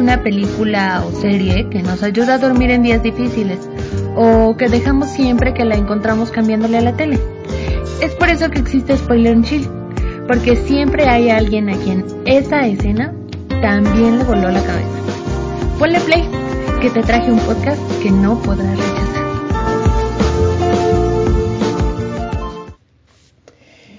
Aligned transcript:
una 0.00 0.22
película 0.22 1.04
o 1.06 1.12
serie 1.20 1.68
que 1.68 1.82
nos 1.82 2.02
ayuda 2.02 2.34
a 2.34 2.38
dormir 2.38 2.70
en 2.70 2.82
días 2.82 3.02
difíciles 3.02 3.58
o 4.16 4.56
que 4.56 4.68
dejamos 4.68 5.10
siempre 5.10 5.54
que 5.54 5.64
la 5.64 5.76
encontramos 5.76 6.30
cambiándole 6.30 6.78
a 6.78 6.82
la 6.82 6.96
tele. 6.96 7.18
Es 8.00 8.12
por 8.12 8.28
eso 8.28 8.50
que 8.50 8.58
existe 8.58 8.96
Spoiler 8.96 9.40
Chill, 9.42 9.68
porque 10.26 10.56
siempre 10.56 11.04
hay 11.08 11.30
alguien 11.30 11.68
a 11.68 11.76
quien 11.76 12.04
esa 12.24 12.66
escena 12.66 13.12
también 13.60 14.18
le 14.18 14.24
voló 14.24 14.50
la 14.50 14.62
cabeza. 14.62 14.88
Ponle 15.78 16.00
play, 16.00 16.24
que 16.80 16.90
te 16.90 17.02
traje 17.02 17.30
un 17.30 17.38
podcast 17.40 17.80
que 18.02 18.10
no 18.10 18.40
podrás 18.42 18.76
rechazar. 18.76 19.24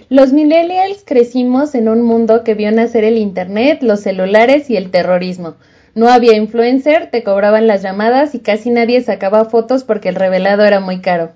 Los 0.09 0.33
millennials 0.33 1.03
crecimos 1.03 1.73
en 1.73 1.89
un 1.89 2.03
mundo 2.03 2.43
que 2.43 2.53
vio 2.53 2.71
nacer 2.71 3.03
el 3.03 3.17
Internet, 3.17 3.81
los 3.81 4.01
celulares 4.01 4.69
y 4.69 4.77
el 4.77 4.91
terrorismo. 4.91 5.55
No 5.95 6.09
había 6.09 6.35
influencer, 6.35 7.09
te 7.09 7.23
cobraban 7.23 7.67
las 7.67 7.81
llamadas 7.81 8.35
y 8.35 8.39
casi 8.39 8.69
nadie 8.69 8.99
sacaba 8.99 9.45
fotos 9.45 9.85
porque 9.85 10.09
el 10.09 10.15
revelado 10.15 10.65
era 10.65 10.81
muy 10.81 10.99
caro. 10.99 11.31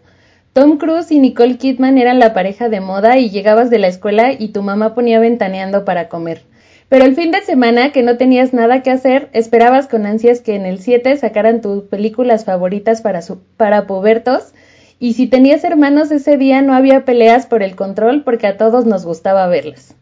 Tom 0.52 0.77
Cruise 0.77 1.12
y 1.12 1.20
Nicole 1.20 1.58
Kidman 1.58 1.98
eran 1.98 2.20
la 2.20 2.34
pareja 2.34 2.68
de 2.68 2.82
moda 2.82 3.18
y 3.18 3.30
llegabas 3.30 3.70
de 3.70 3.80
la 3.80 3.88
escuela 3.88 4.34
y 4.34 4.49
tu 4.49 4.62
mamá 4.62 4.94
ponía 4.94 5.18
ventaneando 5.22 5.85
para 5.85 6.09
comer. 6.09 6.41
Pero 6.90 7.05
el 7.05 7.16
fin 7.16 7.32
de 7.32 7.40
semana, 7.40 7.94
que 7.94 8.04
no 8.04 8.18
tenías 8.18 8.52
nada 8.52 8.84
que 8.84 8.91
hacer, 8.91 9.30
esperabas 9.32 9.88
con 9.88 10.05
ansias 10.05 10.41
que 10.41 10.55
en 10.55 10.66
el 10.66 10.80
7 10.80 11.16
sacaran 11.16 11.62
tus 11.62 11.84
películas 11.84 12.44
favoritas 12.44 13.02
para, 13.02 13.21
para 13.55 13.88
pubertos 13.88 14.54
y 14.99 15.13
si 15.13 15.27
tenías 15.27 15.63
hermanos 15.63 16.12
ese 16.12 16.35
día 16.35 16.62
no 16.62 16.73
había 16.73 17.05
peleas 17.05 17.46
por 17.46 17.63
el 17.63 17.77
control 17.77 18.23
porque 18.26 18.48
a 18.48 18.57
todos 18.57 18.85
nos 18.85 19.05
gustaba 19.05 19.48
verlas. 19.48 19.96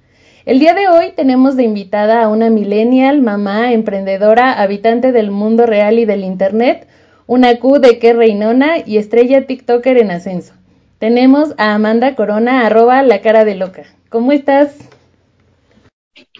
El 0.47 0.59
día 0.59 0.73
de 0.73 0.87
hoy 0.87 1.11
tenemos 1.13 1.57
de 1.57 1.63
invitada 1.63 2.23
a 2.23 2.29
una 2.29 2.49
millennial, 2.49 3.21
mamá, 3.21 3.73
emprendedora, 3.73 4.53
habitante 4.53 5.11
del 5.11 5.29
mundo 5.29 5.65
real 5.65 5.99
y 5.99 6.05
del 6.05 6.23
Internet, 6.23 6.87
una 7.25 7.59
Q 7.59 7.79
de 7.79 7.99
que 7.99 8.13
reinona 8.13 8.77
y 8.77 8.95
estrella 8.95 9.45
TikToker 9.45 9.97
en 9.97 10.09
ascenso. 10.09 10.53
Tenemos 10.99 11.53
a 11.57 11.73
Amanda 11.73 12.15
Corona, 12.15 12.65
arroba 12.65 13.03
la 13.03 13.19
cara 13.19 13.43
de 13.43 13.55
loca. 13.55 13.83
¿Cómo 14.07 14.31
estás? 14.31 14.73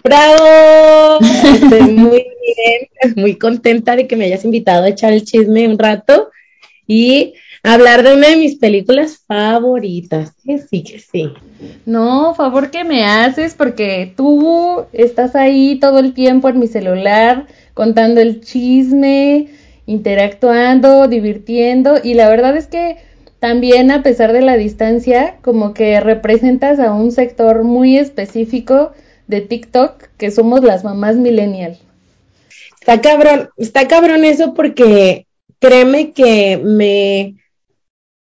¡Bravo! 0.02 1.18
Estoy 1.20 1.92
muy 1.92 2.24
bien, 2.56 3.14
muy 3.14 3.36
contenta 3.36 3.94
de 3.94 4.06
que 4.06 4.16
me 4.16 4.24
hayas 4.24 4.46
invitado 4.46 4.84
a 4.84 4.88
echar 4.88 5.12
el 5.12 5.26
chisme 5.26 5.68
un 5.68 5.78
rato 5.78 6.30
y 6.86 7.34
hablar 7.62 8.02
de 8.02 8.14
una 8.14 8.28
de 8.28 8.36
mis 8.36 8.56
películas 8.56 9.22
favoritas. 9.26 10.32
Que 10.44 10.58
sí, 10.58 10.82
que 10.82 10.98
sí. 10.98 11.32
No, 11.86 12.34
favor 12.34 12.70
que 12.70 12.84
me 12.84 13.04
haces 13.04 13.54
porque 13.54 14.12
tú 14.16 14.86
estás 14.92 15.34
ahí 15.34 15.78
todo 15.80 15.98
el 15.98 16.14
tiempo 16.14 16.48
en 16.48 16.58
mi 16.58 16.66
celular 16.66 17.46
contando 17.74 18.20
el 18.20 18.40
chisme, 18.40 19.48
interactuando, 19.86 21.08
divirtiendo 21.08 21.94
y 22.02 22.14
la 22.14 22.28
verdad 22.28 22.56
es 22.56 22.66
que 22.66 22.96
también 23.40 23.90
a 23.90 24.02
pesar 24.02 24.32
de 24.32 24.42
la 24.42 24.56
distancia, 24.56 25.36
como 25.42 25.72
que 25.72 26.00
representas 26.00 26.80
a 26.80 26.92
un 26.92 27.12
sector 27.12 27.62
muy 27.62 27.96
específico 27.96 28.92
de 29.28 29.42
TikTok 29.42 30.08
que 30.16 30.30
somos 30.30 30.64
las 30.64 30.82
mamás 30.82 31.16
millennial. 31.16 31.78
Está 32.80 33.00
cabrón, 33.00 33.50
está 33.56 33.86
cabrón 33.86 34.24
eso 34.24 34.54
porque 34.54 35.26
créeme 35.60 36.12
que 36.12 36.56
me 36.56 37.36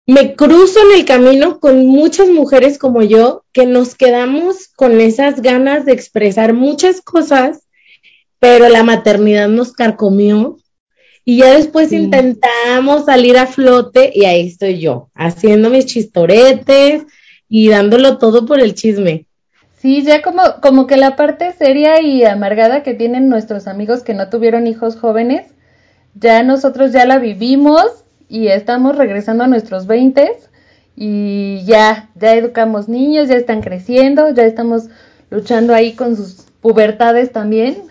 me 0.08 0.36
cruzo 0.36 0.80
en 0.81 1.00
el 1.00 1.06
camino 1.06 1.59
con 1.59 1.86
muchas 1.88 2.30
mujeres 2.30 2.78
como 2.78 3.02
yo 3.02 3.44
que 3.52 3.66
nos 3.66 3.95
quedamos 3.95 4.67
con 4.67 5.02
esas 5.02 5.42
ganas 5.42 5.86
de 5.86 5.94
expresar 5.94 6.53
muchas 6.53 7.02
cosas, 7.02 7.64
pero 8.39 8.70
la 8.70 8.84
maternidad 8.84 9.47
nos 9.47 9.74
carcomió 9.74 10.57
y 11.24 11.38
ya 11.38 11.56
después 11.56 11.91
intentamos 11.91 13.06
salir 13.06 13.35
a 13.38 13.47
flote 13.47 14.12
y 14.13 14.25
ahí 14.25 14.47
estoy 14.47 14.79
yo, 14.79 15.09
haciendo 15.16 15.72
mis 15.72 15.88
chistoretes 15.88 17.03
y 17.50 17.69
dándolo 17.69 18.19
todo 18.19 18.46
por 18.46 18.59
el 18.59 18.75
chisme. 18.75 19.25
Sí, 19.79 20.03
ya 20.03 20.22
como, 20.22 20.41
como 20.62 20.85
que 20.85 20.97
la 20.97 21.16
parte 21.16 21.52
seria 21.53 22.00
y 22.02 22.24
amargada 22.24 22.84
que 22.84 22.94
tienen 22.94 23.28
nuestros 23.28 23.68
amigos 23.68 24.03
que 24.03 24.13
no 24.13 24.29
tuvieron 24.29 24.68
hijos 24.68 24.97
jóvenes, 24.97 25.47
ya 26.13 26.44
nosotros 26.44 26.91
ya 26.91 27.06
la 27.06 27.18
vivimos 27.18 28.04
y 28.28 28.47
estamos 28.47 28.97
regresando 28.97 29.44
a 29.44 29.47
nuestros 29.47 29.88
20 29.88 30.31
y 30.96 31.63
ya, 31.66 32.09
ya 32.16 32.36
educamos 32.36 32.88
niños, 32.88 33.28
ya 33.28 33.36
están 33.36 33.62
creciendo, 33.62 34.34
ya 34.34 34.44
estamos 34.44 34.86
luchando 35.30 35.74
ahí 35.74 35.94
con 35.94 36.16
sus 36.16 36.46
pubertades 36.62 37.31
también. 37.31 37.84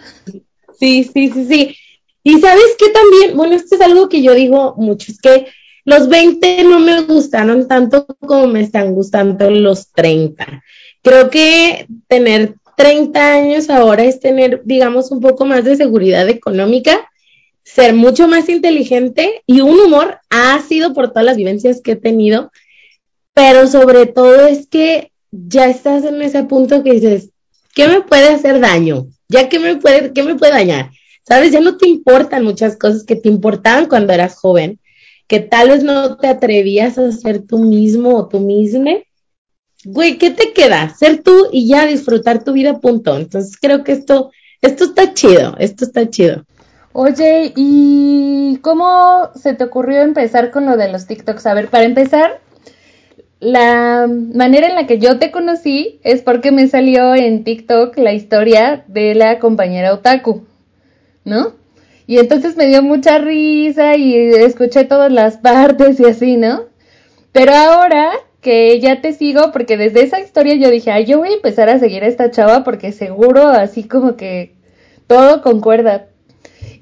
Sí, 0.79 1.05
sí, 1.05 1.29
sí, 1.29 1.47
sí. 1.47 1.77
Y 2.23 2.41
sabes 2.41 2.77
que 2.79 2.89
también, 2.89 3.37
bueno, 3.37 3.55
esto 3.55 3.75
es 3.77 3.81
algo 3.83 4.09
que 4.09 4.23
yo 4.23 4.35
digo 4.35 4.75
mucho, 4.77 5.13
es 5.13 5.21
que 5.21 5.47
los 5.85 6.09
20 6.09 6.65
no 6.65 6.81
me 6.81 7.03
gustaron 7.03 7.69
tanto 7.69 8.07
como 8.21 8.47
me 8.47 8.63
están 8.63 8.95
gustando 8.95 9.51
los 9.51 9.93
30. 9.93 10.63
Creo 11.03 11.29
que 11.29 11.87
tener 12.09 12.55
30 12.77 13.35
años 13.35 13.69
ahora 13.69 14.05
es 14.05 14.21
tener, 14.21 14.63
digamos, 14.65 15.11
un 15.11 15.21
poco 15.21 15.45
más 15.45 15.65
de 15.65 15.77
seguridad 15.77 16.29
económica 16.29 17.07
ser 17.65 17.95
mucho 17.95 18.29
más 18.29 18.49
inteligente 18.49 19.43
y 19.47 19.63
un 19.63 19.81
humor 19.81 20.19
ácido 20.31 20.93
por 20.93 21.09
todas 21.09 21.25
las 21.25 21.37
vivencias 21.37 21.81
que 21.81 21.93
he 21.93 21.97
tenido, 21.97 22.53
pero 23.33 23.67
sobre 23.67 24.07
todo 24.07 24.47
es 24.47 24.67
que 24.67 25.11
ya 25.33 25.67
estás 25.67 26.05
en 26.05 26.23
ese 26.23 26.45
punto 26.45 26.85
que 26.85 26.93
dices, 26.93 27.31
¿qué 27.75 27.89
me 27.89 28.03
puede 28.03 28.29
hacer 28.29 28.61
daño? 28.61 29.07
¿Ya 29.29 29.49
qué 29.49 29.59
me 29.59 29.77
puede, 29.77 30.13
qué 30.13 30.23
me 30.23 30.37
puede 30.37 30.53
dañar? 30.53 30.91
¿Sabes? 31.27 31.53
Ya 31.53 31.61
no 31.61 31.79
te 31.79 31.89
importan 31.89 32.45
muchas 32.45 32.77
cosas 32.77 33.03
que 33.03 33.17
te 33.17 33.29
importaban 33.29 33.87
cuando 33.87 34.13
eras 34.13 34.37
joven, 34.37 34.79
que 35.27 35.41
tal 35.41 35.71
vez 35.71 35.83
no 35.83 36.19
te 36.19 36.29
atrevías 36.29 36.99
a 36.99 37.11
ser 37.11 37.43
tú 37.43 37.59
mismo 37.59 38.15
o 38.15 38.29
tú 38.29 38.41
misma. 38.41 38.99
Güey, 39.85 40.19
¿qué 40.19 40.31
te 40.31 40.53
queda? 40.53 40.95
Ser 40.95 41.23
tú 41.23 41.49
y 41.51 41.67
ya 41.67 41.87
disfrutar 41.87 42.45
tu 42.45 42.53
vida, 42.53 42.79
punto. 42.79 43.17
Entonces 43.17 43.57
creo 43.61 43.83
que 43.83 43.93
esto, 43.93 44.31
esto 44.61 44.85
está 44.85 45.15
chido, 45.15 45.57
esto 45.59 45.87
está 45.87 46.09
chido. 46.09 46.45
Oye, 46.97 47.53
¿y 47.57 48.61
cómo 48.63 49.31
se 49.35 49.53
te 49.55 49.65
ocurrió 49.65 50.03
empezar 50.03 50.53
con 50.53 50.65
lo 50.65 50.77
de 50.77 50.93
los 50.93 51.09
TikToks? 51.09 51.45
A 51.47 51.55
ver, 51.55 51.67
para 51.67 51.83
empezar, 51.83 52.39
la 53.41 54.07
manera 54.09 54.69
en 54.69 54.77
la 54.77 54.87
que 54.87 55.01
yo 55.01 55.19
te 55.19 55.33
conocí 55.33 55.99
es 56.05 56.23
porque 56.23 56.53
me 56.53 56.69
salió 56.69 57.17
en 57.17 57.43
TikTok 57.43 57.99
la 57.99 58.13
historia 58.13 58.85
de 58.87 59.17
la 59.17 59.41
compañera 59.41 59.93
Otaku, 59.93 60.45
¿no? 61.25 61.55
Y 62.07 62.19
entonces 62.19 62.57
me 62.57 62.69
dio 62.69 62.81
mucha 62.81 63.19
risa 63.19 63.97
y 63.97 64.15
escuché 64.15 64.85
todas 64.85 65.11
las 65.11 65.37
partes 65.51 65.99
y 65.99 66.05
así, 66.05 66.37
¿no? 66.37 66.63
Pero 67.33 67.55
ahora 67.55 68.13
que 68.41 68.79
ya 68.79 69.01
te 69.01 69.15
sigo, 69.15 69.51
porque 69.51 69.77
desde 69.77 70.05
esa 70.05 70.21
historia 70.21 70.55
yo 70.55 70.71
dije, 70.71 70.93
ay, 70.93 71.07
yo 71.07 71.19
voy 71.19 71.31
a 71.31 71.35
empezar 71.35 71.69
a 71.69 71.81
seguir 71.81 72.05
a 72.05 72.07
esta 72.07 72.31
chava 72.31 72.63
porque 72.63 72.93
seguro 72.93 73.49
así 73.49 73.83
como 73.83 74.15
que 74.17 74.55
todo 75.09 75.43
concuerda. 75.43 76.07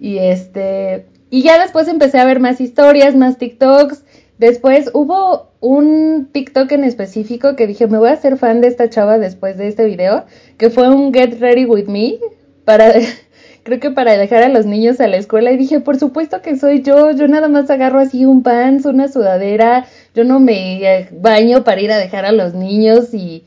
Y 0.02 0.18
este, 0.18 1.06
y 1.30 1.44
ya 1.44 1.60
después 1.60 1.86
empecé 1.86 2.18
a 2.18 2.24
ver 2.24 2.40
más 2.40 2.60
historias, 2.60 3.14
más 3.14 3.38
TikToks. 3.38 4.02
Después 4.36 4.90
hubo 4.94 5.52
un 5.60 6.28
TikTok 6.32 6.72
en 6.72 6.82
específico 6.82 7.54
que 7.54 7.68
dije, 7.68 7.86
me 7.86 7.98
voy 7.98 8.08
a 8.08 8.14
hacer 8.14 8.36
fan 8.36 8.60
de 8.60 8.66
esta 8.66 8.90
chava 8.90 9.20
después 9.20 9.56
de 9.58 9.68
este 9.68 9.84
video, 9.84 10.24
que 10.58 10.70
fue 10.70 10.88
un 10.88 11.14
Get 11.14 11.38
Ready 11.38 11.66
With 11.66 11.86
Me, 11.86 12.18
para, 12.64 12.92
creo 13.62 13.78
que 13.78 13.92
para 13.92 14.16
dejar 14.16 14.42
a 14.42 14.48
los 14.48 14.66
niños 14.66 14.98
a 14.98 15.06
la 15.06 15.18
escuela. 15.18 15.52
Y 15.52 15.56
dije, 15.56 15.78
por 15.78 15.96
supuesto 16.00 16.42
que 16.42 16.56
soy 16.56 16.82
yo, 16.82 17.12
yo 17.12 17.28
nada 17.28 17.46
más 17.46 17.70
agarro 17.70 18.00
así 18.00 18.24
un 18.24 18.42
pants, 18.42 18.86
una 18.86 19.06
sudadera, 19.06 19.86
yo 20.16 20.24
no 20.24 20.40
me 20.40 20.82
eh, 20.82 21.08
baño 21.12 21.62
para 21.62 21.80
ir 21.80 21.92
a 21.92 21.98
dejar 21.98 22.24
a 22.24 22.32
los 22.32 22.54
niños 22.54 23.14
y... 23.14 23.44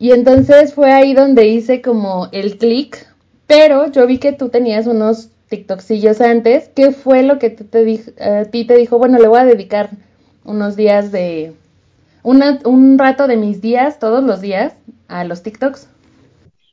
Y 0.00 0.10
entonces 0.10 0.74
fue 0.74 0.90
ahí 0.90 1.14
donde 1.14 1.46
hice 1.46 1.80
como 1.80 2.28
el 2.32 2.58
click, 2.58 3.06
pero 3.46 3.92
yo 3.92 4.04
vi 4.08 4.18
que 4.18 4.32
tú 4.32 4.48
tenías 4.48 4.88
unos 4.88 5.30
TikTokcillos 5.54 6.20
antes, 6.20 6.68
¿qué 6.74 6.90
fue 6.90 7.22
lo 7.22 7.38
que 7.38 7.50
te 7.50 8.00
a 8.20 8.44
ti 8.46 8.64
te 8.64 8.76
dijo, 8.76 8.98
bueno, 8.98 9.20
le 9.20 9.28
voy 9.28 9.38
a 9.38 9.44
dedicar 9.44 9.90
unos 10.44 10.74
días 10.74 11.12
de, 11.12 11.52
un 12.24 12.98
rato 12.98 13.28
de 13.28 13.36
mis 13.36 13.60
días, 13.60 14.00
todos 14.00 14.24
los 14.24 14.40
días, 14.40 14.72
a 15.06 15.22
los 15.22 15.44
TikToks? 15.44 15.86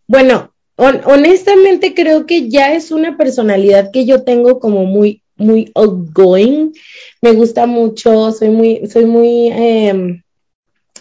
Bueno, 0.08 0.52
honestamente 0.78 1.94
creo 1.94 2.26
que 2.26 2.50
ya 2.50 2.74
es 2.74 2.90
una 2.90 3.18
personalidad 3.18 3.92
que 3.92 4.08
yo 4.08 4.24
tengo 4.24 4.60
como 4.60 4.86
muy, 4.86 5.22
muy 5.36 5.72
outgoing. 5.76 6.74
Me 7.22 7.34
gusta 7.34 7.68
mucho, 7.68 8.32
soy 8.32 8.50
muy, 8.50 8.88
soy 8.92 9.06
muy 9.06 9.50
em, 9.50 10.24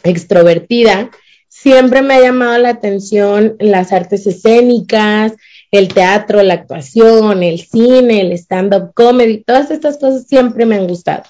extrovertida. 0.05 1.11
Siempre 1.49 2.03
me 2.03 2.15
ha 2.15 2.21
llamado 2.21 2.59
la 2.59 2.69
atención 2.69 3.57
las 3.59 3.93
artes 3.93 4.27
escénicas, 4.27 5.33
el 5.71 5.89
teatro, 5.89 6.43
la 6.43 6.55
actuación, 6.55 7.43
el 7.43 7.61
cine, 7.61 8.21
el 8.21 8.33
stand-up 8.33 8.93
comedy, 8.95 9.45
todas 9.45 9.71
estas 9.71 9.99
cosas 9.99 10.27
siempre 10.27 10.67
me 10.67 10.77
han 10.77 10.87
gustado. 10.87 11.25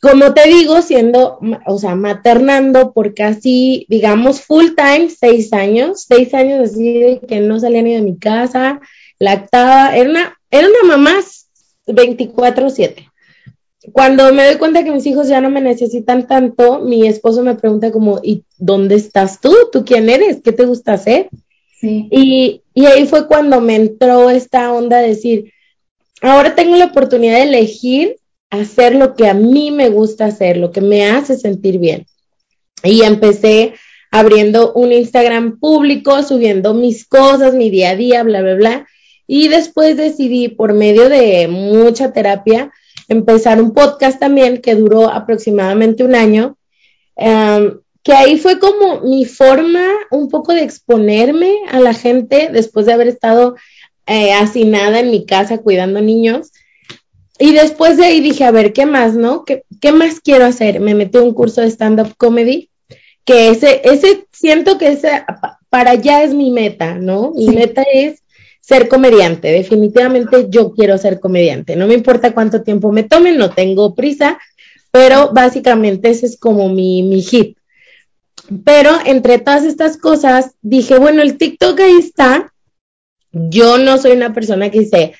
Como 0.00 0.32
te 0.32 0.48
digo, 0.48 0.80
siendo, 0.82 1.40
o 1.66 1.78
sea, 1.78 1.96
maternando 1.96 2.92
por 2.92 3.14
casi, 3.14 3.84
digamos, 3.88 4.42
full 4.42 4.68
time, 4.76 5.10
seis 5.10 5.52
años, 5.52 6.04
seis 6.06 6.32
años 6.34 6.70
así 6.70 7.00
de 7.00 7.20
que 7.20 7.40
no 7.40 7.58
salía 7.58 7.82
ni 7.82 7.94
de 7.94 8.02
mi 8.02 8.16
casa, 8.16 8.80
lactaba, 9.18 9.96
era 9.96 10.08
una 10.08 10.38
era 10.50 10.68
una 10.68 10.96
mamá 10.96 11.20
24/7. 11.86 13.10
Cuando 13.92 14.32
me 14.32 14.44
doy 14.44 14.56
cuenta 14.56 14.84
que 14.84 14.90
mis 14.90 15.06
hijos 15.06 15.28
ya 15.28 15.40
no 15.40 15.50
me 15.50 15.60
necesitan 15.60 16.26
tanto, 16.26 16.80
mi 16.80 17.06
esposo 17.06 17.42
me 17.42 17.54
pregunta 17.54 17.90
como, 17.90 18.20
¿y 18.22 18.44
dónde 18.58 18.96
estás 18.96 19.40
tú? 19.40 19.54
¿Tú 19.72 19.84
quién 19.84 20.10
eres? 20.10 20.40
¿Qué 20.42 20.52
te 20.52 20.66
gusta 20.66 20.94
hacer? 20.94 21.28
Sí. 21.80 22.08
Y, 22.10 22.62
y 22.78 22.86
ahí 22.86 23.06
fue 23.06 23.26
cuando 23.26 23.60
me 23.60 23.74
entró 23.74 24.30
esta 24.30 24.72
onda 24.72 24.98
de 24.98 25.08
decir, 25.08 25.52
ahora 26.22 26.54
tengo 26.54 26.76
la 26.76 26.84
oportunidad 26.84 27.38
de 27.38 27.42
elegir 27.42 28.18
hacer 28.50 28.94
lo 28.94 29.16
que 29.16 29.26
a 29.26 29.34
mí 29.34 29.72
me 29.72 29.88
gusta 29.88 30.26
hacer, 30.26 30.58
lo 30.58 30.70
que 30.70 30.80
me 30.80 31.04
hace 31.04 31.36
sentir 31.36 31.80
bien. 31.80 32.06
Y 32.84 33.02
empecé 33.02 33.74
abriendo 34.12 34.74
un 34.74 34.92
Instagram 34.92 35.58
público, 35.58 36.22
subiendo 36.22 36.72
mis 36.72 37.04
cosas, 37.04 37.52
mi 37.52 37.68
día 37.68 37.90
a 37.90 37.96
día, 37.96 38.22
bla, 38.22 38.42
bla, 38.42 38.54
bla. 38.54 38.86
Y 39.26 39.48
después 39.48 39.96
decidí, 39.96 40.48
por 40.48 40.72
medio 40.72 41.08
de 41.08 41.48
mucha 41.48 42.12
terapia, 42.12 42.70
empezar 43.08 43.60
un 43.60 43.74
podcast 43.74 44.20
también 44.20 44.62
que 44.62 44.76
duró 44.76 45.10
aproximadamente 45.10 46.04
un 46.04 46.14
año, 46.14 46.56
em, 47.16 47.80
que 48.08 48.14
ahí 48.14 48.38
fue 48.38 48.58
como 48.58 49.02
mi 49.02 49.26
forma 49.26 49.86
un 50.10 50.30
poco 50.30 50.54
de 50.54 50.62
exponerme 50.62 51.58
a 51.70 51.78
la 51.78 51.92
gente 51.92 52.48
después 52.50 52.86
de 52.86 52.94
haber 52.94 53.06
estado 53.06 53.56
eh, 54.06 54.32
hacinada 54.32 55.00
en 55.00 55.10
mi 55.10 55.26
casa 55.26 55.58
cuidando 55.58 56.00
niños. 56.00 56.50
Y 57.38 57.52
después 57.52 57.98
de 57.98 58.06
ahí 58.06 58.22
dije, 58.22 58.44
a 58.44 58.50
ver, 58.50 58.72
¿qué 58.72 58.86
más, 58.86 59.12
no? 59.12 59.44
¿Qué, 59.44 59.64
qué 59.82 59.92
más 59.92 60.20
quiero 60.20 60.46
hacer? 60.46 60.80
Me 60.80 60.94
metí 60.94 61.18
a 61.18 61.22
un 61.22 61.34
curso 61.34 61.60
de 61.60 61.66
stand-up 61.66 62.14
comedy 62.16 62.70
que 63.26 63.50
ese, 63.50 63.82
ese, 63.84 64.24
siento 64.32 64.78
que 64.78 64.92
ese, 64.92 65.26
para 65.68 65.90
allá 65.90 66.22
es 66.22 66.32
mi 66.32 66.50
meta, 66.50 66.94
¿no? 66.94 67.32
Mi 67.32 67.48
meta 67.48 67.82
es 67.92 68.22
ser 68.62 68.88
comediante, 68.88 69.48
definitivamente 69.48 70.46
yo 70.48 70.72
quiero 70.72 70.96
ser 70.96 71.20
comediante, 71.20 71.76
no 71.76 71.86
me 71.86 71.92
importa 71.92 72.32
cuánto 72.32 72.62
tiempo 72.62 72.90
me 72.90 73.02
tome, 73.02 73.32
no 73.32 73.50
tengo 73.50 73.94
prisa, 73.94 74.38
pero 74.90 75.30
básicamente 75.34 76.08
ese 76.08 76.24
es 76.24 76.38
como 76.38 76.70
mi, 76.70 77.02
mi 77.02 77.20
hit. 77.20 77.58
Pero 78.64 78.90
entre 79.04 79.38
todas 79.38 79.64
estas 79.64 79.96
cosas, 79.96 80.52
dije, 80.62 80.98
bueno, 80.98 81.22
el 81.22 81.36
TikTok 81.36 81.78
ahí 81.80 81.98
está, 81.98 82.52
yo 83.32 83.78
no 83.78 83.98
soy 83.98 84.12
una 84.12 84.32
persona 84.32 84.70
que 84.70 84.80
dice, 84.80 85.14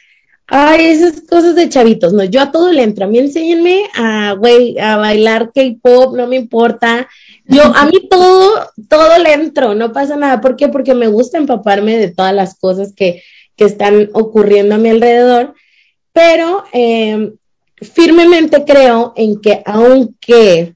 ay, 0.47 0.87
esas 0.87 1.21
cosas 1.29 1.55
de 1.55 1.69
chavitos, 1.69 2.15
no, 2.15 2.25
yo 2.25 2.41
a 2.41 2.51
todo 2.51 2.73
le 2.73 2.83
entro, 2.83 3.05
a 3.05 3.09
mí 3.09 3.19
enséñenme 3.19 3.85
a, 3.95 4.33
güey, 4.33 4.79
a 4.79 4.97
bailar 4.97 5.53
K-pop, 5.55 6.17
no 6.17 6.27
me 6.27 6.37
importa, 6.37 7.07
yo, 7.45 7.63
a 7.63 7.87
mí 7.87 8.07
todo, 8.11 8.71
todo 8.89 9.19
le 9.19 9.33
entro, 9.33 9.75
no 9.75 9.93
pasa 9.93 10.17
nada. 10.17 10.41
¿Por 10.41 10.57
qué? 10.57 10.69
Porque 10.69 10.95
me 10.95 11.09
gusta 11.09 11.39
empaparme 11.39 11.99
de 11.99 12.11
todas 12.11 12.35
las 12.35 12.59
cosas 12.59 12.93
que, 12.95 13.23
que 13.57 13.65
están 13.65 14.11
ocurriendo 14.13 14.75
a 14.75 14.79
mi 14.79 14.91
alrededor, 14.91 15.55
pero 16.13 16.65
eh, 16.73 17.33
firmemente 17.81 18.65
creo 18.65 19.13
en 19.17 19.41
que 19.41 19.63
aunque 19.65 20.75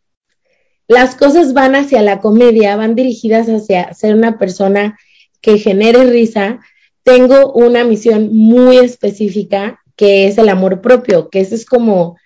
las 0.93 1.17
cosas 1.17 1.53
van 1.55 1.75
hacia 1.75 2.03
la 2.03 2.21
comedia, 2.21 2.77
van 2.77 2.95
dirigidas 2.95 3.49
hacia 3.49 3.93
ser 3.95 4.15
una 4.15 4.39
persona 4.39 4.99
que 5.41 5.59
genere 5.59 6.05
risa, 6.05 6.61
tengo 7.03 7.53
una 7.53 7.85
misión 7.85 8.35
muy 8.35 8.79
específica 8.79 9.81
que 9.97 10.27
es 10.27 10.39
el 10.39 10.49
amor 10.49 10.81
propio, 10.81 11.29
que 11.29 11.41
ese 11.41 11.55
es 11.55 11.67
como 11.67 12.17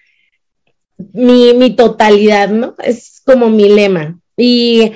mi, 1.12 1.54
mi 1.54 1.74
totalidad, 1.74 2.50
¿no? 2.50 2.74
Es 2.82 3.20
como 3.24 3.48
mi 3.48 3.68
lema. 3.68 4.18
Y 4.36 4.92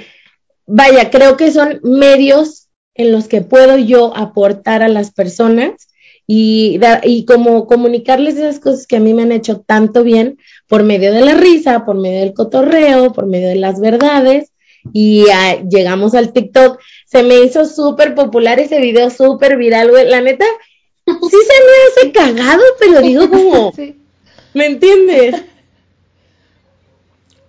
vaya, 0.66 1.10
creo 1.10 1.36
que 1.36 1.50
son 1.50 1.80
medios 1.82 2.68
en 2.94 3.12
los 3.12 3.28
que 3.28 3.40
puedo 3.40 3.78
yo 3.78 4.16
aportar 4.16 4.82
a 4.82 4.88
las 4.88 5.12
personas 5.12 5.88
y, 6.32 6.78
y 7.02 7.24
como 7.24 7.66
comunicarles 7.66 8.36
esas 8.36 8.60
cosas 8.60 8.86
que 8.86 8.94
a 8.94 9.00
mí 9.00 9.14
me 9.14 9.22
han 9.22 9.32
hecho 9.32 9.62
tanto 9.62 10.04
bien 10.04 10.38
por 10.68 10.84
medio 10.84 11.12
de 11.12 11.22
la 11.22 11.34
risa, 11.34 11.84
por 11.84 11.96
medio 11.96 12.20
del 12.20 12.34
cotorreo, 12.34 13.12
por 13.12 13.26
medio 13.26 13.48
de 13.48 13.56
las 13.56 13.80
verdades. 13.80 14.52
Y 14.92 15.24
llegamos 15.68 16.14
al 16.14 16.32
TikTok. 16.32 16.78
Se 17.04 17.24
me 17.24 17.40
hizo 17.40 17.66
súper 17.66 18.14
popular 18.14 18.60
ese 18.60 18.80
video, 18.80 19.10
súper 19.10 19.56
viral, 19.56 19.90
güey. 19.90 20.06
La 20.06 20.20
neta, 20.20 20.44
sí 21.04 21.14
se 21.30 22.06
me 22.06 22.12
hace 22.12 22.12
cagado, 22.12 22.62
pero 22.78 23.00
digo 23.00 23.28
como, 23.28 23.72
¿me 24.54 24.66
entiendes? 24.66 25.34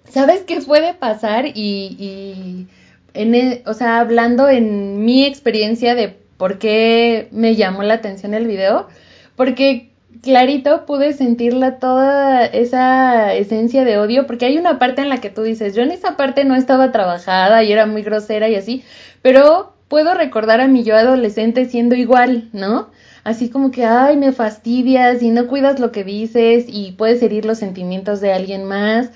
¿Sabes 0.09 0.41
qué 0.41 0.59
puede 0.59 0.95
pasar? 0.95 1.45
Y, 1.45 1.51
y 1.99 2.67
en 3.13 3.35
e, 3.35 3.61
o 3.67 3.75
sea, 3.75 3.99
hablando 3.99 4.49
en 4.49 5.05
mi 5.05 5.23
experiencia 5.23 5.93
de 5.93 6.20
por 6.41 6.57
qué 6.57 7.27
me 7.29 7.55
llamó 7.55 7.83
la 7.83 7.93
atención 7.93 8.33
el 8.33 8.47
video, 8.47 8.87
porque 9.35 9.91
clarito 10.23 10.87
pude 10.87 11.13
sentirla 11.13 11.77
toda 11.77 12.47
esa 12.47 13.35
esencia 13.35 13.85
de 13.85 13.99
odio, 13.99 14.25
porque 14.25 14.47
hay 14.47 14.57
una 14.57 14.79
parte 14.79 15.03
en 15.03 15.09
la 15.09 15.21
que 15.21 15.29
tú 15.29 15.43
dices, 15.43 15.75
yo 15.75 15.83
en 15.83 15.91
esa 15.91 16.17
parte 16.17 16.43
no 16.43 16.55
estaba 16.55 16.91
trabajada 16.91 17.61
y 17.61 17.71
era 17.71 17.85
muy 17.85 18.01
grosera 18.01 18.49
y 18.49 18.55
así, 18.55 18.83
pero 19.21 19.75
puedo 19.87 20.15
recordar 20.15 20.61
a 20.61 20.67
mi 20.67 20.83
yo 20.83 20.95
adolescente 20.95 21.65
siendo 21.65 21.93
igual, 21.93 22.49
¿no? 22.53 22.89
Así 23.23 23.51
como 23.51 23.69
que, 23.69 23.85
ay, 23.85 24.17
me 24.17 24.31
fastidias 24.31 25.21
y 25.21 25.29
no 25.29 25.45
cuidas 25.45 25.79
lo 25.79 25.91
que 25.91 26.03
dices 26.03 26.65
y 26.67 26.93
puedes 26.93 27.21
herir 27.21 27.45
los 27.45 27.59
sentimientos 27.59 28.19
de 28.19 28.33
alguien 28.33 28.65
más 28.65 29.11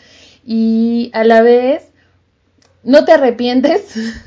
y 0.45 1.09
a 1.15 1.23
la 1.23 1.41
vez 1.41 1.89
no 2.83 3.03
te 3.03 3.13
arrepientes 3.13 3.95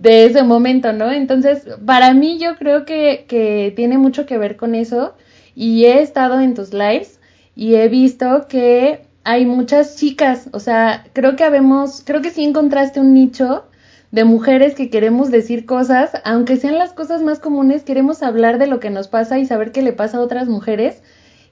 de 0.00 0.24
ese 0.24 0.42
momento, 0.42 0.94
¿no? 0.94 1.10
Entonces, 1.10 1.64
para 1.84 2.14
mí 2.14 2.38
yo 2.38 2.56
creo 2.56 2.86
que, 2.86 3.26
que 3.28 3.72
tiene 3.76 3.98
mucho 3.98 4.24
que 4.24 4.38
ver 4.38 4.56
con 4.56 4.74
eso 4.74 5.14
y 5.54 5.84
he 5.84 6.00
estado 6.00 6.40
en 6.40 6.54
tus 6.54 6.72
lives 6.72 7.20
y 7.54 7.74
he 7.74 7.88
visto 7.88 8.46
que 8.48 9.02
hay 9.24 9.44
muchas 9.44 9.96
chicas, 9.96 10.48
o 10.52 10.60
sea, 10.60 11.04
creo 11.12 11.36
que 11.36 11.44
habemos, 11.44 12.02
creo 12.06 12.22
que 12.22 12.30
sí 12.30 12.42
encontraste 12.44 12.98
un 13.00 13.12
nicho 13.12 13.64
de 14.10 14.24
mujeres 14.24 14.74
que 14.74 14.88
queremos 14.88 15.30
decir 15.30 15.66
cosas, 15.66 16.12
aunque 16.24 16.56
sean 16.56 16.78
las 16.78 16.94
cosas 16.94 17.20
más 17.22 17.38
comunes, 17.38 17.82
queremos 17.84 18.22
hablar 18.22 18.58
de 18.58 18.68
lo 18.68 18.80
que 18.80 18.88
nos 18.88 19.08
pasa 19.08 19.38
y 19.38 19.44
saber 19.44 19.70
qué 19.70 19.82
le 19.82 19.92
pasa 19.92 20.16
a 20.16 20.22
otras 20.22 20.48
mujeres 20.48 21.02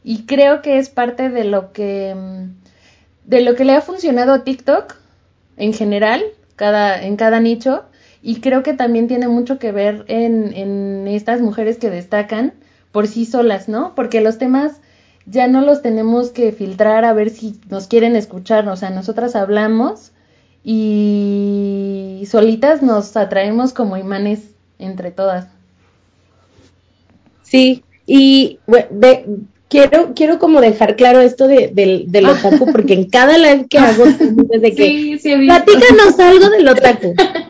y 0.03 0.25
creo 0.25 0.63
que 0.63 0.79
es 0.79 0.89
parte 0.89 1.29
de 1.29 1.45
lo 1.45 1.73
que 1.73 2.17
de 3.27 3.43
lo 3.43 3.55
que 3.55 3.67
le 3.67 3.75
ha 3.75 3.83
funcionado 3.83 4.33
a 4.33 4.43
TikTok 4.43 4.95
en 5.59 5.75
general, 5.75 6.23
cada, 6.57 7.03
en 7.03 7.17
cada 7.17 7.41
nicho, 7.41 7.85
y 8.23 8.41
creo 8.41 8.63
que 8.63 8.75
también 8.75 9.09
tiene 9.09 9.29
mucho 9.29 9.59
que 9.59 9.73
ver 9.73 10.05
en, 10.09 10.53
en 10.55 11.09
estas 11.09 11.41
mujeres 11.41 11.79
que 11.79 11.91
destacan 11.91 12.53
por 12.93 13.07
sí 13.07 13.25
solas, 13.27 13.69
¿no? 13.69 13.95
Porque 13.95 14.21
los 14.21 14.39
temas 14.39 14.81
ya 15.27 15.47
no 15.47 15.61
los 15.61 15.83
tenemos 15.83 16.31
que 16.31 16.53
filtrar 16.53 17.05
a 17.05 17.13
ver 17.13 17.31
si 17.31 17.61
nos 17.69 17.87
quieren 17.87 18.17
escuchar, 18.17 18.69
o 18.69 18.77
sea, 18.77 18.91
nosotras 18.91 19.37
hablamos 19.37 20.13
y 20.65 22.25
solitas 22.31 22.83
nos 22.83 23.17
atraemos 23.17 23.73
como 23.73 23.97
imanes 23.97 24.41
entre 24.79 25.11
todas. 25.11 25.47
Sí, 27.43 27.83
y 28.07 28.59
de, 28.67 29.27
quiero, 29.69 30.13
quiero 30.15 30.39
como 30.39 30.61
dejar 30.61 30.97
claro 30.97 31.21
esto 31.21 31.47
de, 31.47 31.71
del 31.73 32.27
otaku, 32.27 32.73
porque 32.73 32.95
en 32.95 33.09
cada 33.09 33.39
live 33.39 33.67
que 33.69 33.79
hago, 33.79 34.05
desde 34.21 34.75
que 34.75 35.19
sí, 35.19 35.37
platícanos 35.47 36.19
algo 36.19 36.51
del 36.51 36.69
otaku. 36.69 37.15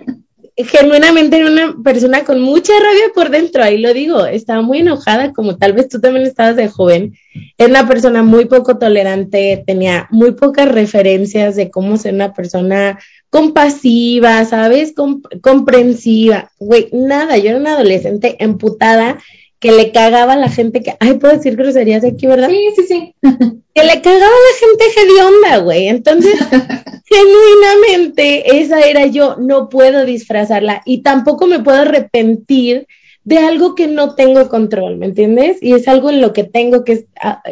Genuinamente 0.67 1.37
era 1.37 1.51
una 1.51 1.77
persona 1.85 2.25
con 2.25 2.41
mucha 2.41 2.73
rabia 2.83 3.13
por 3.15 3.31
dentro, 3.31 3.63
ahí 3.63 3.79
lo 3.79 3.95
digo, 3.95 4.27
estaba 4.27 4.61
muy 4.61 4.79
enojada, 4.79 5.33
como 5.33 5.57
tal 5.57 5.73
vez 5.73 5.89
tú 5.89 6.01
también 6.01 6.27
estabas 6.27 6.57
de 6.57 6.69
joven. 6.69 7.15
Era 7.57 7.71
una 7.71 7.87
persona 7.87 8.25
muy 8.25 8.47
poco 8.47 8.77
tolerante, 8.77 9.63
tenía 9.65 10.09
muy 10.11 10.33
pocas 10.33 10.69
referencias 10.69 11.55
de 11.55 11.71
cómo 11.71 11.97
ser 11.97 12.15
una 12.15 12.35
persona 12.35 12.99
compasiva, 13.31 14.45
¿sabes? 14.47 14.95
comprensiva. 15.43 16.51
Güey, 16.59 16.89
nada, 16.93 17.37
yo 17.37 17.51
era 17.51 17.59
una 17.59 17.75
adolescente 17.75 18.37
emputada 18.43 19.19
que 19.61 19.73
le 19.73 19.91
cagaba 19.91 20.35
a 20.35 20.37
la 20.37 20.49
gente 20.49 20.83
que, 20.83 20.95
ay, 21.01 21.15
puedo 21.15 21.37
decir 21.37 21.57
groserías 21.57 22.05
aquí, 22.05 22.27
¿verdad? 22.27 22.49
Sí, 22.49 22.69
sí, 22.77 22.83
sí. 22.87 23.15
que 23.75 23.85
le 23.85 24.01
cagaba 24.01 24.27
a 24.27 24.29
la 24.29 24.59
gente 24.61 24.85
hedionda, 25.01 25.59
güey. 25.59 25.89
Entonces, 25.89 26.35
genuinamente, 27.05 28.61
esa 28.61 28.81
era 28.81 29.07
yo, 29.07 29.37
no 29.37 29.69
puedo 29.69 30.05
disfrazarla 30.05 30.83
y 30.85 31.03
tampoco 31.03 31.47
me 31.47 31.61
puedo 31.61 31.79
arrepentir 31.79 32.87
de 33.25 33.39
algo 33.39 33.75
que 33.75 33.89
no 33.89 34.15
tengo 34.15 34.49
control, 34.49 34.97
¿me 34.97 35.07
entiendes? 35.07 35.59
Y 35.61 35.75
es 35.75 35.89
algo 35.89 36.09
en 36.11 36.21
lo 36.21 36.33
que 36.33 36.45
tengo 36.45 36.85
que 36.85 37.07
ah, 37.21 37.43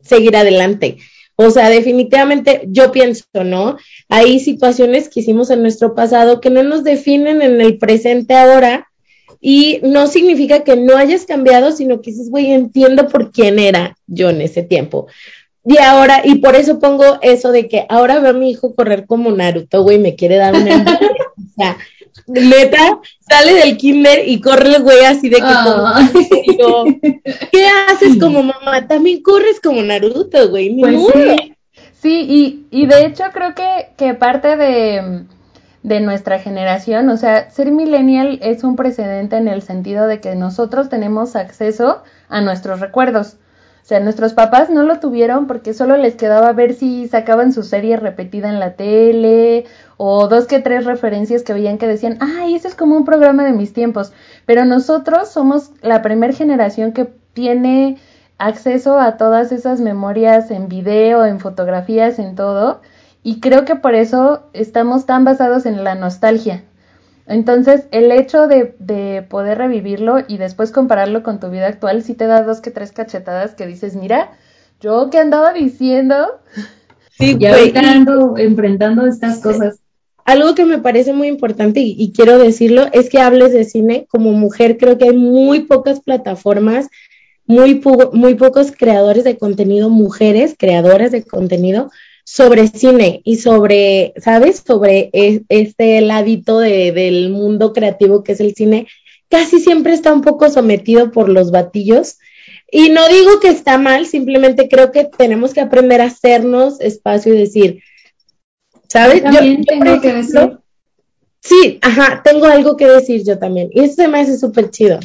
seguir 0.00 0.36
adelante. 0.36 0.98
O 1.36 1.50
sea, 1.50 1.70
definitivamente 1.70 2.62
yo 2.68 2.92
pienso, 2.92 3.24
¿no? 3.44 3.76
Hay 4.08 4.38
situaciones 4.38 5.08
que 5.08 5.20
hicimos 5.20 5.50
en 5.50 5.62
nuestro 5.62 5.94
pasado 5.94 6.40
que 6.40 6.50
no 6.50 6.62
nos 6.62 6.84
definen 6.84 7.42
en 7.42 7.60
el 7.60 7.78
presente 7.78 8.34
ahora 8.34 8.88
y 9.46 9.78
no 9.82 10.06
significa 10.06 10.64
que 10.64 10.74
no 10.74 10.96
hayas 10.96 11.26
cambiado, 11.26 11.70
sino 11.70 12.00
que 12.00 12.12
dices, 12.12 12.30
güey, 12.30 12.50
entiendo 12.50 13.08
por 13.08 13.30
quién 13.30 13.58
era 13.58 13.94
yo 14.06 14.30
en 14.30 14.40
ese 14.40 14.62
tiempo. 14.62 15.06
Y 15.66 15.76
ahora, 15.76 16.22
y 16.24 16.36
por 16.36 16.56
eso 16.56 16.78
pongo 16.78 17.18
eso 17.20 17.52
de 17.52 17.68
que 17.68 17.84
ahora 17.90 18.20
veo 18.20 18.30
a 18.30 18.32
mi 18.32 18.50
hijo 18.50 18.74
correr 18.74 19.04
como 19.04 19.30
Naruto, 19.32 19.82
güey, 19.82 19.98
me 19.98 20.16
quiere 20.16 20.36
dar 20.36 20.54
una. 20.54 20.82
o 20.82 21.42
sea, 21.58 21.76
neta, 22.26 23.00
sale 23.28 23.52
del 23.52 23.76
kinder 23.76 24.26
y 24.26 24.40
corre 24.40 24.76
el 24.76 24.82
güey 24.82 25.04
así 25.04 25.28
de 25.28 25.36
que 25.36 25.42
como, 25.42 26.88
¿qué 27.52 27.66
haces 27.90 28.16
como 28.18 28.42
mamá? 28.44 28.88
También 28.88 29.20
corres 29.20 29.60
como 29.60 29.82
Naruto, 29.82 30.48
güey, 30.48 30.72
ni 30.72 30.80
Pues 30.80 30.96
sí. 31.12 31.54
Sí, 32.00 32.26
y, 32.26 32.66
y 32.70 32.86
de 32.86 33.04
hecho 33.04 33.24
creo 33.34 33.54
que, 33.54 33.88
que 33.98 34.14
parte 34.14 34.56
de, 34.56 35.26
de 35.84 36.00
nuestra 36.00 36.38
generación, 36.38 37.10
o 37.10 37.16
sea, 37.18 37.50
ser 37.50 37.70
millennial 37.70 38.38
es 38.42 38.64
un 38.64 38.74
precedente 38.74 39.36
en 39.36 39.48
el 39.48 39.60
sentido 39.60 40.06
de 40.06 40.18
que 40.18 40.34
nosotros 40.34 40.88
tenemos 40.88 41.36
acceso 41.36 42.02
a 42.30 42.40
nuestros 42.40 42.80
recuerdos. 42.80 43.36
O 43.82 43.86
sea, 43.86 44.00
nuestros 44.00 44.32
papás 44.32 44.70
no 44.70 44.82
lo 44.82 44.98
tuvieron 44.98 45.46
porque 45.46 45.74
solo 45.74 45.98
les 45.98 46.14
quedaba 46.14 46.50
ver 46.54 46.72
si 46.72 47.06
sacaban 47.06 47.52
su 47.52 47.62
serie 47.62 47.98
repetida 47.98 48.48
en 48.48 48.60
la 48.60 48.76
tele 48.76 49.66
o 49.98 50.26
dos 50.26 50.46
que 50.46 50.58
tres 50.58 50.86
referencias 50.86 51.42
que 51.42 51.52
veían 51.52 51.76
que 51.76 51.86
decían, 51.86 52.16
ay, 52.20 52.54
ese 52.54 52.68
es 52.68 52.74
como 52.74 52.96
un 52.96 53.04
programa 53.04 53.44
de 53.44 53.52
mis 53.52 53.74
tiempos. 53.74 54.14
Pero 54.46 54.64
nosotros 54.64 55.28
somos 55.28 55.70
la 55.82 56.00
primer 56.00 56.34
generación 56.34 56.92
que 56.92 57.12
tiene 57.34 57.98
acceso 58.38 58.98
a 58.98 59.18
todas 59.18 59.52
esas 59.52 59.82
memorias 59.82 60.50
en 60.50 60.68
video, 60.68 61.26
en 61.26 61.38
fotografías, 61.38 62.18
en 62.18 62.36
todo. 62.36 62.80
Y 63.24 63.40
creo 63.40 63.66
que 63.66 63.76
por 63.76 63.96
eso 63.96 64.44
estamos 64.52 65.06
tan 65.06 65.24
basados 65.24 65.66
en 65.66 65.82
la 65.84 65.96
nostalgia. 65.96 66.64
Entonces, 67.26 67.88
el 67.90 68.12
hecho 68.12 68.48
de, 68.48 68.76
de 68.78 69.22
poder 69.28 69.58
revivirlo 69.58 70.18
y 70.28 70.38
después 70.38 70.70
compararlo 70.72 71.22
con 71.24 71.40
tu 71.40 71.50
vida 71.50 71.66
actual, 71.68 72.02
sí 72.04 72.14
te 72.14 72.26
da 72.26 72.42
dos 72.44 72.60
que 72.60 72.70
tres 72.70 72.92
cachetadas 72.92 73.54
que 73.54 73.66
dices, 73.66 73.96
mira, 73.96 74.32
yo 74.80 75.10
que 75.10 75.18
andaba 75.18 75.52
diciendo. 75.54 76.40
Sí, 77.10 77.38
Y 77.38 77.46
ahorita 77.46 77.80
y 77.80 77.92
ando 77.92 78.36
enfrentando 78.38 79.06
estas 79.06 79.40
cosas. 79.40 79.80
algo 80.24 80.54
que 80.54 80.64
me 80.64 80.78
parece 80.78 81.12
muy 81.12 81.28
importante 81.28 81.80
y, 81.80 81.94
y 81.98 82.12
quiero 82.12 82.38
decirlo 82.38 82.86
es 82.92 83.10
que 83.10 83.20
hables 83.20 83.52
de 83.52 83.64
cine 83.64 84.06
como 84.10 84.32
mujer. 84.32 84.78
Creo 84.78 84.98
que 84.98 85.06
hay 85.06 85.16
muy 85.16 85.60
pocas 85.60 86.00
plataformas, 86.00 86.88
muy, 87.46 87.76
po- 87.76 88.12
muy 88.12 88.34
pocos 88.36 88.72
creadores 88.72 89.24
de 89.24 89.38
contenido, 89.38 89.90
mujeres 89.90 90.56
creadoras 90.58 91.12
de 91.12 91.24
contenido 91.24 91.90
sobre 92.24 92.68
cine 92.68 93.20
y 93.24 93.36
sobre, 93.36 94.14
¿sabes? 94.16 94.62
Sobre 94.66 95.10
este 95.12 96.00
ladito 96.00 96.58
de- 96.58 96.90
del 96.92 97.30
mundo 97.30 97.72
creativo 97.72 98.24
que 98.24 98.32
es 98.32 98.40
el 98.40 98.54
cine. 98.54 98.86
Casi 99.28 99.60
siempre 99.60 99.92
está 99.92 100.12
un 100.12 100.22
poco 100.22 100.48
sometido 100.50 101.10
por 101.12 101.28
los 101.28 101.50
batillos. 101.50 102.18
Y 102.70 102.88
no 102.88 103.06
digo 103.08 103.40
que 103.40 103.48
está 103.48 103.78
mal, 103.78 104.06
simplemente 104.06 104.68
creo 104.68 104.90
que 104.90 105.04
tenemos 105.04 105.52
que 105.54 105.60
aprender 105.60 106.00
a 106.00 106.06
hacernos 106.06 106.80
espacio 106.80 107.34
y 107.34 107.38
decir, 107.38 107.82
¿sabes? 108.88 109.22
Yo- 109.22 109.30
También 109.30 109.58
yo, 109.58 109.64
tengo 109.66 110.00
que 110.00 110.12
decir. 110.14 110.58
Sí, 111.40 111.78
ajá, 111.82 112.22
tengo 112.24 112.46
algo 112.46 112.76
que 112.76 112.86
decir 112.86 113.22
yo 113.24 113.38
también. 113.38 113.68
Y 113.72 113.80
eso 113.84 113.94
se 113.96 114.08
me 114.08 114.20
hace 114.20 114.38
súper 114.38 114.70
chido. 114.70 114.98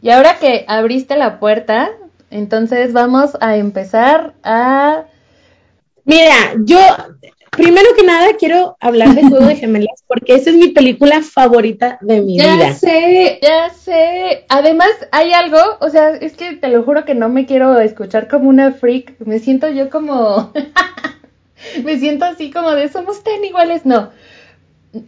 Y 0.00 0.10
ahora 0.10 0.38
que 0.38 0.64
abriste 0.68 1.16
la 1.16 1.40
puerta, 1.40 1.90
entonces 2.30 2.92
vamos 2.92 3.36
a 3.40 3.56
empezar 3.56 4.34
a... 4.42 5.06
Mira, 6.10 6.54
yo 6.64 6.78
primero 7.54 7.88
que 7.96 8.02
nada 8.02 8.28
quiero 8.38 8.76
hablar 8.80 9.14
de 9.14 9.24
Juego 9.24 9.46
de 9.46 9.56
Gemelas 9.56 10.02
porque 10.06 10.34
esa 10.34 10.50
es 10.50 10.56
mi 10.56 10.68
película 10.68 11.22
favorita 11.22 11.98
de 12.00 12.20
mi 12.22 12.34
Ya 12.36 12.56
vida. 12.56 12.72
sé, 12.72 13.38
ya 13.42 13.70
sé. 13.70 14.44
Además, 14.48 14.88
hay 15.12 15.32
algo, 15.32 15.58
o 15.80 15.88
sea, 15.90 16.10
es 16.10 16.36
que 16.36 16.56
te 16.56 16.68
lo 16.68 16.82
juro 16.84 17.04
que 17.04 17.14
no 17.14 17.28
me 17.28 17.44
quiero 17.46 17.78
escuchar 17.80 18.28
como 18.28 18.48
una 18.48 18.72
freak. 18.72 19.16
Me 19.20 19.38
siento 19.38 19.68
yo 19.68 19.90
como. 19.90 20.52
me 21.84 21.98
siento 21.98 22.24
así 22.24 22.50
como 22.50 22.70
de 22.72 22.88
somos 22.88 23.22
tan 23.22 23.44
iguales. 23.44 23.84
No. 23.86 24.10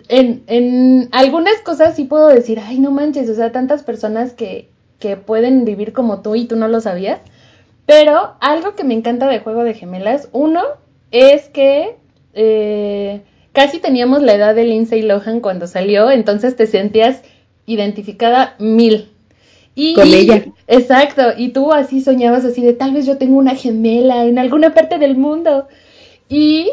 En, 0.09 0.45
en 0.47 1.09
algunas 1.13 1.59
cosas 1.63 1.97
sí 1.97 2.05
puedo 2.05 2.29
decir, 2.29 2.61
ay, 2.61 2.79
no 2.79 2.91
manches, 2.93 3.29
o 3.29 3.35
sea, 3.35 3.51
tantas 3.53 3.83
personas 3.83 4.33
que, 4.33 4.69
que 5.01 5.17
pueden 5.17 5.65
vivir 5.65 5.93
como 5.93 6.23
tú 6.23 6.37
y 6.37 6.45
tú 6.47 6.57
no 6.57 6.69
lo 6.69 6.81
sabías. 6.81 7.21
Pero 7.87 8.35
algo 8.41 8.77
que 8.77 8.85
me 8.85 8.95
encanta 8.95 9.29
de 9.29 9.41
Juego 9.41 9.65
de 9.65 9.75
Gemelas, 9.75 10.29
uno, 10.33 10.63
es 11.13 11.49
que 11.49 11.97
eh, 12.35 13.21
casi 13.53 13.79
teníamos 13.79 14.23
la 14.23 14.35
edad 14.35 14.55
de 14.55 14.65
Lindsay 14.65 15.03
Lohan 15.03 15.41
cuando 15.41 15.67
salió, 15.67 16.11
entonces 16.11 16.57
te 16.57 16.67
sentías 16.67 17.23
identificada 17.67 18.57
mil. 18.59 19.11
Y, 19.75 19.95
Con 19.95 20.09
ella. 20.09 20.45
Exacto, 20.67 21.23
y 21.37 21.51
tú 21.51 21.73
así 21.73 22.03
soñabas 22.03 22.45
así 22.45 22.63
de 22.63 22.73
tal 22.73 22.93
vez 22.93 23.07
yo 23.07 23.17
tengo 23.17 23.39
una 23.39 23.55
gemela 23.55 24.25
en 24.25 24.39
alguna 24.39 24.75
parte 24.75 24.99
del 24.99 25.17
mundo. 25.17 25.69
Y 26.29 26.71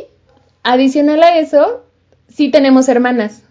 adicional 0.64 1.22
a 1.24 1.38
eso, 1.38 1.84
sí 2.28 2.50
tenemos 2.50 2.90
hermanas. 2.90 3.44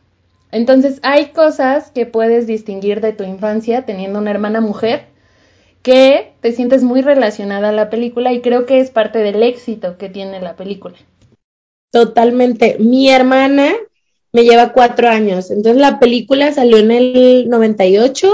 Entonces 0.51 1.01
hay 1.03 1.27
cosas 1.27 1.91
que 1.91 2.07
puedes 2.07 2.47
distinguir 2.47 3.01
de 3.01 3.13
tu 3.13 3.25
infancia 3.25 3.85
teniendo 3.85 4.19
una 4.19 4.31
hermana 4.31 4.61
mujer 4.61 5.07
que 5.89 6.35
te 6.43 6.53
sientes 6.53 6.83
muy 6.83 7.01
relacionada 7.01 7.71
a 7.71 7.73
la 7.73 7.89
película 7.89 8.31
y 8.35 8.43
creo 8.43 8.67
que 8.67 8.79
es 8.79 8.91
parte 8.91 9.21
del 9.21 9.43
éxito 9.43 9.97
que 9.97 10.11
tiene 10.11 10.39
la 10.39 10.55
película. 10.55 10.97
Totalmente. 11.91 12.77
Mi 12.79 13.09
hermana 13.09 13.73
me 14.31 14.45
lleva 14.45 14.75
cuatro 14.75 15.09
años. 15.09 15.51
Entonces 15.51 15.81
la 15.81 15.99
película 15.99 16.53
salió 16.53 16.77
en 16.77 16.91
el 16.91 17.49
98. 17.49 18.31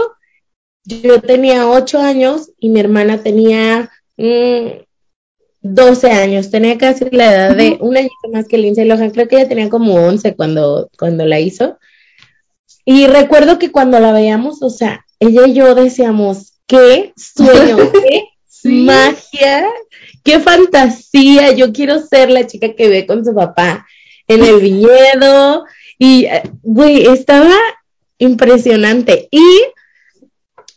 Yo 0.82 1.22
tenía 1.22 1.68
ocho 1.70 2.00
años 2.00 2.50
y 2.58 2.70
mi 2.70 2.80
hermana 2.80 3.22
tenía 3.22 3.88
mm, 4.16 4.82
12 5.60 6.10
años. 6.10 6.50
Tenía 6.50 6.76
casi 6.76 7.08
la 7.12 7.32
edad 7.32 7.56
de 7.56 7.78
un 7.80 7.96
añito 7.96 8.28
más 8.32 8.48
que 8.48 8.58
Lindsay 8.58 8.84
Lohan. 8.84 9.12
Creo 9.12 9.28
que 9.28 9.36
ella 9.36 9.48
tenía 9.48 9.70
como 9.70 9.94
11 9.94 10.34
cuando, 10.34 10.90
cuando 10.98 11.24
la 11.24 11.38
hizo. 11.38 11.78
Y 12.84 13.06
recuerdo 13.06 13.60
que 13.60 13.70
cuando 13.70 14.00
la 14.00 14.10
veíamos, 14.10 14.60
o 14.60 14.70
sea, 14.70 15.06
ella 15.20 15.46
y 15.46 15.54
yo 15.54 15.76
decíamos, 15.76 16.53
qué 16.66 17.12
sueño, 17.16 17.76
qué 17.92 18.24
magia, 18.68 19.66
qué 20.22 20.40
fantasía. 20.40 21.52
Yo 21.52 21.72
quiero 21.72 22.00
ser 22.00 22.30
la 22.30 22.46
chica 22.46 22.74
que 22.74 22.88
ve 22.88 23.06
con 23.06 23.24
su 23.24 23.34
papá 23.34 23.86
en 24.28 24.44
el 24.44 24.60
viñedo. 24.60 25.64
Y, 25.98 26.26
eh, 26.26 26.42
güey, 26.62 27.06
estaba 27.06 27.54
impresionante. 28.18 29.28
Y 29.30 29.44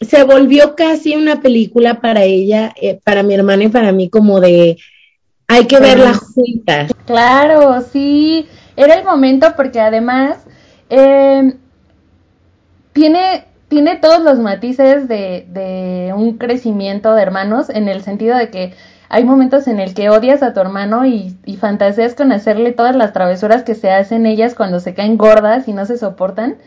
se 0.02 0.24
volvió 0.24 0.76
casi 0.76 1.16
una 1.16 1.42
película 1.42 2.02
para 2.02 2.24
ella, 2.24 2.74
eh, 2.82 3.00
para 3.04 3.24
mi 3.24 3.34
hermana 3.34 3.64
y 3.64 3.70
para 3.70 3.92
mí, 3.92 4.10
como 4.10 4.40
de 4.40 4.78
hay 5.48 5.66
que 5.66 5.80
verla 5.80 6.14
juntas. 6.14 6.92
Claro, 7.06 7.82
sí, 7.82 8.48
era 8.76 8.96
el 8.96 9.06
momento 9.06 9.54
porque 9.56 9.80
además 9.80 10.38
eh, 10.90 11.54
tiene, 12.94 13.46
tiene 13.70 13.98
todos 13.98 14.22
los 14.24 14.40
matices 14.40 15.08
de, 15.08 15.46
de 15.50 16.14
un 16.16 16.38
crecimiento 16.38 17.14
de 17.14 17.22
hermanos 17.22 17.70
en 17.70 17.90
el 17.90 18.02
sentido 18.02 18.38
de 18.38 18.50
que 18.50 18.74
hay 19.10 19.24
momentos 19.24 19.68
en 19.68 19.80
el 19.80 19.94
que 19.94 20.10
odias 20.10 20.44
a 20.44 20.54
tu 20.54 20.60
hermano 20.60 21.06
y, 21.06 21.38
y 21.46 21.56
fantaseas 21.58 22.14
con 22.14 22.32
hacerle 22.32 22.72
todas 22.72 22.96
las 22.96 23.14
travesuras 23.14 23.64
que 23.64 23.76
se 23.76 23.92
hacen 23.92 24.26
ellas 24.26 24.54
cuando 24.56 24.80
se 24.80 24.94
caen 24.94 25.18
gordas 25.18 25.68
y 25.68 25.74
no 25.74 25.86
se 25.86 25.98
soportan, 25.98 26.58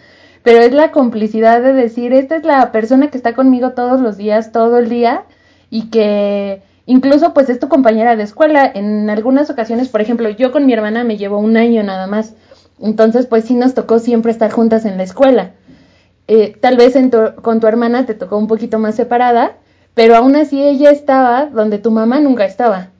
pero 0.42 0.60
es 0.60 0.72
la 0.72 0.90
complicidad 0.90 1.60
de 1.62 1.72
decir, 1.72 2.12
esta 2.12 2.36
es 2.36 2.44
la 2.44 2.72
persona 2.72 3.08
que 3.08 3.18
está 3.18 3.34
conmigo 3.34 3.70
todos 3.70 4.00
los 4.00 4.16
días, 4.16 4.52
todo 4.52 4.78
el 4.78 4.88
día, 4.88 5.24
y 5.68 5.90
que 5.90 6.62
incluso 6.86 7.34
pues 7.34 7.50
es 7.50 7.60
tu 7.60 7.68
compañera 7.68 8.16
de 8.16 8.22
escuela. 8.22 8.70
En 8.74 9.10
algunas 9.10 9.50
ocasiones, 9.50 9.88
por 9.88 10.00
ejemplo, 10.00 10.28
yo 10.30 10.50
con 10.50 10.66
mi 10.66 10.72
hermana 10.72 11.04
me 11.04 11.18
llevo 11.18 11.38
un 11.38 11.56
año 11.56 11.82
nada 11.82 12.06
más, 12.06 12.34
entonces 12.80 13.26
pues 13.26 13.44
sí 13.44 13.54
nos 13.54 13.74
tocó 13.74 13.98
siempre 13.98 14.32
estar 14.32 14.50
juntas 14.50 14.86
en 14.86 14.96
la 14.96 15.02
escuela. 15.02 15.52
Eh, 16.32 16.56
tal 16.60 16.76
vez 16.76 16.94
en 16.94 17.10
tu- 17.10 17.34
con 17.42 17.58
tu 17.58 17.66
hermana 17.66 18.06
te 18.06 18.14
tocó 18.14 18.38
un 18.38 18.46
poquito 18.46 18.78
más 18.78 18.94
separada, 18.94 19.58
pero 19.94 20.14
aún 20.14 20.36
así 20.36 20.62
ella 20.62 20.92
estaba 20.92 21.46
donde 21.46 21.78
tu 21.78 21.90
mamá 21.90 22.20
nunca 22.20 22.44
estaba. 22.44 22.90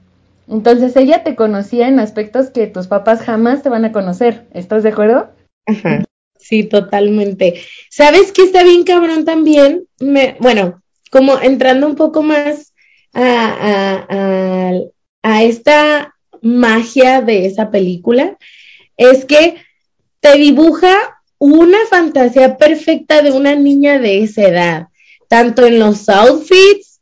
Entonces 0.49 0.97
ella 0.97 1.23
te 1.23 1.37
conocía 1.37 1.87
en 1.87 2.01
aspectos 2.01 2.49
que 2.49 2.67
tus 2.67 2.87
papás 2.87 3.21
jamás 3.21 3.63
te 3.63 3.69
van 3.69 3.85
a 3.85 3.93
conocer. 3.93 4.47
¿Estás 4.53 4.83
de 4.83 4.89
acuerdo? 4.89 5.29
Ajá. 5.65 6.03
Sí, 6.37 6.65
totalmente. 6.65 7.61
¿Sabes 7.89 8.33
qué 8.33 8.41
está 8.43 8.63
bien 8.63 8.83
cabrón 8.83 9.23
también? 9.23 9.85
Me, 10.01 10.35
bueno, 10.41 10.81
como 11.09 11.39
entrando 11.39 11.87
un 11.87 11.95
poco 11.95 12.23
más 12.23 12.73
a, 13.13 13.21
a, 13.21 14.05
a, 14.09 14.71
a 15.23 15.43
esta 15.43 16.15
magia 16.41 17.21
de 17.21 17.45
esa 17.45 17.71
película, 17.71 18.37
es 18.97 19.23
que 19.23 19.55
te 20.19 20.35
dibuja 20.37 21.20
una 21.43 21.79
fantasía 21.89 22.55
perfecta 22.57 23.23
de 23.23 23.31
una 23.31 23.55
niña 23.55 23.97
de 23.97 24.21
esa 24.21 24.43
edad, 24.43 24.87
tanto 25.27 25.65
en 25.65 25.79
los 25.79 26.07
outfits 26.07 26.99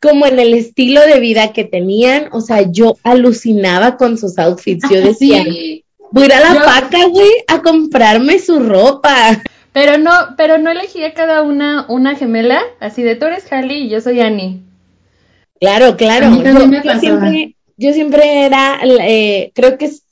como 0.00 0.24
en 0.24 0.38
el 0.38 0.54
estilo 0.54 1.00
de 1.00 1.18
vida 1.18 1.52
que 1.52 1.64
tenían. 1.64 2.28
O 2.30 2.40
sea, 2.40 2.62
yo 2.70 2.96
alucinaba 3.02 3.96
con 3.96 4.16
sus 4.18 4.38
outfits. 4.38 4.88
Yo 4.88 5.00
decía, 5.00 5.42
Sí, 5.42 5.84
voy 6.12 6.22
a 6.22 6.26
ir 6.26 6.32
a 6.34 6.40
la 6.40 6.54
Yo- 6.54 6.64
paca, 6.64 7.06
güey, 7.06 7.30
a 7.48 7.60
comprarme 7.60 8.38
su 8.38 8.60
ropa. 8.60 9.42
pero 9.72 9.98
no, 9.98 10.12
pero 10.36 10.58
no 10.58 10.70
elegía 10.70 11.12
cada 11.12 11.42
una 11.42 11.84
una 11.88 12.14
gemela, 12.14 12.62
así 12.78 13.02
de 13.02 13.16
tú 13.16 13.26
eres 13.26 13.50
Hallie 13.50 13.78
y 13.86 13.88
yo 13.88 14.00
soy 14.00 14.20
Annie. 14.20 14.60
Claro, 15.60 15.96
claro. 15.96 16.30
Yo, 16.36 16.70
yo 16.82 17.00
siempre, 17.00 17.56
yo 17.76 17.92
siempre 17.92 18.44
era, 18.46 18.78
eh, 18.84 19.50
creo 19.54 19.76
que 19.76 19.86
es 19.86 20.02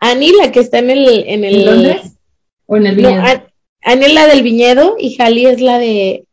Annie 0.00 0.32
la 0.38 0.52
que 0.52 0.60
está 0.60 0.78
en 0.80 0.90
el, 0.90 1.24
en 1.26 1.44
el, 1.44 1.54
¿En 1.60 1.64
Londres? 1.66 2.00
¿O 2.66 2.76
en 2.76 2.86
el 2.86 3.00
no, 3.00 3.08
viñedo? 3.08 3.44
Annie 3.82 4.06
es 4.06 4.14
la 4.14 4.26
del 4.26 4.42
viñedo 4.42 4.96
y 4.98 5.20
Halley 5.20 5.46
es 5.46 5.60
la 5.60 5.78
de... 5.78 6.24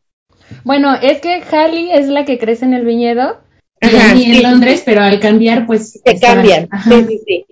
Bueno, 0.63 0.95
es 0.95 1.19
que 1.19 1.41
Halley 1.41 1.91
es 1.91 2.07
la 2.07 2.25
que 2.25 2.37
crece 2.37 2.65
en 2.65 2.73
el 2.73 2.85
viñedo 2.85 3.39
Ajá, 3.81 4.15
y 4.15 4.23
en 4.23 4.43
Londres, 4.43 4.83
pero 4.85 5.01
al 5.01 5.19
cambiar, 5.19 5.65
pues... 5.65 5.99
Se 6.05 6.19
cambian. 6.19 6.69
Sí, 6.83 7.05
sí, 7.07 7.21
sí. 7.25 7.45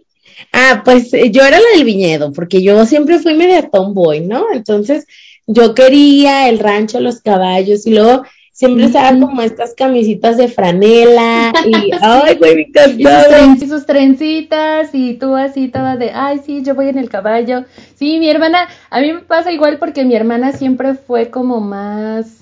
Ah, 0.53 0.81
pues 0.85 1.13
eh, 1.13 1.31
yo 1.31 1.43
era 1.43 1.59
la 1.59 1.69
del 1.75 1.85
viñedo, 1.85 2.31
porque 2.31 2.61
yo 2.61 2.85
siempre 2.85 3.19
fui 3.19 3.33
media 3.33 3.69
tomboy, 3.69 4.21
¿no? 4.21 4.45
Entonces, 4.53 5.05
yo 5.47 5.75
quería 5.75 6.49
el 6.49 6.59
rancho, 6.59 6.99
los 6.99 7.21
caballos, 7.21 7.85
y 7.85 7.91
luego 7.91 8.23
siempre 8.59 8.87
estaba 8.87 9.17
como 9.17 9.41
estas 9.41 9.73
camisitas 9.73 10.35
de 10.35 10.49
franela, 10.49 11.53
y, 11.65 11.91
ay, 12.01 12.35
güey, 12.35 12.55
me 12.55 12.61
encantaba. 12.63 13.55
Y 13.57 13.65
sus, 13.65 13.85
trencitas, 13.85 14.89
y 14.91 15.13
tú 15.13 15.33
así 15.37 15.69
toda 15.69 15.95
de, 15.95 16.11
ay, 16.11 16.41
sí, 16.45 16.61
yo 16.61 16.75
voy 16.75 16.89
en 16.89 16.97
el 16.97 17.07
caballo. 17.07 17.63
Sí, 17.95 18.19
mi 18.19 18.29
hermana, 18.29 18.67
a 18.89 18.99
mí 18.99 19.13
me 19.13 19.21
pasa 19.21 19.53
igual 19.53 19.77
porque 19.79 20.03
mi 20.03 20.13
hermana 20.13 20.51
siempre 20.51 20.95
fue 20.95 21.29
como 21.29 21.61
más... 21.61 22.35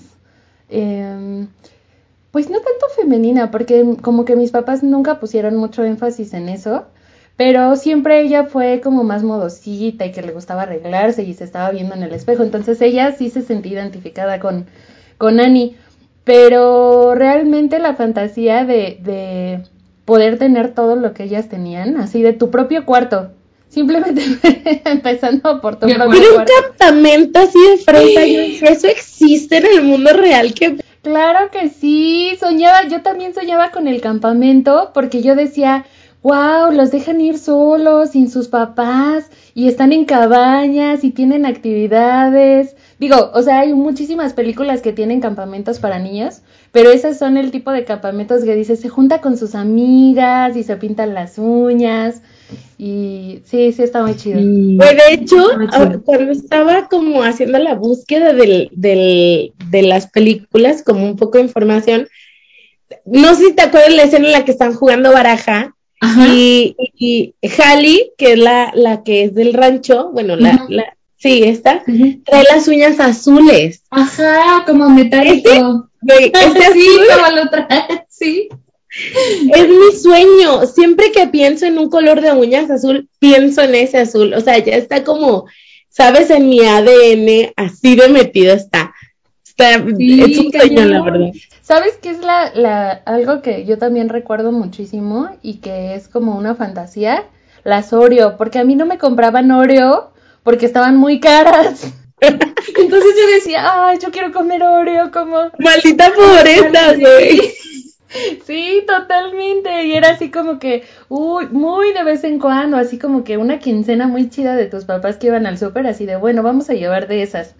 Eh, 0.70 1.46
pues 2.32 2.50
no 2.50 2.56
tanto 2.56 2.86
femenina, 2.96 3.52
porque 3.52 3.84
como 4.02 4.24
que 4.24 4.34
mis 4.34 4.50
papás 4.50 4.82
nunca 4.82 5.20
pusieron 5.20 5.54
mucho 5.54 5.84
énfasis 5.84 6.34
en 6.34 6.48
eso, 6.48 6.86
pero 7.36 7.76
siempre 7.76 8.22
ella 8.22 8.42
fue 8.42 8.80
como 8.82 9.04
más 9.04 9.22
modosita 9.22 10.04
y 10.04 10.10
que 10.10 10.22
le 10.22 10.32
gustaba 10.32 10.62
arreglarse 10.62 11.22
y 11.22 11.32
se 11.34 11.44
estaba 11.44 11.70
viendo 11.70 11.94
en 11.94 12.02
el 12.02 12.12
espejo, 12.12 12.42
entonces 12.42 12.82
ella 12.82 13.12
sí 13.12 13.30
se 13.30 13.42
sentía 13.42 13.74
identificada 13.74 14.40
con, 14.40 14.66
con 15.16 15.38
Annie, 15.38 15.76
pero 16.28 17.14
realmente 17.14 17.78
la 17.78 17.94
fantasía 17.94 18.66
de, 18.66 18.98
de 19.02 19.60
poder 20.04 20.38
tener 20.38 20.74
todo 20.74 20.94
lo 20.94 21.14
que 21.14 21.24
ellas 21.24 21.48
tenían, 21.48 21.96
así 21.96 22.20
de 22.20 22.34
tu 22.34 22.50
propio 22.50 22.84
cuarto, 22.84 23.30
Simplemente 23.70 24.22
empezando 24.84 25.60
por 25.62 25.76
tu 25.76 25.86
propio 25.86 26.06
Pero 26.10 26.34
cuarto. 26.34 26.52
un 26.52 26.76
campamento 26.76 27.38
así 27.38 27.58
de 27.58 27.76
fresa, 27.78 28.20
dije, 28.20 28.72
eso 28.72 28.88
existe 28.88 29.56
en 29.56 29.66
el 29.66 29.82
mundo 29.84 30.12
real, 30.12 30.52
que 30.52 30.76
Claro 31.02 31.50
que 31.50 31.70
sí, 31.70 32.32
soñaba, 32.38 32.86
yo 32.88 33.00
también 33.00 33.32
soñaba 33.32 33.70
con 33.70 33.88
el 33.88 34.02
campamento 34.02 34.90
porque 34.92 35.22
yo 35.22 35.34
decía, 35.34 35.86
wow, 36.22 36.72
los 36.72 36.90
dejan 36.90 37.22
ir 37.22 37.38
solos, 37.38 38.10
sin 38.10 38.30
sus 38.30 38.48
papás, 38.48 39.30
y 39.54 39.68
están 39.68 39.92
en 39.92 40.04
cabañas 40.04 41.04
y 41.04 41.10
tienen 41.10 41.46
actividades. 41.46 42.76
Digo, 42.98 43.30
o 43.32 43.42
sea, 43.42 43.60
hay 43.60 43.72
muchísimas 43.74 44.32
películas 44.32 44.82
que 44.82 44.92
tienen 44.92 45.20
campamentos 45.20 45.78
para 45.78 46.00
niños, 46.00 46.42
pero 46.72 46.90
esos 46.90 47.16
son 47.16 47.36
el 47.36 47.52
tipo 47.52 47.70
de 47.70 47.84
campamentos 47.84 48.42
que 48.42 48.56
dice, 48.56 48.74
se 48.74 48.88
junta 48.88 49.20
con 49.20 49.36
sus 49.36 49.54
amigas 49.54 50.56
y 50.56 50.64
se 50.64 50.76
pintan 50.76 51.14
las 51.14 51.38
uñas. 51.38 52.22
Y 52.76 53.40
sí, 53.44 53.72
sí 53.72 53.82
está 53.82 54.02
muy 54.02 54.16
chido. 54.16 54.40
Pues 54.78 54.96
de 54.96 55.14
hecho, 55.14 55.36
ah, 55.72 55.96
cuando 56.04 56.32
estaba 56.32 56.88
como 56.88 57.22
haciendo 57.22 57.58
la 57.58 57.74
búsqueda 57.74 58.32
del, 58.32 58.68
del, 58.72 59.52
de 59.70 59.82
las 59.82 60.08
películas, 60.08 60.82
como 60.82 61.04
un 61.04 61.16
poco 61.16 61.38
de 61.38 61.44
información, 61.44 62.08
no 63.04 63.34
sé 63.34 63.46
si 63.46 63.52
te 63.54 63.62
acuerdas 63.62 63.94
la 63.94 64.04
escena 64.04 64.26
en 64.26 64.32
la 64.32 64.44
que 64.44 64.52
están 64.52 64.74
jugando 64.74 65.12
baraja 65.12 65.74
y, 66.28 66.76
y, 66.78 67.34
que 67.40 68.32
es 68.32 68.38
la, 68.38 68.72
la 68.74 69.02
que 69.02 69.24
es 69.24 69.34
del 69.34 69.52
rancho, 69.52 70.10
bueno, 70.12 70.36
la, 70.36 70.64
la 70.68 70.96
sí, 71.18 71.42
esta, 71.44 71.82
trae 71.84 72.44
las 72.50 72.66
uñas 72.68 72.98
azules. 73.00 73.82
Ajá, 73.90 74.64
como 74.66 74.88
metálico. 74.88 75.88
Este, 76.06 76.26
este 76.46 76.72
sí, 76.72 76.88
como 77.14 77.36
lo 77.36 77.50
trae, 77.50 78.06
sí. 78.08 78.48
Es 79.52 79.68
mi 79.68 79.96
sueño. 80.00 80.66
Siempre 80.66 81.12
que 81.12 81.26
pienso 81.26 81.66
en 81.66 81.78
un 81.78 81.90
color 81.90 82.20
de 82.20 82.32
uñas 82.32 82.70
azul, 82.70 83.08
pienso 83.18 83.62
en 83.62 83.74
ese 83.74 83.98
azul. 83.98 84.32
O 84.34 84.40
sea, 84.40 84.58
ya 84.58 84.74
está 84.76 85.04
como, 85.04 85.46
sabes, 85.88 86.30
en 86.30 86.48
mi 86.48 86.60
ADN, 86.60 87.52
así 87.56 87.96
de 87.96 88.08
metido 88.08 88.54
está. 88.54 88.94
está 89.44 89.84
Sí, 89.96 90.22
es 90.22 90.38
un 90.38 90.52
sueño, 90.52 90.84
la 90.86 91.02
verdad. 91.02 91.32
¿Sabes 91.62 91.98
qué 92.00 92.10
es 92.10 92.20
la, 92.20 92.50
la, 92.54 92.90
algo 92.90 93.42
que 93.42 93.66
yo 93.66 93.76
también 93.76 94.08
recuerdo 94.08 94.52
muchísimo 94.52 95.28
y 95.42 95.56
que 95.56 95.94
es 95.94 96.08
como 96.08 96.36
una 96.36 96.54
fantasía? 96.54 97.24
Las 97.62 97.92
Oreo, 97.92 98.38
porque 98.38 98.58
a 98.58 98.64
mí 98.64 98.74
no 98.74 98.86
me 98.86 98.96
compraban 98.96 99.50
Oreo 99.50 100.12
porque 100.48 100.64
estaban 100.64 100.96
muy 100.96 101.20
caras. 101.20 101.92
Entonces 102.20 103.14
yo 103.20 103.34
decía, 103.34 103.60
ay, 103.86 103.98
yo 104.02 104.10
quiero 104.10 104.32
comer 104.32 104.62
Oreo 104.62 105.10
como... 105.10 105.36
Maldita 105.58 106.10
pobreza, 106.16 106.94
güey. 106.94 107.52
Sí, 108.46 108.82
totalmente. 108.86 109.84
Y 109.84 109.92
era 109.92 110.08
así 110.08 110.30
como 110.30 110.58
que, 110.58 110.84
uy, 111.10 111.48
muy 111.50 111.92
de 111.92 112.02
vez 112.02 112.24
en 112.24 112.38
cuando, 112.38 112.78
así 112.78 112.98
como 112.98 113.24
que 113.24 113.36
una 113.36 113.58
quincena 113.58 114.06
muy 114.06 114.30
chida 114.30 114.56
de 114.56 114.64
tus 114.64 114.86
papás 114.86 115.18
que 115.18 115.26
iban 115.26 115.44
al 115.44 115.58
súper, 115.58 115.86
así 115.86 116.06
de, 116.06 116.16
bueno, 116.16 116.42
vamos 116.42 116.70
a 116.70 116.72
llevar 116.72 117.08
de 117.08 117.22
esas. 117.22 117.54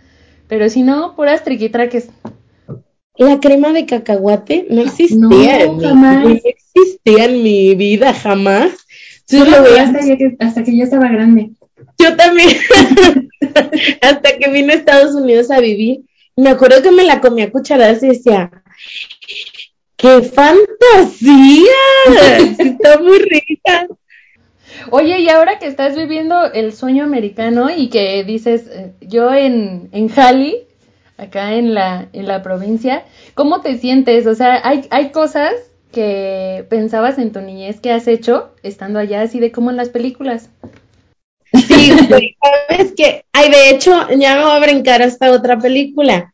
Pero 0.49 0.71
si 0.71 0.83
no, 0.83 1.15
puras 1.15 1.45
triquitraques. 1.45 2.09
La 3.19 3.39
crema 3.39 3.75
de 3.75 3.85
cacahuate 3.85 4.67
no 4.71 4.81
existía 4.81 5.19
No, 5.19 5.43
en 5.43 5.77
mi 5.77 5.83
no 5.83 6.41
existía 6.43 7.25
en 7.27 7.43
mi 7.43 7.75
vida 7.75 8.15
jamás. 8.15 8.71
Yo 9.29 9.45
lo 9.45 9.63
veía- 9.63 9.83
hasta, 9.83 9.99
que, 9.99 10.37
hasta 10.41 10.65
que 10.65 10.75
ya 10.75 10.85
estaba 10.85 11.09
grande. 11.09 11.51
Yo 11.99 12.17
también. 12.17 12.57
Hasta 14.03 14.39
que 14.39 14.51
vine 14.51 14.73
a 14.73 14.77
Estados 14.77 15.15
Unidos 15.15 15.51
a 15.51 15.61
vivir. 15.61 16.03
Me 16.37 16.51
acuerdo 16.51 16.83
que 16.83 16.93
me 16.93 17.05
la 17.05 17.21
comía 17.21 17.47
a 17.47 17.51
cucharadas 17.51 18.03
y 18.03 18.09
decía, 18.09 18.51
¡qué 19.97 20.23
fantasía! 20.23 21.73
Está 22.59 22.99
muy 23.01 23.19
rica. 23.19 23.89
Oye, 24.91 25.21
y 25.21 25.29
ahora 25.29 25.59
que 25.59 25.67
estás 25.67 25.97
viviendo 25.97 26.45
el 26.53 26.73
sueño 26.73 27.05
americano 27.05 27.69
y 27.71 27.89
que 27.89 28.23
dices, 28.25 28.69
eh, 28.69 28.93
yo 29.01 29.35
en, 29.35 29.89
en 29.93 30.09
Cali, 30.09 30.67
acá 31.17 31.55
en 31.55 31.75
la, 31.75 32.09
en 32.13 32.27
la 32.27 32.43
provincia, 32.43 33.05
¿cómo 33.35 33.61
te 33.61 33.77
sientes? 33.77 34.27
O 34.27 34.35
sea, 34.35 34.61
hay, 34.63 34.87
hay 34.91 35.11
cosas 35.11 35.53
que 35.93 36.67
pensabas 36.69 37.19
en 37.19 37.33
tu 37.33 37.41
niñez 37.41 37.81
que 37.81 37.93
has 37.93 38.07
hecho 38.07 38.51
estando 38.63 38.99
allá, 38.99 39.23
así 39.23 39.41
de 39.41 39.51
como 39.53 39.71
en 39.71 39.77
las 39.77 39.89
películas. 39.89 40.51
Sí, 41.79 41.93
güey, 42.09 42.37
sabes 42.69 42.93
que, 42.97 43.25
ay, 43.33 43.51
de 43.51 43.71
hecho, 43.71 43.93
ya 44.19 44.37
me 44.37 44.45
voy 44.45 44.53
a 44.53 44.61
brincar 44.61 45.03
hasta 45.03 45.31
otra 45.33 45.59
película 45.59 46.33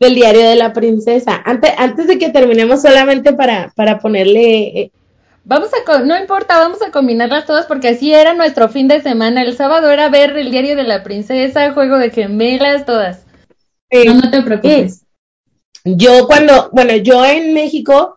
del 0.00 0.14
diario 0.14 0.48
de 0.48 0.56
la 0.56 0.72
princesa. 0.72 1.42
Antes, 1.44 1.72
antes 1.78 2.06
de 2.06 2.18
que 2.18 2.30
terminemos, 2.30 2.82
solamente 2.82 3.32
para, 3.32 3.72
para 3.76 3.98
ponerle 3.98 4.80
eh, 4.80 4.90
Vamos 5.48 5.70
a, 5.72 5.98
no 6.00 6.18
importa, 6.18 6.58
vamos 6.58 6.82
a 6.82 6.90
combinarlas 6.90 7.46
todas 7.46 7.66
porque 7.66 7.88
así 7.88 8.12
era 8.12 8.34
nuestro 8.34 8.68
fin 8.68 8.88
de 8.88 9.00
semana. 9.00 9.42
El 9.42 9.56
sábado 9.56 9.90
era 9.90 10.08
ver 10.08 10.36
el 10.36 10.50
diario 10.50 10.74
de 10.74 10.82
la 10.82 11.04
princesa, 11.04 11.72
juego 11.72 11.98
de 11.98 12.10
gemelas, 12.10 12.84
todas. 12.84 13.24
eh, 13.90 14.06
No, 14.06 14.14
no 14.14 14.30
te 14.30 14.42
preocupes. 14.42 15.04
Yo 15.84 16.26
cuando, 16.26 16.68
bueno, 16.72 16.96
yo 16.96 17.24
en 17.24 17.54
México, 17.54 18.15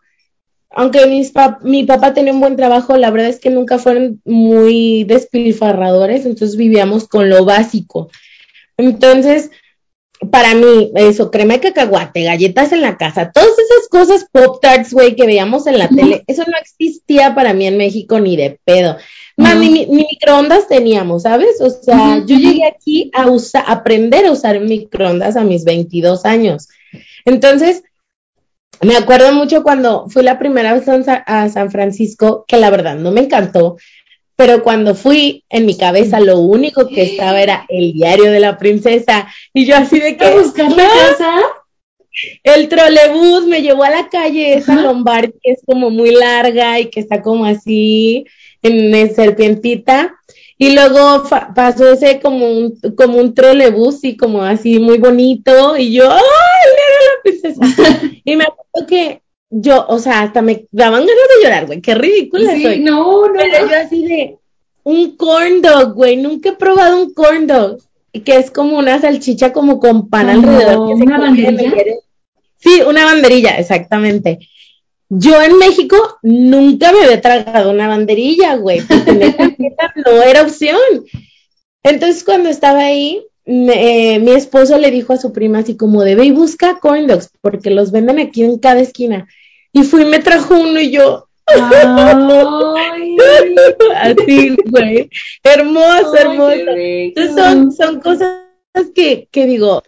aunque 0.71 1.05
mis 1.07 1.33
pap- 1.33 1.61
mi 1.63 1.83
papá 1.83 2.13
tenía 2.13 2.33
un 2.33 2.39
buen 2.41 2.55
trabajo, 2.55 2.95
la 2.97 3.09
verdad 3.11 3.29
es 3.29 3.39
que 3.39 3.49
nunca 3.49 3.79
fueron 3.79 4.21
muy 4.25 5.03
despilfarradores, 5.05 6.25
entonces 6.25 6.55
vivíamos 6.57 7.07
con 7.07 7.29
lo 7.29 7.43
básico. 7.45 8.09
Entonces, 8.77 9.49
para 10.31 10.53
mí, 10.53 10.91
eso, 10.95 11.31
crema 11.31 11.53
de 11.55 11.61
cacahuate, 11.61 12.23
galletas 12.23 12.71
en 12.73 12.81
la 12.81 12.97
casa, 12.97 13.31
todas 13.31 13.51
esas 13.57 13.87
cosas 13.89 14.27
pop 14.31 14.59
tarts, 14.61 14.93
güey, 14.93 15.15
que 15.15 15.25
veíamos 15.25 15.65
en 15.65 15.79
la 15.79 15.87
tele, 15.87 16.23
eso 16.27 16.43
no 16.45 16.57
existía 16.61 17.33
para 17.33 17.53
mí 17.53 17.65
en 17.67 17.77
México 17.77 18.19
ni 18.19 18.35
de 18.35 18.59
pedo. 18.65 18.97
Más 19.37 19.55
No. 19.55 19.61
ni, 19.61 19.69
ni 19.85 20.05
microondas 20.11 20.67
teníamos, 20.67 21.23
¿sabes? 21.23 21.61
O 21.61 21.69
sea, 21.69 22.17
yo 22.25 22.37
llegué 22.37 22.65
aquí 22.65 23.09
a 23.13 23.27
usa- 23.29 23.63
a 23.65 23.71
aprender 23.71 24.25
a 24.25 24.31
usar 24.33 24.59
microondas 24.59 25.37
a 25.37 25.43
mis 25.45 25.63
22 25.63 26.25
años. 26.25 26.67
Entonces, 27.23 27.83
me 28.81 28.95
acuerdo 28.95 29.33
mucho 29.33 29.63
cuando 29.63 30.07
fui 30.09 30.23
la 30.23 30.39
primera 30.39 30.73
vez 30.73 30.87
a 30.87 31.49
San- 31.49 31.71
Francisco, 31.71 32.45
que 32.47 32.57
la 32.57 32.69
verdad 32.69 32.95
no 32.95 33.11
me 33.11 33.21
encantó, 33.21 33.77
pero 34.35 34.63
cuando 34.63 34.95
fui, 34.95 35.43
en 35.49 35.65
mi 35.65 35.77
cabeza 35.77 36.19
lo 36.19 36.39
único 36.39 36.87
que 36.87 37.03
estaba 37.03 37.41
era 37.41 37.65
el 37.67 37.93
diario 37.93 38.31
de 38.31 38.39
la 38.39 38.57
princesa, 38.57 39.27
y 39.53 39.65
yo 39.65 39.75
así 39.75 39.99
de 39.99 40.15
que, 40.15 40.25
¿A 40.25 40.35
buscar 40.35 40.73
casa? 40.75 41.31
el 42.43 42.67
trolebús 42.69 43.45
me 43.45 43.61
llevó 43.61 43.83
a 43.83 43.89
la 43.89 44.09
calle 44.09 44.55
esa 44.55 44.73
Ajá. 44.73 44.81
Lombard 44.83 45.31
que 45.41 45.51
es 45.51 45.61
como 45.65 45.89
muy 45.89 46.11
larga 46.11 46.79
y 46.79 46.85
que 46.89 46.99
está 46.99 47.21
como 47.21 47.45
así 47.45 48.25
en, 48.61 48.93
en 48.93 49.13
serpientita. 49.15 50.15
Y 50.61 50.73
luego 50.73 51.23
pasó 51.55 51.93
ese 51.93 52.19
como 52.19 52.45
un, 52.45 52.77
como 52.97 53.17
un 53.17 53.33
trolebús 53.33 54.03
y 54.03 54.17
como 54.17 54.43
así 54.43 54.77
muy 54.79 54.97
bonito. 54.97 55.77
Y 55.77 55.93
yo, 55.93 56.11
¡ay, 56.11 56.19
la 57.09 57.21
princesa! 57.23 57.61
y 58.23 58.35
me 58.35 58.43
acuerdo 58.43 58.87
que 58.87 59.21
yo, 59.49 59.85
o 59.87 59.99
sea, 59.99 60.21
hasta 60.21 60.41
me 60.41 60.67
daban 60.71 61.01
ganas 61.01 61.15
de 61.37 61.43
llorar, 61.43 61.65
güey. 61.65 61.81
Qué 61.81 61.95
ridícula 61.95 62.53
Sí, 62.53 62.63
soy. 62.63 62.79
no, 62.79 63.27
no, 63.27 63.33
Pero 63.33 63.67
yo 63.67 63.77
así 63.77 64.05
de 64.05 64.37
un 64.83 65.15
corn 65.17 65.61
dog, 65.61 65.93
güey. 65.93 66.17
Nunca 66.17 66.49
he 66.49 66.53
probado 66.53 67.01
un 67.01 67.13
corn 67.13 67.47
dog. 67.47 67.79
Que 68.25 68.37
es 68.37 68.49
como 68.51 68.77
una 68.77 68.99
salchicha 68.99 69.53
como 69.53 69.79
con 69.79 70.09
pan 70.09 70.35
¿Como 70.35 70.49
alrededor. 70.51 70.87
que 70.87 71.03
una 71.03 71.19
banderilla? 71.19 71.95
Sí, 72.57 72.81
una 72.85 73.05
banderilla, 73.05 73.57
exactamente. 73.57 74.39
Yo 75.09 75.41
en 75.41 75.57
México 75.57 75.95
nunca 76.21 76.91
me 76.91 77.03
había 77.03 77.21
tragado 77.21 77.71
una 77.71 77.87
banderilla, 77.87 78.55
güey, 78.55 78.81
porque 78.81 79.11
no 80.05 80.21
era 80.23 80.43
opción. 80.43 80.77
Entonces 81.83 82.23
cuando 82.23 82.49
estaba 82.49 82.79
ahí, 82.81 83.23
me- 83.49 84.15
eh, 84.15 84.19
mi 84.19 84.31
esposo 84.31 84.77
le 84.77 84.91
dijo 84.91 85.13
a 85.13 85.17
su 85.17 85.33
prima 85.33 85.59
así 85.59 85.75
como 85.75 86.03
de 86.03 86.15
ve 86.15 86.25
y 86.25 86.31
busca 86.31 86.79
corn 86.79 87.07
dogs 87.07 87.29
porque 87.41 87.69
los 87.71 87.91
venden 87.91 88.19
aquí 88.19 88.43
en 88.43 88.59
cada 88.59 88.79
esquina. 88.81 89.27
Y 89.73 89.83
fui 89.83 90.01
y 90.03 90.05
me 90.05 90.19
trajo 90.19 90.55
uno 90.59 90.79
y 90.79 90.91
yo, 90.91 91.25
Ay, 91.47 93.17
así, 93.95 94.55
güey, 94.65 95.09
hermoso, 95.43 96.13
ay, 96.13 96.21
hermoso. 96.21 96.71
Entonces 96.75 97.35
son, 97.35 97.71
son 97.71 97.99
cosas 98.01 98.37
que, 98.95 99.27
que 99.31 99.45
digo, 99.45 99.81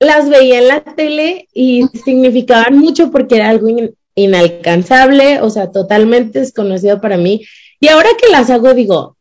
las 0.00 0.28
veía 0.28 0.58
en 0.58 0.68
la 0.68 0.80
tele 0.82 1.48
y 1.52 1.84
significaban 2.04 2.76
mucho 2.78 3.10
porque 3.10 3.36
era 3.36 3.48
algo 3.50 3.68
in- 3.68 3.94
inalcanzable, 4.16 5.40
o 5.40 5.50
sea, 5.50 5.70
totalmente 5.70 6.40
desconocido 6.40 7.00
para 7.00 7.16
mí. 7.16 7.42
Y 7.80 7.88
ahora 7.88 8.08
que 8.20 8.30
las 8.30 8.50
hago, 8.50 8.74
digo, 8.74 9.16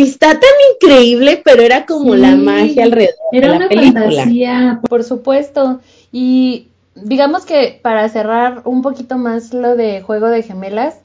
está 0.00 0.30
tan 0.30 0.50
increíble, 0.74 1.42
pero 1.44 1.62
era 1.62 1.84
como 1.84 2.14
la 2.14 2.34
magia 2.34 2.84
alrededor 2.84 3.14
Era 3.32 3.46
de 3.48 3.50
la 3.50 3.56
una 3.56 3.68
película. 3.68 4.00
fantasía. 4.06 4.80
Por 4.88 5.04
supuesto. 5.04 5.80
Y 6.10 6.68
digamos 6.94 7.44
que 7.44 7.78
para 7.82 8.08
cerrar 8.08 8.62
un 8.64 8.80
poquito 8.80 9.18
más 9.18 9.52
lo 9.52 9.76
de 9.76 10.00
Juego 10.00 10.28
de 10.28 10.42
Gemelas, 10.42 10.96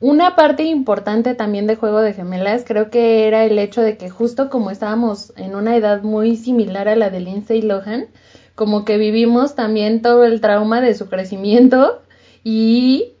una 0.00 0.36
parte 0.36 0.62
importante 0.64 1.34
también 1.34 1.66
de 1.66 1.76
Juego 1.76 2.00
de 2.00 2.14
Gemelas 2.14 2.64
creo 2.66 2.88
que 2.88 3.26
era 3.26 3.44
el 3.44 3.58
hecho 3.58 3.82
de 3.82 3.96
que 3.96 4.10
justo 4.10 4.48
como 4.48 4.70
estábamos 4.70 5.32
en 5.36 5.56
una 5.56 5.76
edad 5.76 6.02
muy 6.02 6.36
similar 6.36 6.88
a 6.88 6.96
la 6.96 7.10
de 7.10 7.20
Lindsay 7.20 7.62
Lohan, 7.62 8.06
como 8.54 8.84
que 8.84 8.96
vivimos 8.96 9.54
también 9.54 10.00
todo 10.00 10.24
el 10.24 10.40
trauma 10.40 10.80
de 10.80 10.94
su 10.94 11.08
crecimiento 11.08 12.00
y 12.44 13.12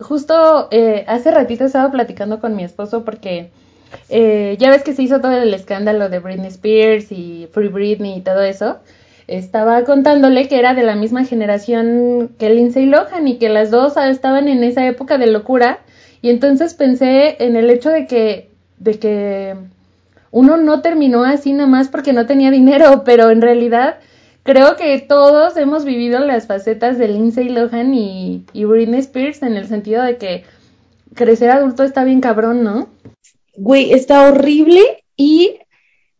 justo 0.00 0.68
eh, 0.70 1.04
hace 1.08 1.30
ratito 1.30 1.64
estaba 1.64 1.90
platicando 1.90 2.40
con 2.40 2.56
mi 2.56 2.64
esposo 2.64 3.04
porque 3.04 3.50
eh, 4.08 4.56
ya 4.58 4.70
ves 4.70 4.82
que 4.82 4.94
se 4.94 5.02
hizo 5.02 5.20
todo 5.20 5.32
el 5.32 5.52
escándalo 5.54 6.08
de 6.08 6.18
Britney 6.18 6.48
Spears 6.48 7.10
y 7.10 7.48
Free 7.52 7.68
Britney 7.68 8.18
y 8.18 8.20
todo 8.20 8.42
eso. 8.42 8.78
Estaba 9.26 9.82
contándole 9.84 10.46
que 10.46 10.58
era 10.58 10.74
de 10.74 10.84
la 10.84 10.94
misma 10.94 11.24
generación 11.24 12.30
que 12.38 12.50
Lindsay 12.50 12.86
Lohan 12.86 13.26
y 13.26 13.38
que 13.38 13.48
las 13.48 13.70
dos 13.70 13.96
estaban 13.96 14.46
en 14.48 14.62
esa 14.62 14.86
época 14.86 15.18
de 15.18 15.26
locura. 15.26 15.80
Y 16.22 16.30
entonces 16.30 16.74
pensé 16.74 17.36
en 17.44 17.56
el 17.56 17.68
hecho 17.70 17.90
de 17.90 18.06
que, 18.06 18.50
de 18.78 18.98
que 18.98 19.56
uno 20.30 20.56
no 20.56 20.80
terminó 20.80 21.24
así 21.24 21.52
nada 21.52 21.68
más 21.68 21.88
porque 21.88 22.12
no 22.12 22.26
tenía 22.26 22.50
dinero, 22.50 23.02
pero 23.04 23.30
en 23.30 23.42
realidad 23.42 23.96
creo 24.44 24.76
que 24.76 24.96
todos 25.00 25.56
hemos 25.56 25.84
vivido 25.84 26.20
las 26.20 26.46
facetas 26.46 26.98
de 26.98 27.08
Lindsay 27.08 27.48
Lohan 27.48 27.94
y, 27.94 28.44
y 28.52 28.64
Britney 28.64 29.00
Spears 29.00 29.42
en 29.42 29.56
el 29.56 29.66
sentido 29.66 30.04
de 30.04 30.18
que 30.18 30.44
crecer 31.14 31.50
adulto 31.50 31.82
está 31.82 32.04
bien 32.04 32.20
cabrón, 32.20 32.62
¿no? 32.62 32.88
Güey, 33.56 33.92
está 33.92 34.28
horrible 34.28 35.04
y 35.16 35.56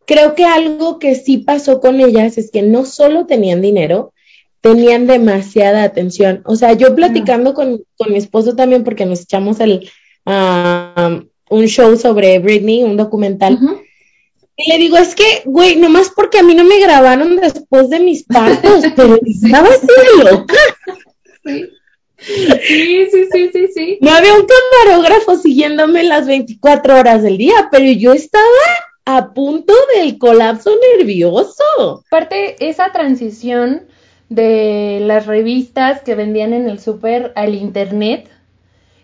creo 0.05 0.35
que 0.35 0.45
algo 0.45 0.99
que 0.99 1.15
sí 1.15 1.39
pasó 1.39 1.79
con 1.79 1.99
ellas 1.99 2.37
es 2.37 2.49
que 2.51 2.61
no 2.61 2.85
solo 2.85 3.25
tenían 3.25 3.61
dinero, 3.61 4.13
tenían 4.61 5.07
demasiada 5.07 5.83
atención. 5.83 6.41
O 6.45 6.55
sea, 6.55 6.73
yo 6.73 6.95
platicando 6.95 7.53
con, 7.53 7.83
con 7.95 8.11
mi 8.11 8.17
esposo 8.17 8.55
también, 8.55 8.83
porque 8.83 9.05
nos 9.05 9.21
echamos 9.21 9.59
el, 9.59 9.89
un 10.25 11.67
show 11.67 11.95
sobre 11.97 12.39
Britney, 12.39 12.83
un 12.83 12.97
documental, 12.97 13.59
y 14.59 14.71
le 14.71 14.79
digo, 14.79 14.97
es 14.97 15.13
que, 15.13 15.43
güey, 15.45 15.75
nomás 15.75 16.09
porque 16.15 16.39
a 16.39 16.43
mí 16.43 16.55
no 16.55 16.63
me 16.63 16.79
grabaron 16.79 17.35
después 17.35 17.89
de 17.89 17.99
mis 17.99 18.23
partos, 18.23 18.83
pero 18.95 19.19
estaba 19.23 19.67
así 19.67 19.85
de 19.85 20.31
loca. 20.31 20.55
Sí. 21.45 21.69
Sí, 22.17 23.07
sí, 23.11 23.27
sí, 23.31 23.49
sí, 23.53 23.67
sí. 23.73 23.97
No 24.01 24.11
había 24.11 24.33
un 24.33 24.45
camarógrafo 24.45 25.37
siguiéndome 25.37 26.03
las 26.03 26.27
24 26.27 26.97
horas 26.97 27.23
del 27.23 27.37
día, 27.37 27.69
pero 27.71 27.85
yo 27.91 28.13
estaba 28.13 28.43
a 29.05 29.33
punto 29.33 29.73
del 29.95 30.17
colapso 30.17 30.71
nervioso. 30.97 32.03
Aparte, 32.07 32.55
esa 32.59 32.91
transición 32.91 33.83
de 34.29 34.99
las 35.01 35.25
revistas 35.25 36.01
que 36.01 36.15
vendían 36.15 36.53
en 36.53 36.67
el 36.67 36.79
súper 36.79 37.31
al 37.35 37.55
internet, 37.55 38.29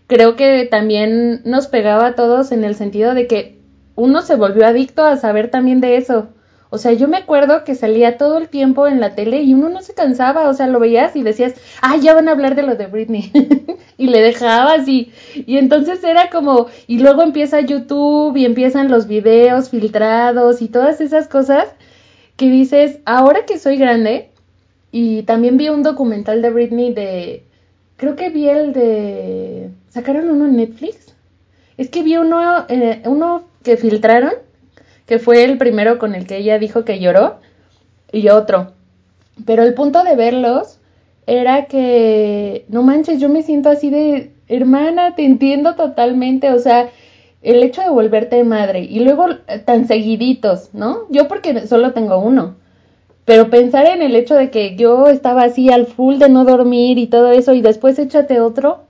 creo 0.07 0.35
que 0.35 0.67
también 0.69 1.41
nos 1.45 1.67
pegaba 1.67 2.07
a 2.07 2.15
todos 2.15 2.51
en 2.51 2.63
el 2.63 2.75
sentido 2.75 3.13
de 3.13 3.27
que 3.27 3.59
uno 3.95 4.21
se 4.23 4.35
volvió 4.35 4.65
adicto 4.65 5.05
a 5.05 5.17
saber 5.17 5.49
también 5.49 5.79
de 5.79 5.97
eso. 5.97 6.29
O 6.73 6.79
sea, 6.79 6.91
yo 6.91 7.07
me 7.07 7.17
acuerdo 7.17 7.63
que 7.65 7.75
salía 7.75 8.17
todo 8.17 8.39
el 8.39 8.49
tiempo 8.49 8.87
en 8.87 8.99
la 8.99 9.13
tele 9.13 9.43
y 9.43 9.53
uno 9.53 9.69
no 9.69 9.83
se 9.83 9.93
cansaba, 9.93 10.49
o 10.49 10.55
sea, 10.55 10.65
lo 10.65 10.79
veías 10.79 11.15
y 11.15 11.21
decías, 11.21 11.53
ah, 11.83 11.97
ya 11.97 12.15
van 12.15 12.27
a 12.27 12.31
hablar 12.31 12.55
de 12.55 12.63
lo 12.63 12.75
de 12.75 12.87
Britney. 12.87 13.31
y 13.99 14.07
le 14.07 14.19
dejabas 14.21 14.87
y, 14.87 15.11
y 15.35 15.59
entonces 15.59 16.03
era 16.03 16.31
como, 16.31 16.65
y 16.87 16.97
luego 16.97 17.21
empieza 17.21 17.59
YouTube 17.61 18.35
y 18.37 18.45
empiezan 18.45 18.89
los 18.89 19.05
videos 19.05 19.69
filtrados 19.69 20.63
y 20.63 20.67
todas 20.67 20.99
esas 20.99 21.27
cosas 21.27 21.67
que 22.37 22.49
dices, 22.49 22.97
ahora 23.05 23.45
que 23.45 23.59
soy 23.59 23.77
grande, 23.77 24.31
y 24.91 25.21
también 25.23 25.57
vi 25.57 25.69
un 25.69 25.83
documental 25.83 26.41
de 26.41 26.49
Britney 26.49 26.91
de, 26.91 27.43
creo 27.97 28.15
que 28.15 28.29
vi 28.29 28.49
el 28.49 28.73
de, 28.73 29.69
sacaron 29.89 30.27
uno 30.27 30.45
en 30.45 30.55
Netflix. 30.55 31.13
Es 31.77 31.89
que 31.89 32.01
vi 32.01 32.17
uno, 32.17 32.65
eh, 32.67 33.03
uno 33.05 33.43
que 33.61 33.77
filtraron, 33.77 34.33
que 35.05 35.19
fue 35.19 35.43
el 35.43 35.57
primero 35.57 35.99
con 35.99 36.15
el 36.15 36.25
que 36.27 36.37
ella 36.37 36.59
dijo 36.59 36.85
que 36.85 36.99
lloró, 36.99 37.37
y 38.11 38.29
otro. 38.29 38.73
Pero 39.45 39.63
el 39.63 39.73
punto 39.73 40.03
de 40.03 40.15
verlos 40.15 40.79
era 41.27 41.65
que, 41.65 42.65
no 42.69 42.83
manches, 42.83 43.19
yo 43.19 43.29
me 43.29 43.43
siento 43.43 43.69
así 43.69 43.89
de, 43.89 44.31
hermana, 44.47 45.15
te 45.15 45.25
entiendo 45.25 45.75
totalmente, 45.75 46.51
o 46.51 46.59
sea, 46.59 46.89
el 47.41 47.63
hecho 47.63 47.81
de 47.81 47.89
volverte 47.89 48.43
madre 48.43 48.81
y 48.81 48.99
luego 49.01 49.27
eh, 49.47 49.59
tan 49.65 49.87
seguiditos, 49.87 50.69
¿no? 50.73 51.01
Yo 51.09 51.27
porque 51.27 51.67
solo 51.67 51.93
tengo 51.93 52.19
uno, 52.19 52.55
pero 53.25 53.49
pensar 53.49 53.87
en 53.87 54.01
el 54.01 54.15
hecho 54.15 54.35
de 54.35 54.51
que 54.51 54.75
yo 54.75 55.07
estaba 55.09 55.43
así 55.43 55.69
al 55.71 55.87
full 55.87 56.17
de 56.17 56.29
no 56.29 56.45
dormir 56.45 56.97
y 56.99 57.07
todo 57.07 57.31
eso 57.31 57.53
y 57.53 57.61
después 57.61 57.99
échate 57.99 58.39
otro, 58.41 58.81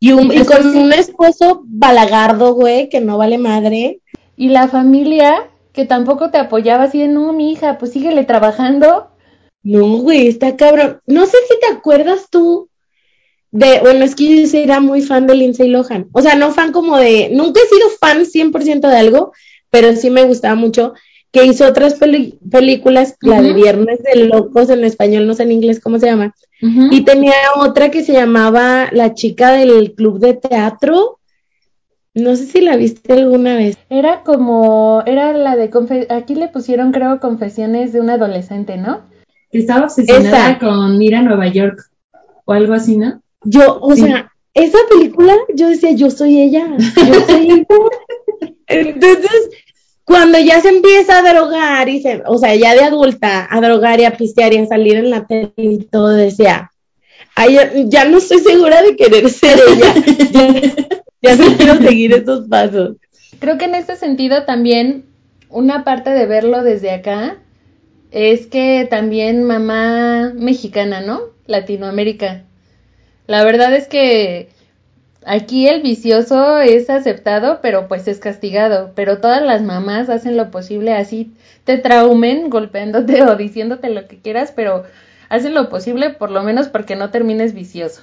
Y, 0.00 0.12
un- 0.12 0.32
y 0.32 0.36
Eso 0.36 0.44
con 0.44 0.72
sí. 0.72 0.78
un 0.78 0.92
esposo 0.92 1.62
balagardo, 1.64 2.54
güey, 2.54 2.88
que 2.88 3.00
no 3.00 3.18
vale 3.18 3.38
madre. 3.38 4.00
Y 4.36 4.48
la 4.50 4.68
familia 4.68 5.48
que 5.72 5.84
tampoco 5.84 6.30
te 6.30 6.38
apoyaba 6.38 6.84
así 6.84 7.00
de, 7.00 7.08
no, 7.08 7.32
mi 7.32 7.52
hija, 7.52 7.78
pues 7.78 7.92
síguele 7.92 8.24
trabajando. 8.24 9.08
No, 9.62 9.98
güey, 9.98 10.28
está 10.28 10.56
cabrón. 10.56 11.00
No 11.06 11.26
sé 11.26 11.36
si 11.48 11.58
te 11.60 11.74
acuerdas 11.74 12.28
tú 12.30 12.68
de, 13.50 13.80
bueno, 13.80 14.04
es 14.04 14.14
que 14.14 14.42
yo 14.42 14.46
sí 14.46 14.58
era 14.58 14.80
muy 14.80 15.02
fan 15.02 15.26
de 15.26 15.34
Lindsay 15.34 15.68
Lohan. 15.68 16.08
O 16.12 16.22
sea, 16.22 16.34
no 16.34 16.52
fan 16.52 16.72
como 16.72 16.98
de, 16.98 17.30
nunca 17.32 17.60
he 17.60 17.68
sido 17.68 17.90
fan 17.98 18.24
100% 18.24 18.88
de 18.88 18.96
algo, 18.96 19.32
pero 19.70 19.94
sí 19.96 20.10
me 20.10 20.24
gustaba 20.24 20.54
mucho 20.54 20.94
que 21.32 21.44
hizo 21.44 21.66
otras 21.66 21.94
películas, 21.94 23.16
la 23.20 23.42
de. 23.42 23.52
Viernes 23.52 24.02
de 24.02 24.24
Locos 24.24 24.70
en 24.70 24.84
español, 24.84 25.26
no 25.26 25.34
sé 25.34 25.42
en 25.42 25.52
inglés 25.52 25.80
cómo 25.80 25.98
se 25.98 26.06
llama. 26.06 26.34
Y 26.60 27.02
tenía 27.02 27.34
otra 27.56 27.90
que 27.90 28.02
se 28.02 28.14
llamaba 28.14 28.88
La 28.92 29.12
chica 29.12 29.52
del 29.52 29.92
club 29.92 30.18
de 30.18 30.32
teatro. 30.32 31.15
No 32.16 32.34
sé 32.34 32.46
si 32.46 32.60
la 32.62 32.76
viste 32.76 33.12
alguna 33.12 33.56
vez. 33.56 33.76
Era 33.90 34.22
como, 34.24 35.02
era 35.06 35.32
la 35.34 35.54
de, 35.54 35.70
confe- 35.70 36.06
aquí 36.10 36.34
le 36.34 36.48
pusieron 36.48 36.90
creo 36.90 37.20
confesiones 37.20 37.92
de 37.92 38.00
un 38.00 38.10
adolescente, 38.10 38.76
¿no? 38.78 39.02
Que 39.52 39.58
estaba 39.58 39.84
obsesionada 39.84 40.50
Esa. 40.52 40.58
con 40.58 41.00
ir 41.02 41.14
a 41.14 41.22
Nueva 41.22 41.46
York 41.48 41.78
o 42.46 42.52
algo 42.52 42.72
así, 42.72 42.96
¿no? 42.96 43.20
Yo, 43.44 43.78
o 43.80 43.94
Sí. 43.94 44.02
sea, 44.02 44.32
esa 44.54 44.78
película, 44.90 45.34
yo 45.54 45.68
decía, 45.68 45.92
yo 45.92 46.10
soy 46.10 46.40
ella, 46.40 46.66
yo 46.78 47.14
soy 47.26 47.50
ella. 47.50 47.66
Entonces, 48.66 49.50
cuando 50.04 50.38
ya 50.38 50.60
se 50.60 50.70
empieza 50.70 51.18
a 51.18 51.32
drogar 51.32 51.88
y 51.88 52.00
se, 52.00 52.22
o 52.26 52.38
sea, 52.38 52.54
ya 52.54 52.74
de 52.74 52.84
adulta, 52.84 53.46
a 53.50 53.60
drogar 53.60 54.00
y 54.00 54.04
a 54.04 54.16
pistear 54.16 54.54
y 54.54 54.58
a 54.58 54.66
salir 54.66 54.96
en 54.96 55.10
la 55.10 55.26
tele 55.26 55.52
y 55.56 55.78
todo, 55.84 56.08
decía, 56.08 56.70
ay, 57.36 57.86
ya, 57.88 58.04
no 58.06 58.18
estoy 58.18 58.40
segura 58.40 58.82
de 58.82 58.96
querer 58.96 59.30
ser 59.30 59.58
ella. 59.68 59.94
ya, 61.22 61.36
quiero 61.56 61.76
seguir 61.76 62.12
esos 62.12 62.48
pasos. 62.48 62.96
Creo 63.38 63.56
que 63.58 63.66
en 63.66 63.76
este 63.76 63.94
sentido 63.96 64.44
también 64.44 65.04
una 65.48 65.84
parte 65.84 66.10
de 66.10 66.26
verlo 66.26 66.64
desde 66.64 66.90
acá 66.90 67.36
es 68.10 68.46
que 68.46 68.86
también 68.90 69.44
mamá 69.44 70.32
mexicana, 70.34 71.00
¿no? 71.00 71.20
Latinoamérica. 71.46 72.42
La 73.28 73.44
verdad 73.44 73.74
es 73.74 73.86
que 73.86 74.48
aquí 75.24 75.68
el 75.68 75.82
vicioso 75.82 76.58
es 76.58 76.90
aceptado, 76.90 77.60
pero 77.62 77.86
pues 77.86 78.08
es 78.08 78.18
castigado. 78.18 78.92
Pero 78.96 79.20
todas 79.20 79.42
las 79.42 79.62
mamás 79.62 80.08
hacen 80.08 80.36
lo 80.36 80.50
posible 80.50 80.92
así 80.92 81.32
te 81.66 81.76
traumen 81.76 82.48
golpeándote 82.48 83.22
o 83.28 83.36
diciéndote 83.36 83.90
lo 83.90 84.06
que 84.08 84.16
quieras, 84.16 84.54
pero 84.56 84.84
hacen 85.28 85.54
lo 85.54 85.68
posible 85.68 86.10
por 86.10 86.30
lo 86.30 86.42
menos 86.42 86.68
porque 86.68 86.96
no 86.96 87.10
termines 87.10 87.54
vicioso. 87.54 88.02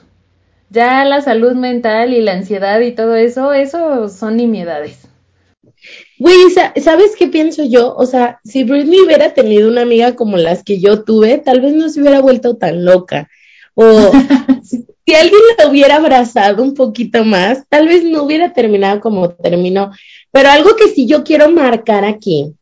Ya 0.70 1.06
la 1.06 1.22
salud 1.22 1.54
mental 1.54 2.14
y 2.14 2.22
la 2.22 2.34
ansiedad 2.34 2.80
y 2.82 2.94
todo 2.94 3.16
eso, 3.16 3.54
eso 3.54 4.10
son 4.10 4.38
nimiedades. 4.38 5.08
Güey, 6.20 6.50
sa- 6.52 6.74
¿sabes 6.82 7.16
qué 7.18 7.28
pienso 7.28 7.64
yo? 7.66 7.96
O 7.96 8.06
sea, 8.06 8.40
si 8.44 8.64
Britney 8.64 9.02
hubiera 9.02 9.34
tenido 9.34 9.70
una 9.70 9.82
amiga 9.82 10.16
como 10.16 10.38
las 10.38 10.64
que 10.64 10.80
yo 10.80 11.04
tuve, 11.04 11.38
tal 11.40 11.62
vez 11.62 11.74
no 11.74 11.90
se 11.90 12.02
hubiera 12.02 12.22
vuelto 12.22 12.56
tan 12.58 12.86
loca. 12.86 13.30
O 13.76 13.84
si 14.64 15.16
alguien 15.16 15.42
la 15.58 15.68
hubiera 15.68 15.98
abrazado 15.98 16.64
un 16.64 16.74
poquito 16.74 17.24
más, 17.26 17.64
tal 17.70 17.88
vez 17.88 18.04
no 18.04 18.24
hubiera 18.24 18.54
terminado 18.54 19.00
como 19.02 19.30
terminó. 19.32 19.92
Pero 20.32 20.50
algo 20.50 20.76
que 20.76 20.88
sí 20.90 21.08
yo 21.08 21.24
quiero 21.24 21.50
marcar 21.52 22.06
aquí, 22.06 22.54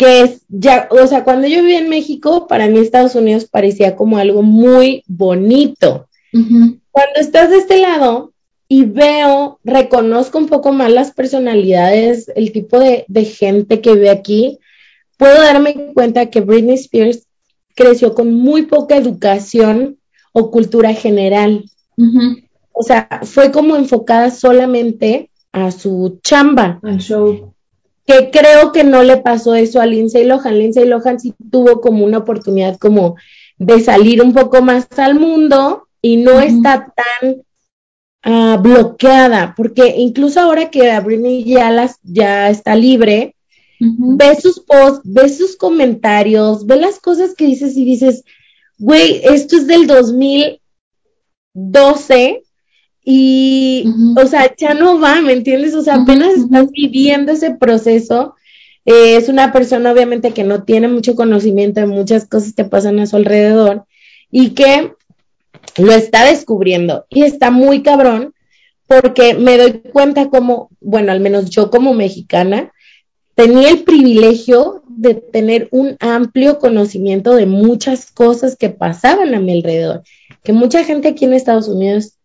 que 0.00 0.22
es 0.22 0.40
ya, 0.48 0.88
o 0.90 1.06
sea, 1.06 1.24
cuando 1.24 1.46
yo 1.46 1.60
vivía 1.60 1.78
en 1.78 1.90
México, 1.90 2.46
para 2.46 2.68
mí 2.68 2.78
Estados 2.78 3.14
Unidos 3.16 3.44
parecía 3.44 3.96
como 3.96 4.16
algo 4.16 4.40
muy 4.40 5.04
bonito. 5.06 6.08
Cuando 6.32 7.16
estás 7.16 7.50
de 7.50 7.58
este 7.58 7.76
lado 7.76 8.32
y 8.66 8.86
veo, 8.86 9.60
reconozco 9.62 10.38
un 10.38 10.46
poco 10.46 10.72
más 10.72 10.90
las 10.90 11.12
personalidades, 11.12 12.32
el 12.34 12.50
tipo 12.50 12.78
de, 12.78 13.04
de 13.08 13.26
gente 13.26 13.82
que 13.82 13.92
vive 13.92 14.08
aquí, 14.08 14.58
puedo 15.18 15.34
darme 15.34 15.92
cuenta 15.92 16.30
que 16.30 16.40
Britney 16.40 16.76
Spears 16.76 17.26
creció 17.74 18.14
con 18.14 18.32
muy 18.32 18.62
poca 18.62 18.96
educación 18.96 19.98
o 20.32 20.50
cultura 20.50 20.94
general. 20.94 21.66
O 22.72 22.82
sea, 22.82 23.20
fue 23.24 23.52
como 23.52 23.76
enfocada 23.76 24.30
solamente 24.30 25.28
a 25.52 25.70
su 25.70 26.20
chamba. 26.22 26.80
Al 26.82 27.00
show. 27.00 27.52
Que 28.10 28.30
creo 28.32 28.72
que 28.72 28.82
no 28.82 29.04
le 29.04 29.18
pasó 29.18 29.54
eso 29.54 29.80
a 29.80 29.86
Lindsay 29.86 30.24
Lohan. 30.24 30.58
Lindsay 30.58 30.84
Lohan 30.84 31.20
sí 31.20 31.32
tuvo 31.50 31.80
como 31.80 32.04
una 32.04 32.18
oportunidad 32.18 32.76
como 32.76 33.14
de 33.56 33.78
salir 33.78 34.20
un 34.20 34.32
poco 34.32 34.62
más 34.62 34.88
al 34.96 35.14
mundo 35.14 35.86
y 36.02 36.16
no 36.16 36.40
está 36.40 36.92
tan 36.92 37.42
ah, 38.24 38.58
bloqueada, 38.60 39.54
porque 39.56 39.94
incluso 39.96 40.40
ahora 40.40 40.70
que 40.70 40.98
Britney 40.98 41.44
ya, 41.44 41.70
las, 41.70 42.00
ya 42.02 42.50
está 42.50 42.74
libre, 42.74 43.36
ve 43.78 44.36
sus 44.40 44.58
posts, 44.58 45.02
ve 45.04 45.28
sus 45.28 45.56
comentarios, 45.56 46.66
ve 46.66 46.74
las 46.76 46.98
cosas 46.98 47.36
que 47.36 47.46
dices 47.46 47.76
y 47.76 47.84
dices, 47.84 48.24
güey, 48.76 49.20
esto 49.22 49.56
es 49.56 49.68
del 49.68 49.86
2012 49.86 52.42
y, 53.12 53.92
o 54.16 54.24
sea, 54.28 54.54
ya 54.56 54.72
no 54.72 55.00
va, 55.00 55.20
¿me 55.20 55.32
entiendes? 55.32 55.74
O 55.74 55.82
sea, 55.82 55.96
apenas 55.96 56.34
estás 56.34 56.70
viviendo 56.70 57.32
ese 57.32 57.50
proceso. 57.50 58.36
Eh, 58.84 59.16
es 59.16 59.28
una 59.28 59.52
persona 59.52 59.90
obviamente 59.90 60.30
que 60.30 60.44
no 60.44 60.62
tiene 60.62 60.86
mucho 60.86 61.16
conocimiento 61.16 61.80
de 61.80 61.88
muchas 61.88 62.28
cosas 62.28 62.52
que 62.52 62.62
pasan 62.62 63.00
a 63.00 63.06
su 63.06 63.16
alrededor 63.16 63.84
y 64.30 64.50
que 64.50 64.92
lo 65.76 65.90
está 65.90 66.24
descubriendo 66.24 67.04
y 67.10 67.24
está 67.24 67.50
muy 67.50 67.82
cabrón 67.82 68.32
porque 68.86 69.34
me 69.34 69.58
doy 69.58 69.80
cuenta 69.92 70.30
como, 70.30 70.70
bueno, 70.80 71.10
al 71.10 71.18
menos 71.18 71.50
yo 71.50 71.68
como 71.68 71.94
mexicana, 71.94 72.72
tenía 73.34 73.70
el 73.70 73.82
privilegio 73.82 74.84
de 74.86 75.14
tener 75.14 75.68
un 75.72 75.96
amplio 75.98 76.60
conocimiento 76.60 77.34
de 77.34 77.46
muchas 77.46 78.12
cosas 78.12 78.54
que 78.56 78.68
pasaban 78.68 79.34
a 79.34 79.40
mi 79.40 79.50
alrededor, 79.50 80.04
que 80.44 80.52
mucha 80.52 80.84
gente 80.84 81.08
aquí 81.08 81.24
en 81.24 81.32
Estados 81.32 81.66
Unidos 81.66 82.19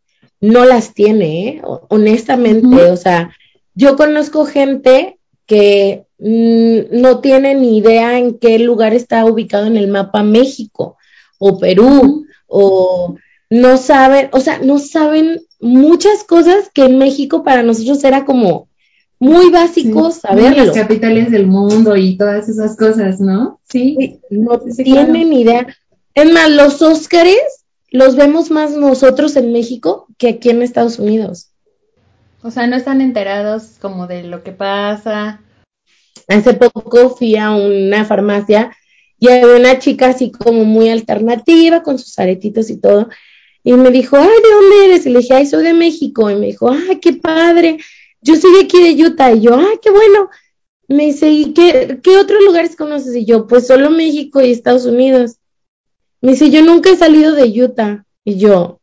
no 0.45 0.65
las 0.65 0.93
tiene, 0.93 1.47
¿eh? 1.47 1.61
honestamente, 1.89 2.91
o 2.91 2.97
sea, 2.97 3.31
yo 3.73 3.95
conozco 3.95 4.45
gente 4.45 5.17
que 5.45 6.05
mm, 6.19 7.01
no 7.01 7.19
tiene 7.19 7.55
ni 7.55 7.77
idea 7.77 8.17
en 8.17 8.37
qué 8.37 8.59
lugar 8.59 8.93
está 8.93 9.25
ubicado 9.25 9.65
en 9.65 9.77
el 9.77 9.87
mapa 9.87 10.23
México 10.23 10.97
o 11.39 11.59
Perú 11.59 12.25
o 12.47 13.15
no 13.49 13.77
saben, 13.77 14.29
o 14.31 14.39
sea, 14.39 14.59
no 14.59 14.79
saben 14.79 15.41
muchas 15.59 16.23
cosas 16.23 16.69
que 16.73 16.85
en 16.85 16.97
México 16.97 17.43
para 17.43 17.63
nosotros 17.63 18.03
era 18.03 18.25
como 18.25 18.67
muy 19.19 19.49
básico 19.49 20.11
saberlo. 20.11 20.65
Las 20.65 20.75
capitales 20.75 21.31
del 21.31 21.47
mundo 21.47 21.95
y 21.95 22.17
todas 22.17 22.49
esas 22.49 22.75
cosas, 22.77 23.19
¿no? 23.19 23.59
Sí. 23.67 24.19
no 24.29 24.59
tienen 24.59 25.33
idea. 25.33 25.67
Es 26.13 26.31
más, 26.31 26.49
los 26.51 26.81
Óscares 26.81 27.64
los 27.95 28.15
vemos 28.15 28.51
más 28.51 28.71
nosotros 28.71 29.35
en 29.35 29.51
México 29.51 30.07
que 30.17 30.29
aquí 30.29 30.49
en 30.49 30.61
Estados 30.61 30.99
Unidos. 30.99 31.51
O 32.41 32.51
sea, 32.51 32.67
no 32.67 32.75
están 32.75 33.01
enterados 33.01 33.77
como 33.81 34.07
de 34.07 34.23
lo 34.23 34.43
que 34.43 34.51
pasa. 34.51 35.41
Hace 36.27 36.53
poco 36.53 37.09
fui 37.09 37.35
a 37.35 37.51
una 37.51 38.05
farmacia 38.05 38.75
y 39.19 39.29
había 39.29 39.55
una 39.55 39.79
chica 39.79 40.07
así 40.07 40.31
como 40.31 40.63
muy 40.63 40.89
alternativa 40.89 41.83
con 41.83 41.97
sus 41.97 42.17
aretitos 42.19 42.69
y 42.69 42.77
todo. 42.77 43.09
Y 43.63 43.73
me 43.73 43.89
dijo, 43.89 44.17
ay, 44.17 44.27
¿de 44.27 44.53
dónde 44.53 44.85
eres? 44.85 45.05
Y 45.05 45.09
le 45.09 45.19
dije, 45.19 45.33
ay, 45.33 45.45
soy 45.47 45.63
de 45.63 45.73
México. 45.73 46.29
Y 46.29 46.35
me 46.35 46.47
dijo, 46.47 46.69
ay, 46.69 46.99
qué 46.99 47.13
padre 47.13 47.79
yo 48.25 48.35
soy 48.35 48.53
de 48.53 48.61
aquí 48.61 48.81
de 48.81 49.05
Utah. 49.05 49.31
Y 49.33 49.41
yo, 49.41 49.53
ah, 49.53 49.79
qué 49.81 49.91
bueno. 49.91 50.29
Me 50.87 51.05
dice, 51.05 51.29
¿y 51.29 51.53
qué, 51.53 51.99
qué 52.03 52.17
otros 52.17 52.43
lugares 52.43 52.75
conoces? 52.75 53.15
Y 53.15 53.25
yo, 53.25 53.47
pues 53.47 53.67
solo 53.67 53.89
México 53.91 54.41
y 54.41 54.51
Estados 54.51 54.85
Unidos. 54.85 55.37
Me 56.25 56.31
dice, 56.31 56.49
yo 56.49 56.63
nunca 56.63 56.89
he 56.89 56.97
salido 56.97 57.35
de 57.35 57.63
Utah. 57.63 58.03
Y 58.23 58.37
yo, 58.37 58.79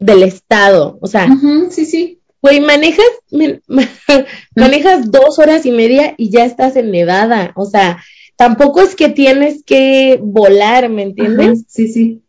del 0.00 0.24
estado. 0.24 0.98
O 1.00 1.06
sea, 1.06 1.28
sí, 1.70 1.86
sí. 1.86 2.18
Güey, 2.42 2.60
manejas, 2.60 3.06
manejas 4.56 5.12
dos 5.12 5.38
horas 5.38 5.64
y 5.64 5.70
media 5.70 6.16
y 6.18 6.30
ya 6.30 6.44
estás 6.44 6.74
en 6.74 6.90
Nevada. 6.90 7.52
O 7.54 7.64
sea, 7.64 8.02
tampoco 8.34 8.80
es 8.80 8.96
que 8.96 9.08
tienes 9.08 9.62
que 9.62 10.18
volar, 10.20 10.88
¿me 10.88 11.02
entiendes? 11.02 11.64
sí, 11.68 11.86
sí. 11.86 12.22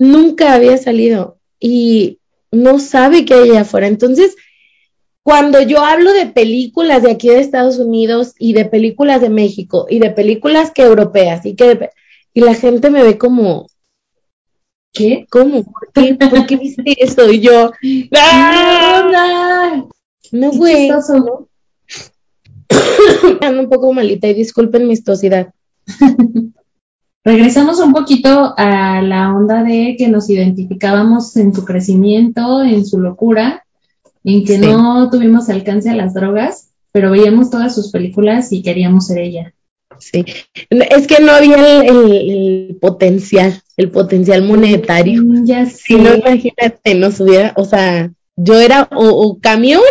Nunca 0.00 0.54
había 0.54 0.76
salido 0.76 1.38
y 1.60 2.18
no 2.50 2.80
sabe 2.80 3.24
qué 3.24 3.34
hay 3.34 3.50
allá 3.50 3.60
afuera. 3.60 3.86
Entonces, 3.86 4.34
cuando 5.22 5.62
yo 5.62 5.84
hablo 5.84 6.12
de 6.12 6.26
películas 6.26 7.04
de 7.04 7.12
aquí 7.12 7.28
de 7.28 7.38
Estados 7.38 7.78
Unidos 7.78 8.34
y 8.36 8.54
de 8.54 8.64
películas 8.64 9.20
de 9.20 9.30
México 9.30 9.86
y 9.88 10.00
de 10.00 10.10
películas 10.10 10.72
que 10.72 10.82
europeas 10.82 11.46
y 11.46 11.54
que 11.54 11.90
y 12.34 12.40
la 12.40 12.54
gente 12.54 12.90
me 12.90 13.02
ve 13.02 13.16
como 13.16 13.66
¿qué? 14.92 15.26
¿Cómo? 15.30 15.64
¿Por 15.64 15.92
qué? 15.92 16.14
¿Por 16.14 16.46
qué 16.46 16.56
viste 16.56 16.82
eso? 17.02 17.30
Y 17.30 17.40
yo 17.40 17.70
¡Ah! 18.16 19.84
No, 20.32 20.50
güey. 20.50 20.88
No. 20.88 21.48
Ando 23.40 23.60
un 23.60 23.68
poco 23.68 23.92
malita 23.92 24.26
y 24.28 24.34
disculpen 24.34 24.88
mi 24.88 24.94
estosidad. 24.94 25.52
Regresamos 27.24 27.80
un 27.80 27.92
poquito 27.92 28.52
a 28.56 29.00
la 29.00 29.34
onda 29.34 29.62
de 29.62 29.94
que 29.96 30.08
nos 30.08 30.28
identificábamos 30.28 31.36
en 31.36 31.54
su 31.54 31.64
crecimiento, 31.64 32.62
en 32.62 32.84
su 32.84 33.00
locura, 33.00 33.64
en 34.24 34.44
que 34.44 34.58
no 34.58 35.08
tuvimos 35.08 35.48
alcance 35.48 35.88
a 35.88 35.94
las 35.94 36.12
drogas, 36.12 36.70
pero 36.92 37.12
veíamos 37.12 37.48
todas 37.48 37.74
sus 37.74 37.90
películas 37.90 38.52
y 38.52 38.62
queríamos 38.62 39.06
ser 39.06 39.18
ella. 39.18 39.54
Sí, 39.98 40.24
es 40.70 41.06
que 41.06 41.22
no 41.22 41.32
había 41.32 41.82
el, 41.82 42.76
potencial, 42.80 43.62
el 43.76 43.90
potencial 43.90 44.42
monetario. 44.42 45.22
Mm, 45.22 45.44
ya 45.46 45.66
Si 45.66 45.96
no, 45.96 46.14
imagínate, 46.14 46.94
nos 46.94 47.20
hubiera, 47.20 47.52
o 47.56 47.64
sea, 47.64 48.10
yo 48.36 48.58
era 48.58 48.88
o, 48.90 49.38
camión 49.40 49.82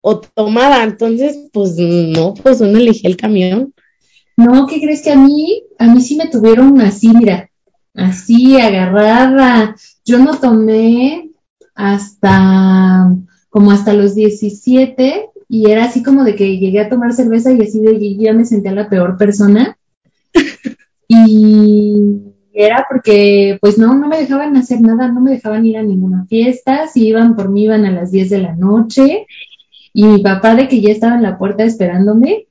o 0.00 0.20
tomaba, 0.20 0.82
entonces, 0.82 1.38
pues 1.52 1.76
no, 1.76 2.34
pues 2.34 2.60
uno 2.60 2.78
elegía 2.78 3.10
el 3.10 3.16
camión. 3.16 3.74
No, 4.36 4.66
¿qué 4.66 4.80
crees 4.80 5.02
que 5.02 5.10
a 5.10 5.16
mí, 5.16 5.64
a 5.78 5.86
mí 5.86 6.00
sí 6.00 6.16
me 6.16 6.28
tuvieron 6.28 6.80
así, 6.80 7.08
mira, 7.08 7.50
así 7.94 8.58
agarrada. 8.60 9.74
Yo 10.04 10.18
no 10.18 10.38
tomé 10.38 11.30
hasta 11.74 13.12
como 13.50 13.72
hasta 13.72 13.92
los 13.92 14.14
17 14.14 15.28
y 15.48 15.70
era 15.70 15.84
así 15.84 16.02
como 16.02 16.24
de 16.24 16.36
que 16.36 16.58
llegué 16.58 16.80
a 16.80 16.88
tomar 16.88 17.12
cerveza 17.12 17.52
y 17.52 17.62
así 17.62 17.80
de 17.80 18.16
ya 18.16 18.32
me 18.32 18.44
sentía 18.44 18.72
la 18.72 18.88
peor 18.88 19.16
persona. 19.16 19.76
y 21.08 22.20
era 22.52 22.86
porque 22.90 23.56
pues 23.60 23.78
no, 23.78 23.94
no 23.94 24.08
me 24.08 24.18
dejaban 24.18 24.56
hacer 24.56 24.80
nada, 24.80 25.08
no 25.08 25.20
me 25.20 25.30
dejaban 25.30 25.64
ir 25.64 25.78
a 25.78 25.82
ninguna 25.82 26.26
fiesta, 26.26 26.88
si 26.88 27.06
iban 27.06 27.36
por 27.36 27.50
mí 27.50 27.64
iban 27.64 27.84
a 27.84 27.92
las 27.92 28.10
10 28.10 28.30
de 28.30 28.38
la 28.38 28.56
noche 28.56 29.26
y 29.92 30.04
mi 30.04 30.22
papá 30.22 30.54
de 30.54 30.68
que 30.68 30.80
ya 30.80 30.90
estaba 30.90 31.14
en 31.14 31.22
la 31.22 31.38
puerta 31.38 31.64
esperándome 31.64 32.46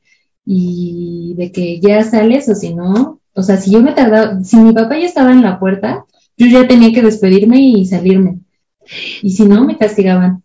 y 0.45 1.33
de 1.35 1.51
que 1.51 1.79
ya 1.79 2.03
sales 2.03 2.47
o 2.49 2.55
si 2.55 2.73
no, 2.73 3.19
o 3.33 3.43
sea, 3.43 3.57
si 3.57 3.71
yo 3.71 3.81
me 3.81 3.91
tardaba, 3.91 4.43
si 4.43 4.57
mi 4.57 4.73
papá 4.73 4.97
ya 4.97 5.05
estaba 5.05 5.31
en 5.31 5.43
la 5.43 5.59
puerta, 5.59 6.05
yo 6.37 6.47
ya 6.47 6.67
tenía 6.67 6.93
que 6.93 7.01
despedirme 7.01 7.59
y 7.59 7.85
salirme. 7.85 8.39
Y 9.21 9.31
si 9.31 9.45
no, 9.45 9.65
me 9.65 9.77
castigaban. 9.77 10.43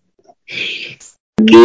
¿Qué? 1.47 1.65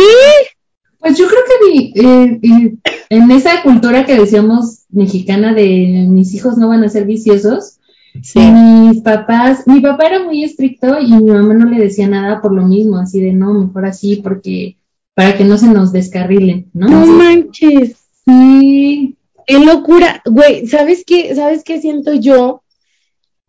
Pues 1.08 1.17
yo 1.17 1.28
creo 1.28 1.41
que 1.48 2.02
eh, 2.02 2.78
en 3.10 3.32
esa 3.32 3.63
cultura 3.63 4.06
que 4.06 4.20
decíamos 4.20 4.84
mexicana 4.89 5.54
de 5.54 6.06
mis 6.10 6.34
hijos 6.34 6.58
no 6.58 6.67
van 6.67 6.84
a 6.84 6.89
ser 6.89 7.06
viciosos, 7.06 7.80
mis 8.13 9.02
papás, 9.04 9.65
mi 9.67 9.80
papá 9.80 10.08
era 10.08 10.24
muy 10.26 10.43
estricto 10.43 11.00
y 11.00 11.13
mi 11.13 11.32
mamá 11.32 11.54
no 11.54 11.65
le 11.70 11.80
decía 11.80 12.10
nada 12.10 12.41
por 12.41 12.54
lo 12.54 12.63
mismo, 12.63 12.98
así 12.98 13.22
de 13.22 13.32
no, 13.32 13.54
mejor 13.54 13.86
así 13.86 14.17
porque 14.17 14.76
para 15.13 15.38
que 15.38 15.46
no 15.46 15.58
se 15.58 15.67
nos 15.67 15.93
descarrilen, 15.93 16.70
¿no? 16.74 16.89
No 16.89 17.06
manches. 17.06 17.96
Sí. 18.26 19.15
Qué 19.46 19.60
locura, 19.60 20.22
güey, 20.26 20.67
¿sabes 20.67 21.06
qué? 21.08 21.34
¿Sabes 21.36 21.63
qué 21.63 21.80
siento 21.80 22.15
yo? 22.15 22.63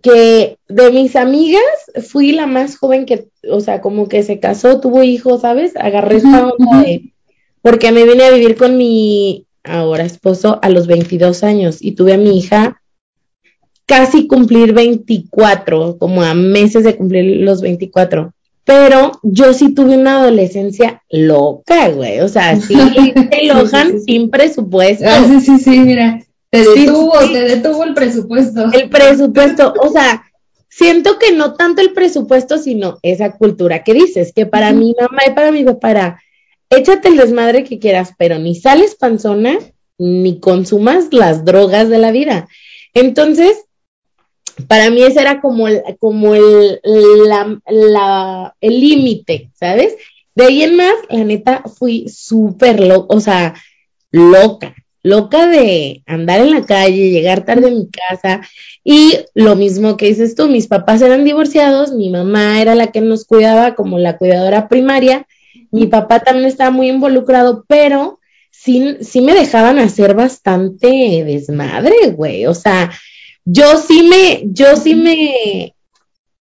que 0.00 0.58
de 0.68 0.92
mis 0.92 1.16
amigas 1.16 1.60
fui 2.08 2.30
la 2.30 2.46
más 2.46 2.78
joven 2.78 3.04
que, 3.04 3.30
o 3.50 3.58
sea, 3.58 3.80
como 3.80 4.06
que 4.06 4.22
se 4.22 4.38
casó, 4.38 4.80
tuvo 4.80 5.02
hijos, 5.02 5.40
¿sabes? 5.40 5.74
Agarré 5.74 6.18
esta 6.18 6.46
onda 6.46 6.82
de, 6.82 7.12
porque 7.62 7.92
me 7.92 8.04
vine 8.04 8.24
a 8.24 8.30
vivir 8.30 8.56
con 8.56 8.76
mi 8.76 9.46
ahora 9.64 10.04
esposo 10.04 10.58
a 10.62 10.68
los 10.68 10.86
22 10.86 11.42
años 11.44 11.78
y 11.80 11.92
tuve 11.92 12.14
a 12.14 12.18
mi 12.18 12.38
hija 12.38 12.80
casi 13.86 14.26
cumplir 14.26 14.74
24, 14.74 15.96
como 15.98 16.22
a 16.22 16.34
meses 16.34 16.84
de 16.84 16.96
cumplir 16.96 17.42
los 17.42 17.62
24. 17.62 18.32
pero 18.64 19.12
yo 19.22 19.54
sí 19.54 19.74
tuve 19.74 19.96
una 19.96 20.20
adolescencia 20.20 21.02
loca, 21.08 21.88
güey. 21.88 22.20
O 22.20 22.28
sea, 22.28 22.60
sí, 22.60 22.76
te 23.30 23.46
lojan 23.46 23.98
sin 24.02 24.28
presupuesto. 24.28 25.06
Ah, 25.08 25.24
sí, 25.26 25.40
sí, 25.40 25.58
sí, 25.58 25.78
mira. 25.80 26.22
Te 26.50 26.58
detuvo, 26.58 27.18
te 27.32 27.42
detuvo 27.42 27.84
el 27.84 27.94
presupuesto. 27.94 28.70
El 28.72 28.90
presupuesto, 28.90 29.72
o 29.82 29.90
sea, 29.90 30.22
siento 30.68 31.18
que 31.18 31.32
no 31.32 31.54
tanto 31.54 31.80
el 31.80 31.92
presupuesto, 31.92 32.58
sino 32.58 32.98
esa 33.02 33.32
cultura 33.32 33.82
que 33.82 33.94
dices, 33.94 34.32
que 34.34 34.44
para 34.44 34.72
mi 34.72 34.94
mamá 34.98 35.22
y 35.26 35.32
para 35.32 35.50
mi 35.50 35.64
papá 35.64 35.90
era, 35.90 36.22
échate 36.70 37.08
el 37.08 37.16
desmadre 37.16 37.64
que 37.64 37.78
quieras, 37.78 38.12
pero 38.18 38.38
ni 38.38 38.54
sales 38.54 38.94
panzona, 38.94 39.58
ni 39.98 40.40
consumas 40.40 41.12
las 41.12 41.44
drogas 41.44 41.88
de 41.88 41.98
la 41.98 42.12
vida. 42.12 42.48
Entonces, 42.94 43.64
para 44.66 44.90
mí 44.90 45.02
ese 45.02 45.20
era 45.20 45.40
como 45.40 45.68
el, 45.68 45.82
como 45.98 46.34
el, 46.34 46.80
la, 46.82 48.54
el 48.60 48.80
límite, 48.80 49.50
¿sabes? 49.54 49.96
De 50.34 50.44
ahí 50.44 50.62
en 50.62 50.76
más, 50.76 50.94
la 51.10 51.24
neta, 51.24 51.62
fui 51.78 52.08
súper 52.08 52.80
loca, 52.80 53.14
o 53.14 53.20
sea, 53.20 53.54
loca, 54.10 54.74
loca 55.02 55.46
de 55.46 56.02
andar 56.06 56.40
en 56.40 56.50
la 56.50 56.64
calle, 56.64 57.10
llegar 57.10 57.44
tarde 57.44 57.68
a 57.68 57.70
mi 57.70 57.88
casa 57.88 58.40
y 58.84 59.18
lo 59.34 59.56
mismo 59.56 59.96
que 59.96 60.06
dices 60.06 60.34
tú, 60.34 60.48
mis 60.48 60.66
papás 60.66 61.02
eran 61.02 61.24
divorciados, 61.24 61.92
mi 61.92 62.10
mamá 62.10 62.60
era 62.60 62.74
la 62.74 62.88
que 62.88 63.00
nos 63.00 63.24
cuidaba 63.24 63.74
como 63.74 63.98
la 63.98 64.16
cuidadora 64.16 64.68
primaria, 64.68 65.26
mi 65.70 65.86
papá 65.86 66.20
también 66.20 66.46
estaba 66.46 66.70
muy 66.70 66.88
involucrado, 66.88 67.64
pero 67.68 68.20
sí, 68.50 68.96
sí 69.00 69.20
me 69.20 69.34
dejaban 69.34 69.78
hacer 69.78 70.14
bastante 70.14 71.24
desmadre, 71.24 72.10
güey, 72.10 72.46
o 72.46 72.54
sea, 72.54 72.90
yo 73.44 73.78
sí 73.78 74.02
me, 74.02 74.42
yo 74.52 74.76
sí 74.76 74.94
me, 74.94 75.74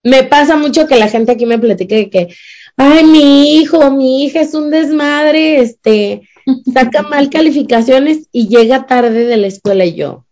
me 0.03 0.23
pasa 0.23 0.55
mucho 0.55 0.87
que 0.87 0.95
la 0.97 1.09
gente 1.09 1.31
aquí 1.31 1.45
me 1.45 1.59
platique 1.59 2.09
que, 2.09 2.27
ay, 2.75 3.03
mi 3.05 3.55
hijo, 3.55 3.91
mi 3.91 4.25
hija 4.25 4.41
es 4.41 4.53
un 4.53 4.69
desmadre, 4.71 5.61
este, 5.61 6.27
saca 6.73 7.03
mal 7.03 7.29
calificaciones 7.29 8.27
y 8.31 8.47
llega 8.47 8.87
tarde 8.87 9.25
de 9.25 9.37
la 9.37 9.47
escuela 9.47 9.85
y 9.85 9.95
yo. 9.95 10.25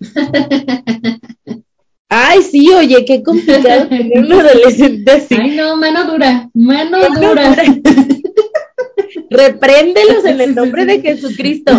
Ay, 2.08 2.42
sí, 2.42 2.70
oye, 2.72 3.04
qué 3.04 3.22
complicado 3.22 3.88
tener 3.88 4.24
un 4.24 4.32
adolescente 4.32 5.10
así. 5.10 5.34
Ay, 5.34 5.56
no, 5.56 5.76
mano 5.76 6.10
dura, 6.10 6.48
mano, 6.54 6.98
dura. 7.14 7.50
dura. 7.50 7.64
Repréndelos 9.30 10.24
en 10.24 10.40
el 10.40 10.54
nombre 10.54 10.86
de 10.86 11.00
Jesucristo, 11.00 11.72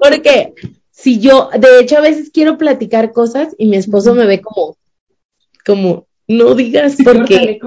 porque 0.00 0.54
si 0.90 1.20
yo, 1.20 1.50
de 1.58 1.80
hecho, 1.80 1.98
a 1.98 2.00
veces 2.00 2.30
quiero 2.32 2.56
platicar 2.56 3.12
cosas 3.12 3.54
y 3.58 3.66
mi 3.66 3.76
esposo 3.76 4.14
me 4.14 4.24
ve 4.24 4.40
como, 4.40 4.76
como, 5.64 6.06
no 6.26 6.54
digas 6.54 6.96
porque. 7.04 7.58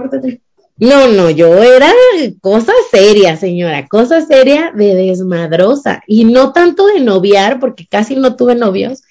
No, 0.78 1.10
no, 1.10 1.30
yo 1.30 1.62
era 1.62 1.92
cosa 2.40 2.72
seria, 2.90 3.36
señora, 3.36 3.88
cosa 3.88 4.22
seria 4.22 4.72
de 4.74 4.96
desmadrosa. 4.96 6.02
Y 6.08 6.24
no 6.24 6.54
tanto 6.54 6.88
de 6.88 7.02
noviar, 7.02 7.60
porque 7.60 7.86
casi 7.86 8.16
no 8.16 8.38
tuve 8.38 8.56
novios, 8.56 9.02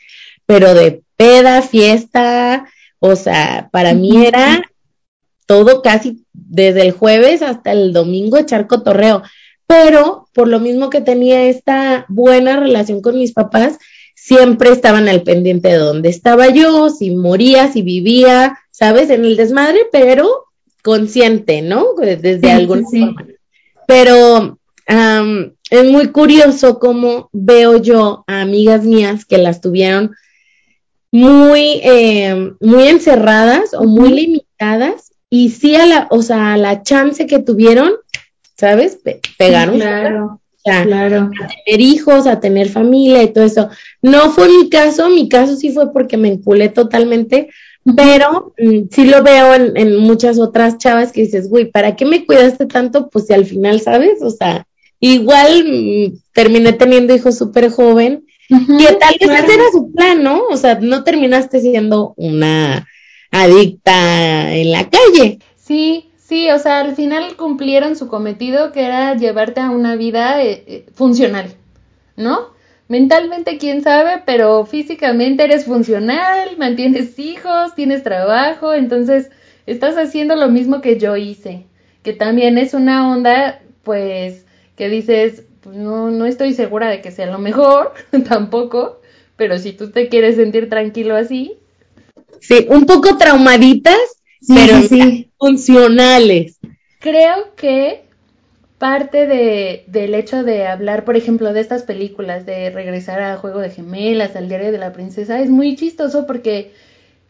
pero 0.47 0.73
de 0.73 1.03
peda, 1.17 1.61
fiesta, 1.61 2.67
o 3.01 3.17
sea, 3.17 3.69
para 3.73 3.95
mí 3.95 4.27
era 4.27 4.63
todo 5.47 5.83
casi 5.83 6.25
desde 6.33 6.83
el 6.83 6.93
jueves 6.93 7.43
hasta 7.43 7.73
el 7.73 7.93
domingo 7.93 8.37
echar 8.37 8.67
cotorreo. 8.67 9.23
Pero 9.67 10.27
por 10.33 10.49
lo 10.49 10.61
mismo 10.61 10.91
que 10.91 11.01
tenía 11.01 11.45
esta 11.45 12.07
buena 12.09 12.59
relación 12.59 13.03
con 13.03 13.19
mis 13.19 13.33
papás, 13.33 13.79
siempre 14.15 14.71
estaban 14.71 15.09
al 15.09 15.23
pendiente 15.23 15.69
de 15.69 15.77
dónde 15.77 16.09
estaba 16.09 16.49
yo, 16.49 16.91
si 16.91 17.11
moría, 17.11 17.71
si 17.71 17.83
vivía, 17.83 18.59
¿sabes? 18.71 19.11
En 19.11 19.25
el 19.25 19.37
desmadre, 19.37 19.87
pero 19.93 20.45
consciente, 20.83 21.63
¿no? 21.63 21.95
Desde 21.97 22.51
alguna 22.51 22.83
forma. 22.89 23.27
Pero 23.87 24.59
es 25.71 25.85
muy 25.85 26.09
curioso 26.09 26.79
cómo 26.79 27.29
veo 27.33 27.77
yo 27.77 28.25
a 28.27 28.41
amigas 28.41 28.85
mías 28.85 29.25
que 29.25 29.39
las 29.39 29.61
tuvieron 29.61 30.15
muy, 31.11 31.81
eh, 31.83 32.53
muy 32.61 32.88
encerradas 32.88 33.75
o 33.75 33.85
muy 33.85 34.11
limitadas 34.11 35.12
y 35.31 35.51
sí 35.51 35.77
a 35.77 35.87
la, 35.87 36.07
o 36.11 36.23
sea, 36.23 36.55
a 36.55 36.57
la 36.57 36.83
chance 36.83 37.27
que 37.27 37.38
tuvieron, 37.38 37.92
¿sabes? 38.57 38.99
pegaron. 39.38 39.79
claro 39.79 40.40
claro. 40.62 41.31
a 41.42 41.49
tener 41.64 41.81
hijos, 41.81 42.27
a 42.27 42.40
tener 42.40 42.68
familia 42.68 43.23
y 43.23 43.33
todo 43.33 43.44
eso. 43.44 43.68
No 44.03 44.31
fue 44.31 44.49
mi 44.49 44.68
caso, 44.68 45.09
mi 45.09 45.29
caso 45.29 45.57
sí 45.57 45.71
fue 45.71 45.92
porque 45.92 46.16
me 46.16 46.29
enculé 46.29 46.68
totalmente, 46.68 47.49
pero 47.97 48.55
mm, 48.59 48.88
sí 48.90 49.05
lo 49.05 49.23
veo 49.23 49.55
en, 49.55 49.97
muchas 49.97 50.38
otras 50.38 50.79
chavas 50.79 51.12
que 51.12 51.23
dices, 51.23 51.49
güey, 51.49 51.71
¿para 51.71 51.97
qué 51.97 52.05
me 52.05 52.27
cuidaste 52.27 52.66
tanto? 52.66 53.09
Pues 53.09 53.27
si 53.27 53.35
al 53.35 53.47
final, 53.47 53.81
¿sabes? 53.81 54.23
O 54.23 54.31
sea, 54.31 54.66
igual 55.01 55.64
mm, 55.64 56.18
terminé 56.33 56.73
teniendo 56.73 57.14
hijos 57.14 57.38
súper 57.38 57.71
joven, 57.71 58.25
y 58.49 58.85
tal 58.99 59.15
vez 59.21 59.45
ese 59.45 59.55
era 59.55 59.71
su 59.73 59.93
plan, 59.93 60.23
¿no? 60.23 60.47
O 60.47 60.57
sea, 60.57 60.79
no 60.81 61.05
terminaste 61.05 61.61
siendo 61.61 62.15
una 62.17 62.87
adicta 63.31 64.55
en 64.55 64.73
la 64.73 64.89
calle. 64.89 65.39
Sí, 65.57 66.09
Sí, 66.29 66.51
o 66.51 66.59
sea, 66.59 66.81
al 66.81 66.95
final 66.95 67.37
cumplieron 67.37 67.97
su 67.97 68.07
cometido 68.07 68.71
que 68.71 68.85
era 68.85 69.15
llevarte 69.17 69.61
a 69.63 69.71
una 69.71 69.97
vida 69.97 70.43
eh, 70.43 70.63
eh, 70.67 70.87
funcional, 70.93 71.55
¿no? 72.17 72.51
Mentalmente, 72.87 73.57
quién 73.57 73.83
sabe, 73.83 74.23
pero 74.27 74.67
físicamente 74.67 75.45
eres 75.45 75.65
funcional, 75.65 76.59
mantienes 76.59 77.19
hijos, 77.19 77.75
tienes 77.75 78.03
trabajo, 78.03 78.75
entonces 78.75 79.31
estás 79.65 79.97
haciendo 79.97 80.37
lo 80.37 80.49
mismo 80.51 80.83
que 80.83 80.99
yo 80.99 81.17
hice, 81.17 81.65
que 82.03 82.13
también 82.13 82.59
es 82.59 82.75
una 82.75 83.11
onda, 83.11 83.63
pues, 83.83 84.45
que 84.77 84.91
dices, 84.91 85.45
pues 85.68 85.76
no, 85.76 86.11
no 86.11 86.24
estoy 86.24 86.54
segura 86.54 86.88
de 86.88 87.02
que 87.02 87.11
sea 87.11 87.26
lo 87.26 87.38
mejor, 87.38 87.92
tampoco, 88.28 89.00
pero 89.37 89.59
si 89.59 89.72
tú 89.72 89.90
te 89.90 90.09
quieres 90.09 90.37
sentir 90.37 90.70
tranquilo 90.70 91.14
así. 91.14 91.59
Sí, 92.40 92.66
un 92.70 92.87
poco 92.87 93.18
traumaditas, 93.18 93.98
pero 94.48 94.81
sí. 94.81 95.31
funcionales. 95.37 96.59
Creo 97.00 97.54
que 97.54 98.04
parte 98.78 99.26
de, 99.26 99.85
del 99.88 100.14
hecho 100.14 100.42
de 100.42 100.66
hablar, 100.66 101.04
por 101.04 101.16
ejemplo, 101.16 101.52
de 101.52 101.61
estas 101.61 101.83
películas, 101.83 102.46
de 102.46 102.70
regresar 102.70 103.20
a 103.20 103.37
Juego 103.37 103.59
de 103.59 103.70
Gemelas, 103.70 104.37
al 104.37 104.48
Diario 104.48 104.72
de 104.72 104.78
la 104.78 104.94
Princesa, 104.94 105.40
es 105.40 105.50
muy 105.50 105.76
chistoso 105.76 106.26
porque 106.26 106.72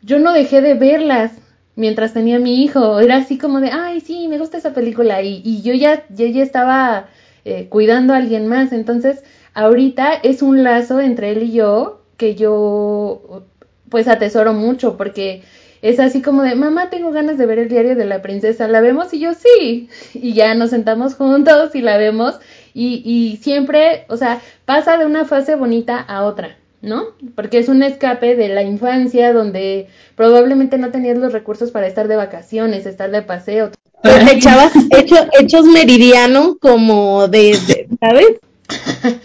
yo 0.02 0.20
no 0.20 0.32
dejé 0.32 0.60
de 0.60 0.74
verlas 0.74 1.32
mientras 1.74 2.12
tenía 2.12 2.38
mi 2.38 2.62
hijo. 2.62 3.00
Era 3.00 3.16
así 3.16 3.36
como 3.36 3.60
de, 3.60 3.70
ay, 3.72 4.00
sí, 4.00 4.28
me 4.28 4.38
gusta 4.38 4.58
esa 4.58 4.74
película. 4.74 5.22
Y, 5.22 5.42
y 5.44 5.62
yo 5.62 5.74
ya, 5.74 6.04
ya, 6.10 6.28
ya 6.28 6.42
estaba 6.42 7.08
eh, 7.48 7.68
cuidando 7.68 8.12
a 8.14 8.18
alguien 8.18 8.46
más. 8.46 8.72
Entonces, 8.72 9.24
ahorita 9.54 10.12
es 10.14 10.42
un 10.42 10.62
lazo 10.62 11.00
entre 11.00 11.30
él 11.30 11.44
y 11.44 11.52
yo 11.52 12.02
que 12.18 12.34
yo, 12.34 13.44
pues, 13.88 14.08
atesoro 14.08 14.52
mucho 14.52 14.96
porque 14.96 15.42
es 15.82 16.00
así 16.00 16.20
como 16.22 16.42
de, 16.42 16.54
mamá, 16.54 16.90
tengo 16.90 17.10
ganas 17.12 17.38
de 17.38 17.46
ver 17.46 17.58
el 17.58 17.68
diario 17.68 17.96
de 17.96 18.04
la 18.04 18.20
princesa, 18.22 18.68
¿la 18.68 18.80
vemos? 18.80 19.14
Y 19.14 19.20
yo 19.20 19.32
sí, 19.34 19.88
y 20.14 20.34
ya 20.34 20.54
nos 20.54 20.70
sentamos 20.70 21.14
juntos 21.14 21.74
y 21.74 21.80
la 21.80 21.96
vemos 21.96 22.38
y, 22.74 23.02
y 23.04 23.38
siempre, 23.38 24.04
o 24.08 24.16
sea, 24.16 24.40
pasa 24.64 24.98
de 24.98 25.06
una 25.06 25.24
fase 25.24 25.54
bonita 25.54 25.98
a 26.00 26.24
otra, 26.24 26.58
¿no? 26.82 27.06
Porque 27.34 27.58
es 27.58 27.68
un 27.68 27.82
escape 27.82 28.36
de 28.36 28.48
la 28.48 28.62
infancia 28.62 29.32
donde 29.32 29.88
probablemente 30.16 30.78
no 30.78 30.90
tenías 30.90 31.18
los 31.18 31.32
recursos 31.32 31.70
para 31.70 31.86
estar 31.86 32.08
de 32.08 32.16
vacaciones, 32.16 32.86
estar 32.86 33.10
de 33.10 33.22
paseo. 33.22 33.70
Pues 34.02 34.32
echabas 34.32 34.72
hecho, 34.96 35.16
hechos 35.38 35.66
meridiano 35.66 36.56
como 36.60 37.26
de, 37.28 37.88
¿sabes? 38.00 38.38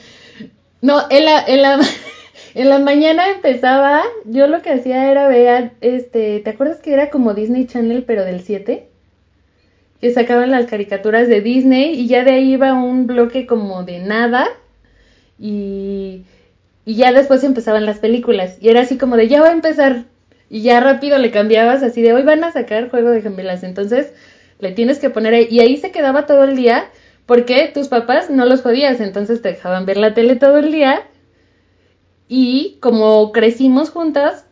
no, 0.81 1.03
en 1.09 1.25
la, 1.25 1.43
en 1.45 1.61
la, 1.61 1.79
en 2.55 2.69
la 2.69 2.79
mañana 2.79 3.29
empezaba, 3.29 4.03
yo 4.25 4.47
lo 4.47 4.61
que 4.61 4.71
hacía 4.71 5.11
era 5.11 5.27
ver, 5.27 5.71
este, 5.81 6.39
¿te 6.39 6.49
acuerdas 6.49 6.79
que 6.79 6.93
era 6.93 7.09
como 7.09 7.33
Disney 7.33 7.67
Channel 7.67 8.03
pero 8.03 8.25
del 8.25 8.41
7? 8.41 8.87
Que 10.01 10.11
sacaban 10.11 10.51
las 10.51 10.65
caricaturas 10.65 11.29
de 11.29 11.41
Disney 11.41 11.93
y 11.93 12.07
ya 12.07 12.23
de 12.23 12.31
ahí 12.31 12.53
iba 12.53 12.73
un 12.73 13.07
bloque 13.07 13.45
como 13.45 13.83
de 13.83 13.99
nada 13.99 14.47
y, 15.39 16.23
y 16.85 16.95
ya 16.95 17.11
después 17.13 17.43
empezaban 17.43 17.85
las 17.85 17.99
películas 17.99 18.57
y 18.59 18.69
era 18.69 18.81
así 18.81 18.97
como 18.97 19.17
de 19.17 19.27
ya 19.27 19.41
va 19.41 19.49
a 19.49 19.53
empezar 19.53 20.05
y 20.49 20.61
ya 20.61 20.79
rápido 20.79 21.17
le 21.19 21.31
cambiabas 21.31 21.83
así 21.83 22.01
de 22.01 22.13
hoy 22.13 22.23
van 22.23 22.43
a 22.43 22.51
sacar 22.51 22.89
Juego 22.89 23.11
de 23.11 23.21
Gemelas, 23.21 23.63
entonces 23.63 24.13
le 24.63 24.71
tienes 24.71 24.97
que 24.97 25.09
poner 25.09 25.33
ahí 25.33 25.47
y 25.51 25.59
ahí 25.59 25.77
se 25.77 25.91
quedaba 25.91 26.25
todo 26.25 26.45
el 26.45 26.55
día 26.55 26.85
porque 27.25 27.69
tus 27.73 27.89
papás 27.89 28.29
no 28.29 28.45
los 28.45 28.61
jodías, 28.61 28.99
entonces 28.99 29.41
te 29.41 29.49
dejaban 29.49 29.85
ver 29.85 29.97
la 29.97 30.13
tele 30.13 30.37
todo 30.37 30.57
el 30.57 30.71
día 30.71 31.03
y 32.27 32.77
como 32.79 33.31
crecimos 33.31 33.89
juntas, 33.89 34.45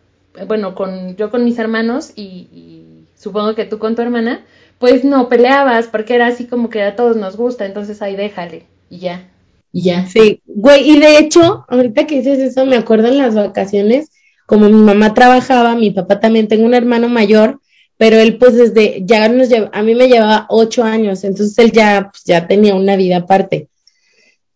bueno, 0.47 0.76
con 0.76 1.16
yo 1.16 1.32
con 1.32 1.43
mis 1.45 1.57
hermanos 1.57 2.12
y, 2.16 3.05
supongo 3.16 3.55
que 3.55 3.66
tú 3.66 3.80
con 3.80 3.95
tu 3.95 4.01
hermana, 4.01 4.43
pues 4.80 5.03
no 5.03 5.30
peleabas 5.30 5.88
porque 5.88 6.16
era 6.16 6.28
así 6.28 6.45
como 6.45 6.70
que 6.70 6.82
a 6.82 6.95
todos 6.95 7.16
nos 7.16 7.38
gusta, 7.38 7.66
entonces 7.66 8.01
ahí 8.01 8.16
déjale 8.16 8.66
y 8.89 8.99
ya. 8.99 9.30
Y 9.72 9.84
ya. 9.84 10.07
Sí, 10.07 10.41
güey, 10.47 10.89
y 10.89 10.99
de 10.99 11.20
hecho, 11.20 11.66
ahorita 11.70 12.07
que 12.07 12.18
dices 12.18 12.39
eso, 12.39 12.66
me 12.66 12.76
acuerdo 12.76 13.07
en 13.07 13.20
las 13.20 13.36
vacaciones, 13.36 14.12
como 14.45 14.68
mi 14.68 14.82
mamá 14.82 15.14
trabajaba, 15.14 15.76
mi 15.76 15.91
papá 15.91 16.20
también, 16.20 16.47
tengo 16.47 16.66
un 16.66 16.74
hermano 16.74 17.07
mayor, 17.07 17.62
pero 18.02 18.18
él 18.18 18.39
pues 18.39 18.56
desde, 18.56 19.04
ya 19.06 19.30
nos 19.30 19.47
lleva, 19.47 19.70
a 19.72 19.84
mí 19.84 19.93
me 19.93 20.08
llevaba 20.08 20.47
ocho 20.49 20.84
años, 20.84 21.24
entonces 21.24 21.56
él 21.60 21.72
ya, 21.72 22.10
pues, 22.12 22.24
ya 22.24 22.47
tenía 22.47 22.74
una 22.74 22.95
vida 22.95 23.18
aparte. 23.18 23.68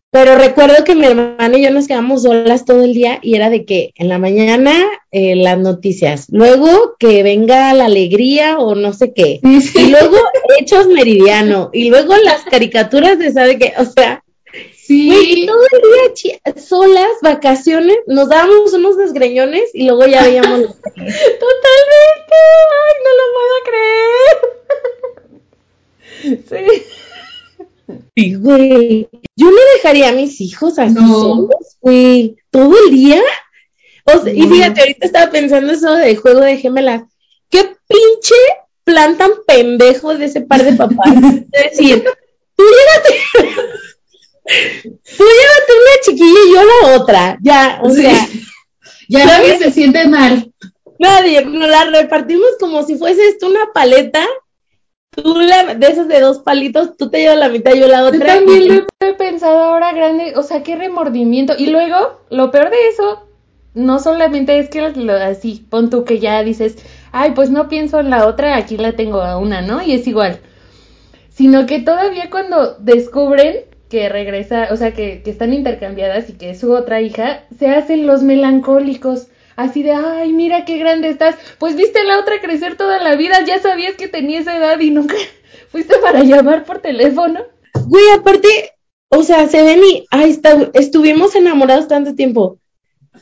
Pero 0.09 0.35
recuerdo 0.35 0.83
que 0.83 0.95
mi 0.95 1.05
hermana 1.05 1.55
y 1.55 1.61
yo 1.61 1.69
nos 1.69 1.87
quedamos 1.87 2.23
solas 2.23 2.65
todo 2.65 2.83
el 2.83 2.95
día 2.95 3.19
y 3.21 3.35
era 3.35 3.51
de 3.51 3.63
que 3.63 3.91
en 3.97 4.09
la 4.09 4.17
mañana 4.17 4.73
eh, 5.11 5.35
las 5.35 5.59
noticias, 5.59 6.25
luego 6.31 6.95
que 6.97 7.21
venga 7.21 7.71
la 7.75 7.85
alegría 7.85 8.57
o 8.57 8.73
no 8.73 8.93
sé 8.93 9.13
qué, 9.13 9.41
y 9.43 9.89
luego 9.91 10.17
Hechos 10.57 10.87
Meridiano, 10.87 11.69
y 11.71 11.91
luego 11.91 12.15
las 12.15 12.45
caricaturas 12.45 13.19
de 13.19 13.31
sabe 13.31 13.59
qué, 13.59 13.73
o 13.77 13.85
sea, 13.85 14.23
Sí. 14.87 15.45
todo 15.47 15.61
el 15.71 16.13
día 16.13 16.53
solas, 16.61 17.09
vacaciones, 17.21 17.97
nos 18.07 18.29
dábamos 18.29 18.73
unos 18.73 18.97
desgreñones 18.97 19.69
y 19.73 19.85
luego 19.87 20.05
ya 20.05 20.23
veíamos 20.23 20.59
los 20.59 20.75
Totalmente. 20.83 22.35
Ay, 22.71 22.95
no 23.03 23.11
lo 23.19 23.25
puedo 23.33 23.55
creer. 23.65 24.37
Sí. 26.49 26.83
Sí, 28.15 28.33
güey. 28.35 29.07
Yo 29.35 29.51
no 29.51 29.57
dejaría 29.75 30.09
a 30.09 30.13
mis 30.13 30.41
hijos 30.41 30.79
así 30.79 30.95
No. 30.95 31.07
solos, 31.07 31.77
güey. 31.81 32.35
Todo 32.49 32.73
el 32.85 32.91
día. 32.91 33.21
O 34.05 34.23
sea, 34.23 34.33
y 34.33 34.41
fíjate, 34.41 34.81
ahorita 34.81 35.05
estaba 35.05 35.31
pensando 35.31 35.71
eso 35.73 35.93
del 35.93 36.17
juego 36.17 36.39
de 36.41 36.57
gemelas. 36.57 37.03
Qué 37.49 37.75
pinche 37.87 38.35
plan 38.83 39.17
tan 39.17 39.31
pendejo 39.45 40.15
de 40.15 40.25
ese 40.25 40.41
par 40.41 40.63
de 40.63 40.73
papás. 40.73 41.13
Es 41.51 41.77
decir, 41.77 42.03
tú 42.55 42.63
llévate. 42.63 43.19
Tú 44.45 45.23
llévate 45.23 45.73
una 45.73 46.01
chiquilla 46.03 46.39
y 46.47 46.53
yo 46.53 46.61
la 46.63 46.97
otra. 46.97 47.37
Ya, 47.41 47.79
o 47.83 47.89
Sí. 47.89 48.01
sea, 48.01 48.27
Ya 49.09 49.25
nadie 49.25 49.57
se 49.57 49.71
siente 49.71 50.07
mal. 50.07 50.51
nadie. 50.99 51.45
Nos 51.45 51.69
la 51.69 51.85
repartimos 51.85 52.47
como 52.59 52.83
si 52.83 52.97
fuese 52.97 53.27
esto 53.27 53.47
una 53.47 53.71
paleta. 53.73 54.25
Tú 55.11 55.39
la, 55.39 55.75
de 55.75 55.87
esas 55.87 56.07
de 56.09 56.19
dos 56.19 56.39
palitos, 56.39 56.97
tú 56.97 57.09
te 57.09 57.19
llevas 57.19 57.37
la 57.37 57.47
mitad 57.49 57.73
y 57.73 57.79
yo 57.79 57.87
la 57.87 57.99
Yo 58.01 58.07
otra. 58.07 58.25
también 58.35 58.67
lo 58.67 59.07
he 59.07 59.13
pensado 59.13 59.63
ahora 59.63 59.93
grande, 59.93 60.33
o 60.35 60.43
sea, 60.43 60.61
qué 60.61 60.75
remordimiento. 60.75 61.53
Y 61.57 61.67
luego, 61.67 62.19
lo 62.29 62.51
peor 62.51 62.69
de 62.69 62.87
eso, 62.89 63.25
no 63.73 63.99
solamente 63.99 64.59
es 64.59 64.69
que 64.69 64.81
lo- 64.89 65.13
así, 65.13 65.65
pon 65.69 65.89
tú 65.89 66.03
que 66.03 66.19
ya 66.19 66.43
dices, 66.43 66.75
ay, 67.13 67.31
pues 67.31 67.49
no 67.49 67.69
pienso 67.69 68.01
en 68.01 68.09
la 68.09 68.27
otra, 68.27 68.57
aquí 68.57 68.75
la 68.77 68.93
tengo 68.93 69.21
a 69.21 69.37
una, 69.37 69.61
¿no? 69.61 69.81
Y 69.81 69.93
es 69.93 70.05
igual. 70.05 70.39
Sino 71.29 71.65
que 71.65 71.79
todavía 71.79 72.29
cuando 72.29 72.75
descubren 72.79 73.61
que 73.95 74.09
regresa, 74.09 74.67
o 74.71 74.75
sea, 74.75 74.91
que, 74.91 75.21
que 75.23 75.29
están 75.29 75.53
intercambiadas 75.53 76.29
y 76.29 76.33
que 76.33 76.49
es 76.49 76.59
su 76.59 76.73
otra 76.73 76.99
hija, 76.99 77.45
se 77.57 77.67
hacen 77.69 78.05
los 78.05 78.23
melancólicos. 78.23 79.27
Así 79.55 79.83
de, 79.83 79.93
ay, 79.93 80.33
mira 80.33 80.65
qué 80.65 80.77
grande 80.77 81.07
estás. 81.07 81.35
Pues 81.59 81.77
viste 81.77 81.99
a 81.99 82.03
la 82.03 82.19
otra 82.19 82.41
crecer 82.41 82.75
toda 82.75 83.01
la 83.01 83.15
vida, 83.15 83.45
ya 83.45 83.57
sabías 83.59 83.95
que 83.95 84.09
tenía 84.09 84.41
esa 84.41 84.57
edad 84.57 84.77
y 84.81 84.91
nunca 84.91 85.15
fuiste 85.69 85.95
para 85.99 86.23
llamar 86.23 86.65
por 86.65 86.79
teléfono. 86.79 87.39
Güey, 87.87 88.03
aparte, 88.13 88.49
o 89.07 89.23
sea, 89.23 89.47
se 89.47 89.63
ven 89.63 89.79
y, 89.81 90.05
ay, 90.11 90.31
está, 90.31 90.69
estuvimos 90.73 91.33
enamorados 91.35 91.87
tanto 91.87 92.15
tiempo. 92.15 92.59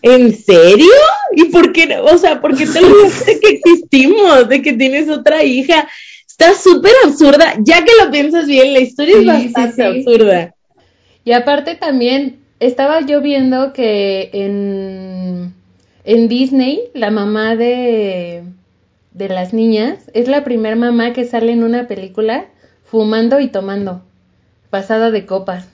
¿En 0.02 0.36
serio? 0.36 0.92
¿Y 1.36 1.46
por 1.46 1.72
qué? 1.72 1.98
O 2.00 2.18
sea, 2.18 2.42
¿por 2.42 2.58
qué 2.58 2.66
te 2.66 2.80
de 3.32 3.40
que 3.40 3.50
existimos? 3.50 4.50
De 4.50 4.64
que 4.64 4.74
tienes 4.74 5.08
otra 5.08 5.44
hija. 5.44 5.88
Está 6.28 6.56
súper 6.56 6.94
absurda. 7.06 7.58
Ya 7.60 7.86
que 7.86 7.92
lo 8.04 8.10
piensas 8.10 8.48
bien, 8.48 8.74
la 8.74 8.80
historia 8.80 9.18
Sí, 9.18 9.22
es 9.22 9.26
sí, 9.28 9.54
bastante 9.54 9.76
sí. 9.76 9.82
absurda. 9.84 10.56
Y 11.26 11.32
aparte 11.32 11.76
también 11.76 12.40
estaba 12.60 13.02
yo 13.02 13.22
viendo 13.22 13.74
que 13.74 14.30
en, 14.34 15.54
en 16.04 16.28
Disney 16.28 16.82
la 16.94 17.12
mamá 17.12 17.56
de, 17.56 18.44
de 19.12 19.30
las 19.30 19.54
niñas 19.54 20.00
es 20.14 20.28
la 20.28 20.44
primer 20.44 20.76
mamá 20.76 21.14
que 21.14 21.26
sale 21.26 21.52
en 21.52 21.64
una 21.64 21.88
película 21.88 22.48
fumando 22.84 23.40
y 23.40 23.48
tomando, 23.48 24.04
pasada 24.70 25.12
de 25.12 25.26
copas. 25.26 25.68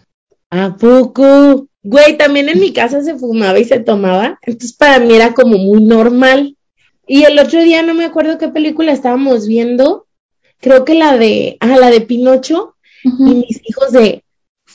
¿A 0.51 0.77
poco? 0.77 1.67
Güey, 1.83 2.17
también 2.17 2.49
en 2.49 2.59
mi 2.59 2.73
casa 2.73 3.01
se 3.01 3.15
fumaba 3.15 3.59
y 3.59 3.65
se 3.65 3.79
tomaba. 3.79 4.39
Entonces 4.41 4.75
para 4.75 4.99
mí 4.99 5.13
era 5.13 5.33
como 5.33 5.57
muy 5.57 5.81
normal. 5.81 6.55
Y 7.07 7.23
el 7.23 7.39
otro 7.39 7.61
día 7.61 7.81
no 7.81 7.93
me 7.93 8.05
acuerdo 8.05 8.37
qué 8.37 8.49
película 8.49 8.91
estábamos 8.91 9.47
viendo. 9.47 10.05
Creo 10.59 10.85
que 10.85 10.95
la 10.95 11.17
de, 11.17 11.57
ah, 11.59 11.77
la 11.77 11.89
de 11.89 12.01
Pinocho. 12.01 12.75
Y 13.03 13.33
mis 13.33 13.61
hijos 13.63 13.91
de, 13.91 14.23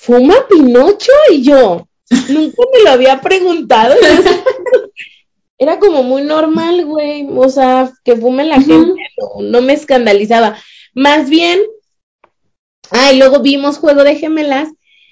¿fuma 0.04 0.34
Pinocho? 0.48 1.12
Y 1.30 1.42
yo, 1.42 1.88
nunca 2.28 2.62
me 2.72 2.82
lo 2.84 2.90
había 2.90 3.20
preguntado. 3.20 3.94
Era 5.58 5.78
como 5.78 6.02
muy 6.02 6.22
normal, 6.22 6.84
güey. 6.84 7.26
O 7.34 7.48
sea, 7.48 7.90
que 8.04 8.16
fume 8.16 8.44
la 8.44 8.60
gente, 8.60 9.00
no, 9.18 9.42
no 9.42 9.62
me 9.62 9.72
escandalizaba. 9.72 10.56
Más 10.94 11.30
bien, 11.30 11.60
ah, 12.90 13.12
y 13.12 13.18
luego 13.18 13.40
vimos 13.40 13.78
Juego 13.78 14.04
de 14.04 14.16
Gemelas 14.16 14.68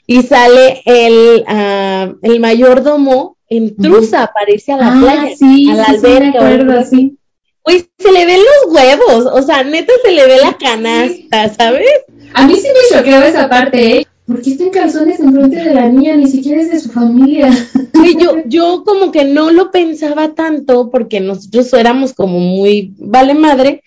y 0.06 0.22
sale 0.22 0.82
el, 0.84 1.44
ah, 1.46 2.12
el 2.22 2.40
mayordomo 2.40 3.38
en 3.48 3.76
truza, 3.76 4.24
aparece 4.24 4.72
a 4.72 4.76
la 4.76 4.88
ah, 4.88 5.00
playa, 5.00 5.36
sí, 5.36 5.70
a 5.70 5.74
la 5.74 5.84
sí, 5.86 5.92
sí, 5.94 6.00
me 6.02 6.08
alberca. 6.08 6.38
acuerdo, 6.38 6.78
así. 6.78 6.96
sí. 6.96 7.18
Güey, 7.64 7.88
se 7.96 8.10
le 8.10 8.26
ven 8.26 8.40
los 8.40 8.74
huevos, 8.74 9.26
o 9.32 9.42
sea, 9.42 9.62
neta 9.62 9.92
se 10.02 10.10
le 10.10 10.26
ve 10.26 10.38
la 10.38 10.56
canasta, 10.58 11.54
¿sabes? 11.54 11.86
A 12.34 12.46
mí 12.46 12.56
sí 12.56 12.66
me 12.66 12.96
choqueaba 12.96 13.28
esa 13.28 13.48
parte, 13.48 13.98
¿eh? 13.98 14.06
¿Por 14.26 14.40
qué 14.40 14.52
está 14.52 14.64
en 14.64 14.70
calzones 14.70 15.20
enfrente 15.20 15.56
de 15.56 15.74
la 15.74 15.88
niña? 15.88 16.16
Ni 16.16 16.28
siquiera 16.28 16.60
es 16.60 16.70
de 16.70 16.80
su 16.80 16.90
familia. 16.90 17.50
Sí, 18.02 18.16
yo, 18.18 18.42
yo 18.46 18.82
como 18.84 19.12
que 19.12 19.24
no 19.24 19.52
lo 19.52 19.70
pensaba 19.70 20.34
tanto 20.34 20.90
porque 20.90 21.20
nosotros 21.20 21.72
éramos 21.72 22.14
como 22.14 22.40
muy 22.40 22.92
vale 22.98 23.32
madre, 23.32 23.84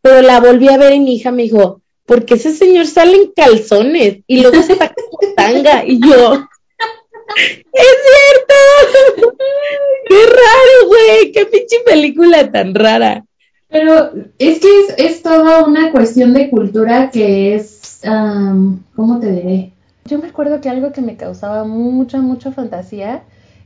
pero 0.00 0.22
la 0.22 0.40
volví 0.40 0.68
a 0.68 0.78
ver 0.78 0.94
y 0.94 1.00
mi 1.00 1.16
hija 1.16 1.32
me 1.32 1.42
dijo, 1.42 1.82
porque 2.06 2.34
ese 2.34 2.54
señor 2.54 2.86
sale 2.86 3.16
en 3.16 3.32
calzones 3.32 4.20
y 4.26 4.40
luego 4.40 4.56
está 4.56 4.94
con 4.94 5.34
tanga 5.34 5.84
y 5.84 6.00
yo, 6.00 6.32
es 7.72 7.96
cierto, 8.06 9.36
qué 10.08 10.14
raro, 10.14 10.88
güey, 10.88 11.32
qué 11.32 11.44
pinche 11.44 11.76
película 11.84 12.50
tan 12.50 12.74
rara. 12.74 13.26
Pero 13.68 14.12
es 14.38 14.60
que 14.60 14.68
es, 14.80 14.94
es 14.96 15.22
toda 15.22 15.66
una 15.66 15.92
cuestión 15.92 16.32
de 16.32 16.48
cultura 16.48 17.10
que 17.10 17.54
es, 17.54 18.00
am, 18.04 18.82
¿cómo 18.96 19.20
te 19.20 19.30
diré? 19.30 19.72
Yo 20.08 20.18
me 20.18 20.28
acuerdo 20.28 20.60
que 20.60 20.68
algo 20.68 20.92
que 20.92 21.00
me 21.02 21.16
causaba 21.16 21.64
mucha, 21.64 22.20
mucha 22.20 22.50
fantasía 22.52 23.22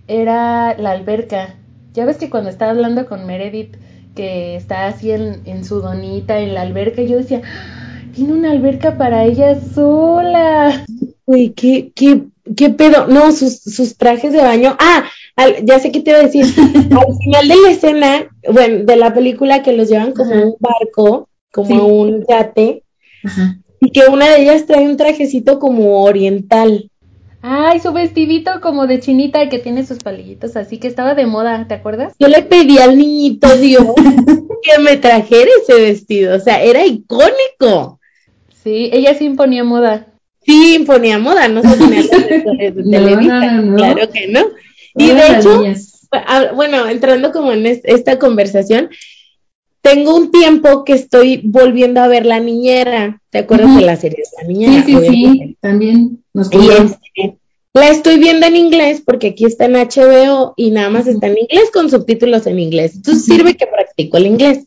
era 0.09 0.77
la 0.77 0.91
alberca. 0.91 1.55
Ya 1.95 2.05
ves 2.05 2.17
que 2.17 2.31
cuando 2.31 2.51
estaba 2.51 2.73
hablando 2.73 3.07
con 3.07 3.27
Meredith, 3.27 3.77
que 4.15 4.57
está 4.57 4.87
así 4.87 5.11
en, 5.13 5.41
en 5.45 5.65
su 5.65 5.81
donita 5.81 6.39
en 6.41 6.55
la 6.55 6.63
alberca, 6.63 7.03
yo 7.03 7.17
decía, 7.17 7.43
"Ah, 7.45 8.01
tiene 8.15 8.33
una 8.33 8.51
alberca 8.51 8.99
para 8.99 9.25
ella 9.25 9.59
sola. 9.61 10.85
Güey, 11.27 11.51
qué, 11.51 11.93
qué, 11.95 12.25
qué 12.57 12.71
pedo, 12.71 13.07
no, 13.07 13.31
sus, 13.33 13.61
sus 13.61 13.97
trajes 13.97 14.33
de 14.33 14.43
baño, 14.43 14.77
ah, 14.79 15.05
al- 15.37 15.65
ya 15.65 15.79
sé 15.79 15.93
qué 15.93 16.01
te 16.01 16.11
iba 16.11 16.19
a 16.21 16.25
decir, 16.25 16.45
al 17.07 17.15
final 17.25 17.49
de 17.49 17.57
la 17.65 17.71
escena, 17.71 18.27
bueno, 18.53 18.85
de 18.85 18.97
la 18.97 19.15
película 19.15 19.63
que 19.63 19.73
los 19.73 19.89
llevan 19.89 20.13
como 20.13 20.33
un 20.35 20.55
barco, 20.59 21.29
como 21.53 21.69
Sí. 21.69 21.75
un 21.81 22.25
yate, 22.29 22.83
Ajá. 23.25 23.59
Y 23.85 23.91
que 23.91 24.07
una 24.07 24.29
de 24.29 24.43
ellas 24.43 24.65
trae 24.67 24.87
un 24.89 24.97
trajecito 24.97 25.59
como 25.59 26.05
oriental. 26.05 26.89
Ay, 27.43 27.81
su 27.81 27.93
vestidito 27.93 28.61
como 28.61 28.87
de 28.87 29.01
chinita 29.01 29.49
que 29.49 29.59
tiene 29.59 29.85
sus 29.85 29.99
palillitos 29.99 30.55
así 30.57 30.79
que 30.79 30.87
estaba 30.87 31.17
de 31.17 31.27
moda, 31.27 31.67
¿te 31.67 31.75
acuerdas? 31.75 32.15
Yo 32.19 32.29
le 32.29 32.43
pedí 32.43 32.79
al 32.79 32.97
niñito 32.97 33.49
Dios 33.57 33.85
que 34.63 34.79
me 34.79 34.97
trajera 34.97 35.51
ese 35.61 35.75
vestido, 35.75 36.37
o 36.37 36.39
sea, 36.39 36.63
era 36.63 36.87
icónico. 36.87 37.99
Sí, 38.63 38.91
ella 38.93 39.15
sí 39.15 39.25
imponía 39.25 39.65
moda. 39.65 40.07
Sí, 40.47 40.77
imponía 40.77 41.19
moda, 41.19 41.49
no 41.49 41.63
se 41.63 41.77
ponía 41.77 42.03
de 42.59 42.73
Televisa, 42.73 43.41
no, 43.41 43.53
no, 43.53 43.63
no. 43.63 43.77
claro 43.77 44.09
que 44.13 44.29
no. 44.29 44.41
Y 44.97 45.09
de 45.09 45.27
hecho, 45.39 45.59
niñas. 45.59 46.09
Bueno, 46.55 46.87
entrando 46.87 47.33
como 47.33 47.53
en 47.53 47.67
es- 47.67 47.81
esta 47.85 48.19
conversación, 48.21 48.91
tengo 49.83 50.15
un 50.17 50.31
tiempo 50.31 50.85
que 50.85 50.95
estoy 50.95 51.43
volviendo 51.45 52.01
a 52.01 52.09
ver 52.09 52.25
La 52.27 52.41
Niñera. 52.41 53.21
¿Te 53.31 53.39
acuerdas 53.39 53.75
de 53.77 53.83
la 53.83 53.97
serie 53.97 54.19
de 54.19 54.43
La 54.43 54.47
Sí, 54.47 54.49
Niñera? 54.49 54.85
sí, 54.87 54.95
Obviamente. 54.97 55.45
sí, 55.45 55.57
también 55.61 56.25
nos 56.33 56.51
este, 56.53 57.39
la 57.75 57.89
estoy 57.89 58.19
viendo 58.19 58.47
en 58.47 58.57
inglés 58.57 59.03
porque 59.05 59.29
aquí 59.29 59.45
está 59.45 59.65
en 59.65 59.77
HBO 59.77 60.55
y 60.57 60.71
nada 60.71 60.91
más 60.91 61.07
está 61.07 61.27
en 61.27 61.39
inglés 61.39 61.71
con 61.73 61.91
subtítulos 61.91 62.47
en 62.47 62.59
inglés. 62.61 62.95
Entonces 62.97 63.25
sirve 63.25 63.57
que 63.57 63.67
practico 63.67 64.17
el 64.19 64.27
inglés. 64.27 64.67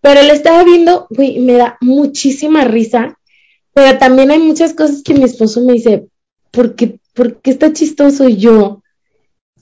Pero 0.00 0.22
la 0.22 0.32
estaba 0.32 0.62
viendo, 0.64 1.06
güey, 1.10 1.40
me 1.40 1.54
da 1.54 1.78
muchísima 1.80 2.64
risa. 2.64 3.18
Pero 3.74 3.98
también 3.98 4.30
hay 4.30 4.38
muchas 4.38 4.74
cosas 4.74 5.02
que 5.02 5.14
mi 5.14 5.24
esposo 5.24 5.60
me 5.62 5.74
dice, 5.74 6.06
¿por 6.50 6.76
qué, 6.76 6.98
por 7.14 7.40
qué 7.40 7.50
está 7.50 7.72
chistoso 7.72 8.28
yo? 8.28 8.82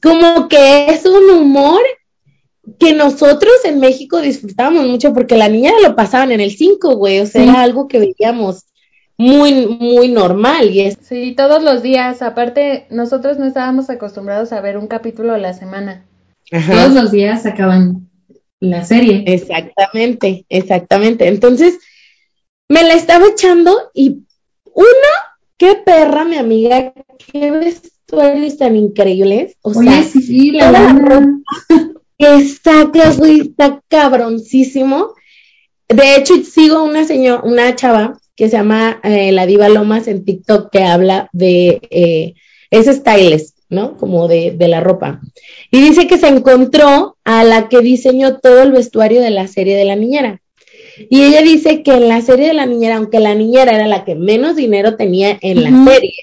Como 0.03 0.49
que 0.49 0.87
es 0.91 1.05
un 1.07 1.31
humor 1.31 1.81
que 2.79 2.95
nosotros 2.95 3.53
en 3.65 3.81
México 3.81 4.21
disfrutábamos 4.21 4.87
mucho 4.87 5.13
porque 5.13 5.37
la 5.37 5.49
niña 5.49 5.73
lo 5.83 5.95
pasaban 5.97 6.33
en 6.33 6.41
el 6.41 6.51
5, 6.57 6.97
güey, 6.97 7.21
o 7.21 7.27
sea, 7.27 7.43
Sí. 7.43 7.49
era 7.49 7.63
algo 7.63 7.89
que 7.89 7.99
veíamos 7.99 8.65
muy, 9.17 9.67
muy 9.67 10.09
normal 10.09 10.71
y 10.71 10.81
es, 10.81 10.99
Sí, 11.03 11.35
todos 11.37 11.63
los 11.63 11.83
días. 11.83 12.21
Aparte, 12.23 12.87
nosotros 12.91 13.39
no 13.39 13.47
estábamos 13.47 13.91
acostumbrados 13.91 14.53
a 14.53 14.61
ver 14.61 14.77
un 14.79 14.87
capítulo 14.89 15.35
a 15.35 15.39
la 15.39 15.53
semana. 15.55 16.05
ajá, 16.51 16.73
Todos 16.73 16.95
los 16.95 17.11
días 17.13 17.43
sacaban 17.43 18.09
la 18.61 18.85
serie. 18.85 19.25
Exactamente, 19.27 20.47
exactamente. 20.49 21.29
Entonces, 21.29 21.79
me 22.69 22.83
la 22.83 22.95
estaba 22.95 23.27
echando 23.29 23.77
y 23.93 24.23
uno, 24.75 25.11
qué 25.59 25.77
perra, 25.85 26.25
mi 26.25 26.37
amiga, 26.37 26.93
qué 27.31 27.51
vestuarios 27.51 28.57
tan 28.57 28.75
increíbles. 28.75 29.57
O 29.63 29.71
Oye, 29.79 29.91
sea, 29.91 30.03
sí, 30.03 30.23
sí, 30.23 30.51
la 30.51 30.71
la. 30.73 31.39
Que 32.19 32.45
sacas, 32.47 33.19
güey, 33.19 33.41
está 33.41 33.81
cabroncísimo. 33.89 35.15
De 35.89 36.17
hecho, 36.17 36.35
sigo 36.43 36.83
una 36.83 37.05
señora, 37.05 37.43
una 37.45 37.75
chava 37.75 38.19
que 38.37 38.49
se 38.49 38.57
llama 38.57 39.01
eh, 39.05 39.33
La 39.33 39.47
Diva 39.47 39.69
Lomas 39.69 40.09
en 40.09 40.25
TikTok 40.25 40.71
que 40.71 40.83
habla 40.83 41.29
de 41.33 41.81
eh, 41.91 42.35
ese 42.71 42.95
stylist, 42.95 43.59
¿no? 43.69 43.97
Como 43.97 44.29
de, 44.29 44.53
de 44.53 44.69
la 44.69 44.81
ropa. 44.81 45.21
Y 45.71 45.81
dice 45.81 46.07
que 46.07 46.19
se 46.19 46.29
encontró 46.29 47.17
a 47.25 47.45
la 47.45 47.69
que 47.69 47.81
diseñó 47.81 48.39
todo 48.39 48.63
el 48.63 48.73
vestuario 48.73 49.21
de 49.21 49.31
la 49.31 49.47
serie 49.47 49.77
de 49.77 49.85
la 49.85 49.97
niñera. 49.97 50.41
Y 51.11 51.23
ella 51.23 51.43
dice 51.43 51.83
que 51.83 51.93
en 51.93 52.09
la 52.09 52.21
serie 52.21 52.49
de 52.49 52.55
la 52.55 52.67
niñera, 52.67 52.97
aunque 52.97 53.21
la 53.21 53.35
niñera 53.35 53.73
era 53.73 53.87
la 53.87 54.05
que 54.05 54.15
menos 54.15 54.57
dinero 54.57 54.97
tenía 54.97 55.39
en 55.41 55.63
la 55.63 55.93
serie, 55.93 56.15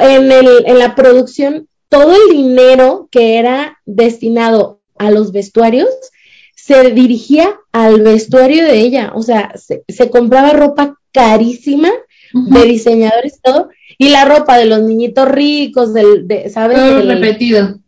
el, 0.00 0.32
en 0.66 0.78
la 0.78 0.94
producción, 0.94 1.68
todo 1.90 2.14
el 2.14 2.34
dinero 2.34 3.08
que 3.10 3.38
era 3.38 3.78
destinado 3.84 4.80
a 4.96 5.10
los 5.10 5.32
vestuarios 5.32 5.90
se 6.54 6.90
dirigía 6.92 7.58
al 7.72 8.00
vestuario 8.00 8.64
de 8.64 8.80
ella. 8.80 9.12
O 9.14 9.22
sea, 9.22 9.52
se, 9.56 9.84
se 9.88 10.08
compraba 10.08 10.52
ropa 10.52 10.96
carísima 11.12 11.90
de 12.32 12.62
diseñadores 12.62 13.38
y 13.38 13.40
todo, 13.40 13.70
y 13.98 14.08
la 14.08 14.24
ropa 14.24 14.56
de 14.56 14.66
los 14.66 14.82
niñitos 14.82 15.28
ricos, 15.28 15.92
del, 15.92 16.28
de, 16.28 16.48
¿sabes? 16.48 16.78
Todo 16.78 17.02
repetido. 17.02 17.80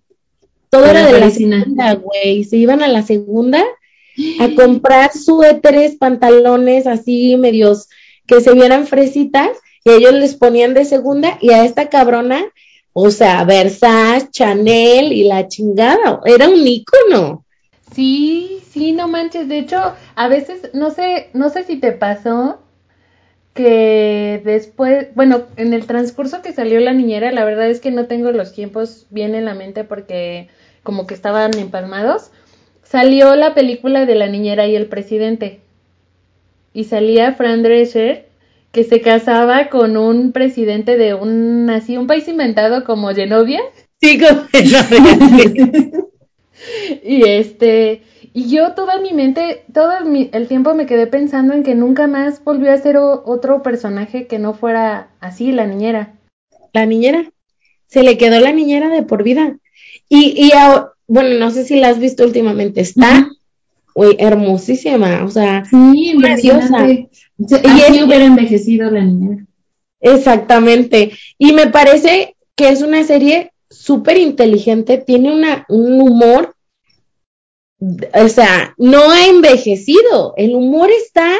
todo 0.68 0.84
era 0.84 1.06
de 1.06 1.20
la 1.20 1.30
segunda, 1.30 1.94
güey. 1.94 2.44
Se 2.44 2.56
iban 2.56 2.82
a 2.82 2.88
la 2.88 3.02
segunda 3.02 3.64
a 4.40 4.48
comprar 4.56 5.12
suéteres, 5.12 5.96
pantalones 5.96 6.86
así 6.86 7.36
medios 7.36 7.88
que 8.26 8.40
se 8.40 8.52
vieran 8.52 8.86
fresitas 8.86 9.50
y 9.84 9.90
ellos 9.90 10.14
les 10.14 10.34
ponían 10.34 10.74
de 10.74 10.84
segunda 10.84 11.38
y 11.40 11.50
a 11.50 11.64
esta 11.64 11.88
cabrona, 11.88 12.44
o 12.92 13.10
sea, 13.10 13.44
Versace, 13.44 14.30
Chanel 14.30 15.12
y 15.12 15.24
la 15.24 15.48
chingada, 15.48 16.20
era 16.24 16.48
un 16.48 16.66
ícono. 16.66 17.44
Sí, 17.94 18.60
sí, 18.70 18.92
no 18.92 19.08
manches. 19.08 19.48
De 19.48 19.58
hecho, 19.58 19.94
a 20.14 20.28
veces, 20.28 20.70
no 20.74 20.90
sé, 20.90 21.30
no 21.34 21.50
sé 21.50 21.64
si 21.64 21.76
te 21.76 21.92
pasó 21.92 22.58
que 23.54 24.40
después, 24.44 25.08
bueno, 25.14 25.42
en 25.56 25.74
el 25.74 25.86
transcurso 25.86 26.40
que 26.42 26.52
salió 26.52 26.80
la 26.80 26.94
niñera, 26.94 27.32
la 27.32 27.44
verdad 27.44 27.68
es 27.68 27.80
que 27.80 27.90
no 27.90 28.06
tengo 28.06 28.32
los 28.32 28.52
tiempos 28.52 29.06
bien 29.10 29.34
en 29.34 29.44
la 29.44 29.54
mente 29.54 29.84
porque 29.84 30.48
como 30.82 31.06
que 31.06 31.14
estaban 31.14 31.56
empalmados. 31.58 32.30
Salió 32.82 33.36
la 33.36 33.54
película 33.54 34.06
de 34.06 34.14
la 34.14 34.26
niñera 34.28 34.66
y 34.66 34.76
el 34.76 34.86
presidente. 34.86 35.60
Y 36.74 36.84
salía 36.84 37.32
Fran 37.32 37.62
Drescher 37.62 38.26
que 38.72 38.84
se 38.84 39.00
casaba 39.00 39.68
con 39.68 39.96
un 39.96 40.32
presidente 40.32 40.96
de 40.96 41.14
un 41.14 41.68
así 41.70 41.96
un 41.96 42.06
país 42.06 42.26
inventado 42.28 42.84
como 42.84 43.14
Genovia. 43.14 43.60
Sí, 44.00 44.18
como 44.18 44.42
Y 47.02 47.28
este, 47.28 48.02
y 48.32 48.48
yo 48.48 48.72
toda 48.74 48.98
mi 49.00 49.12
mente, 49.12 49.64
todo 49.72 50.04
mi- 50.04 50.30
el 50.32 50.48
tiempo 50.48 50.74
me 50.74 50.86
quedé 50.86 51.06
pensando 51.06 51.54
en 51.54 51.62
que 51.62 51.74
nunca 51.74 52.06
más 52.06 52.42
volvió 52.44 52.72
a 52.72 52.78
ser 52.78 52.96
o- 52.96 53.22
otro 53.26 53.62
personaje 53.62 54.26
que 54.26 54.38
no 54.38 54.54
fuera 54.54 55.10
así, 55.20 55.52
la 55.52 55.66
niñera. 55.66 56.14
la 56.72 56.86
niñera. 56.86 57.30
Se 57.86 58.02
le 58.02 58.16
quedó 58.16 58.40
la 58.40 58.52
niñera 58.52 58.88
de 58.88 59.02
por 59.02 59.22
vida. 59.22 59.58
Y, 60.08 60.34
y 60.46 60.50
bueno, 61.06 61.38
no 61.38 61.50
sé 61.50 61.64
si 61.64 61.78
la 61.78 61.88
has 61.88 61.98
visto 61.98 62.24
últimamente, 62.24 62.80
está, 62.80 63.28
güey, 63.94 64.16
hermosísima, 64.18 65.24
o 65.24 65.30
sea, 65.30 65.64
Sí. 66.86 67.08
Se- 67.46 67.60
Y 67.64 67.68
Así 67.68 67.94
es- 67.96 68.02
hubiera 68.04 68.24
envejecido 68.24 68.90
la 68.90 69.00
niñera. 69.02 69.44
Exactamente. 70.00 71.12
Y 71.38 71.52
me 71.52 71.68
parece 71.68 72.36
que 72.56 72.68
es 72.68 72.82
una 72.82 73.02
serie 73.04 73.52
súper 73.70 74.16
inteligente, 74.18 74.98
tiene 74.98 75.32
una, 75.32 75.64
un 75.68 76.00
humor, 76.00 76.54
o 77.80 78.28
sea, 78.28 78.74
no 78.78 79.10
ha 79.10 79.26
envejecido, 79.26 80.34
el 80.36 80.54
humor 80.54 80.90
está 80.90 81.34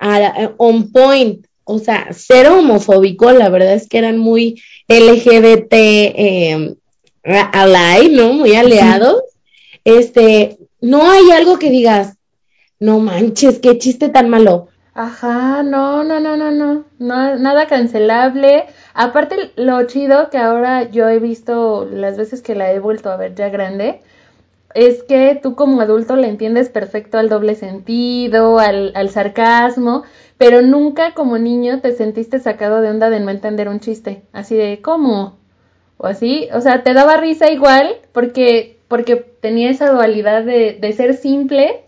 a- 0.00 0.52
on 0.56 0.90
point, 0.90 1.46
o 1.64 1.78
sea, 1.78 2.08
cero 2.12 2.58
homofóbico, 2.58 3.30
la 3.32 3.48
verdad 3.48 3.74
es 3.74 3.88
que 3.88 3.98
eran 3.98 4.18
muy 4.18 4.60
LGBT 4.88 5.72
eh, 6.16 6.74
¿no? 8.10 8.32
Muy 8.32 8.54
aliados. 8.54 9.22
Este, 9.84 10.58
no 10.82 11.10
hay 11.10 11.30
algo 11.30 11.58
que 11.58 11.70
digas, 11.70 12.18
no 12.78 12.98
manches, 12.98 13.60
qué 13.60 13.78
chiste 13.78 14.10
tan 14.10 14.28
malo. 14.28 14.68
Ajá, 14.94 15.62
no, 15.62 16.04
no, 16.04 16.20
no, 16.20 16.36
no, 16.36 16.50
no, 16.50 16.84
no, 16.98 17.36
nada 17.38 17.66
cancelable. 17.66 18.66
Aparte, 18.92 19.52
lo 19.56 19.82
chido 19.86 20.28
que 20.28 20.38
ahora 20.38 20.90
yo 20.90 21.08
he 21.08 21.18
visto 21.18 21.86
las 21.90 22.18
veces 22.18 22.42
que 22.42 22.54
la 22.54 22.72
he 22.72 22.78
vuelto 22.80 23.10
a 23.10 23.16
ver 23.16 23.34
ya 23.34 23.48
grande, 23.48 24.02
es 24.74 25.02
que 25.04 25.38
tú 25.42 25.54
como 25.54 25.80
adulto 25.80 26.16
le 26.16 26.28
entiendes 26.28 26.68
perfecto 26.70 27.18
al 27.18 27.28
doble 27.28 27.54
sentido, 27.54 28.58
al, 28.58 28.92
al 28.94 29.10
sarcasmo, 29.10 30.04
pero 30.38 30.62
nunca 30.62 31.14
como 31.14 31.38
niño 31.38 31.80
te 31.80 31.92
sentiste 31.92 32.40
sacado 32.40 32.80
de 32.80 32.90
onda 32.90 33.10
de 33.10 33.20
no 33.20 33.30
entender 33.30 33.68
un 33.68 33.80
chiste, 33.80 34.24
así 34.32 34.56
de 34.56 34.80
¿cómo? 34.82 35.38
O 35.98 36.06
así, 36.06 36.48
o 36.52 36.60
sea, 36.60 36.82
te 36.82 36.94
daba 36.94 37.16
risa 37.16 37.50
igual 37.50 37.96
porque, 38.12 38.78
porque 38.92 39.16
tenía 39.16 39.70
esa 39.70 39.90
dualidad 39.90 40.44
de, 40.44 40.76
de 40.78 40.92
ser 40.92 41.16
simple 41.16 41.80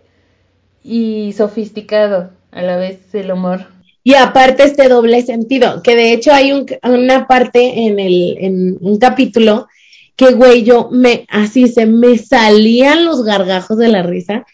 y 0.83 1.35
sofisticado 1.37 2.31
a 2.51 2.63
la 2.63 2.79
vez 2.79 2.99
el 3.13 3.31
humor. 3.31 3.67
Y 4.03 4.15
aparte 4.15 4.63
este 4.65 4.89
doble 4.89 5.21
sentido, 5.21 5.83
que 5.83 5.97
de 5.97 6.15
hecho 6.15 6.33
hay 6.33 6.53
un, 6.53 6.65
una 6.83 7.27
parte 7.27 7.87
en 7.87 8.01
el, 8.01 8.39
en 8.41 8.79
un 8.81 8.99
capítulo 8.99 9.69
que 10.17 10.33
güey, 10.33 10.63
yo 10.63 10.89
me, 10.91 11.27
así 11.29 11.69
se 11.69 11.85
me 11.85 12.17
salían 12.17 13.05
los 13.05 13.23
gargajos 13.23 13.77
de 13.77 13.89
la 13.89 14.03
risa, 14.03 14.47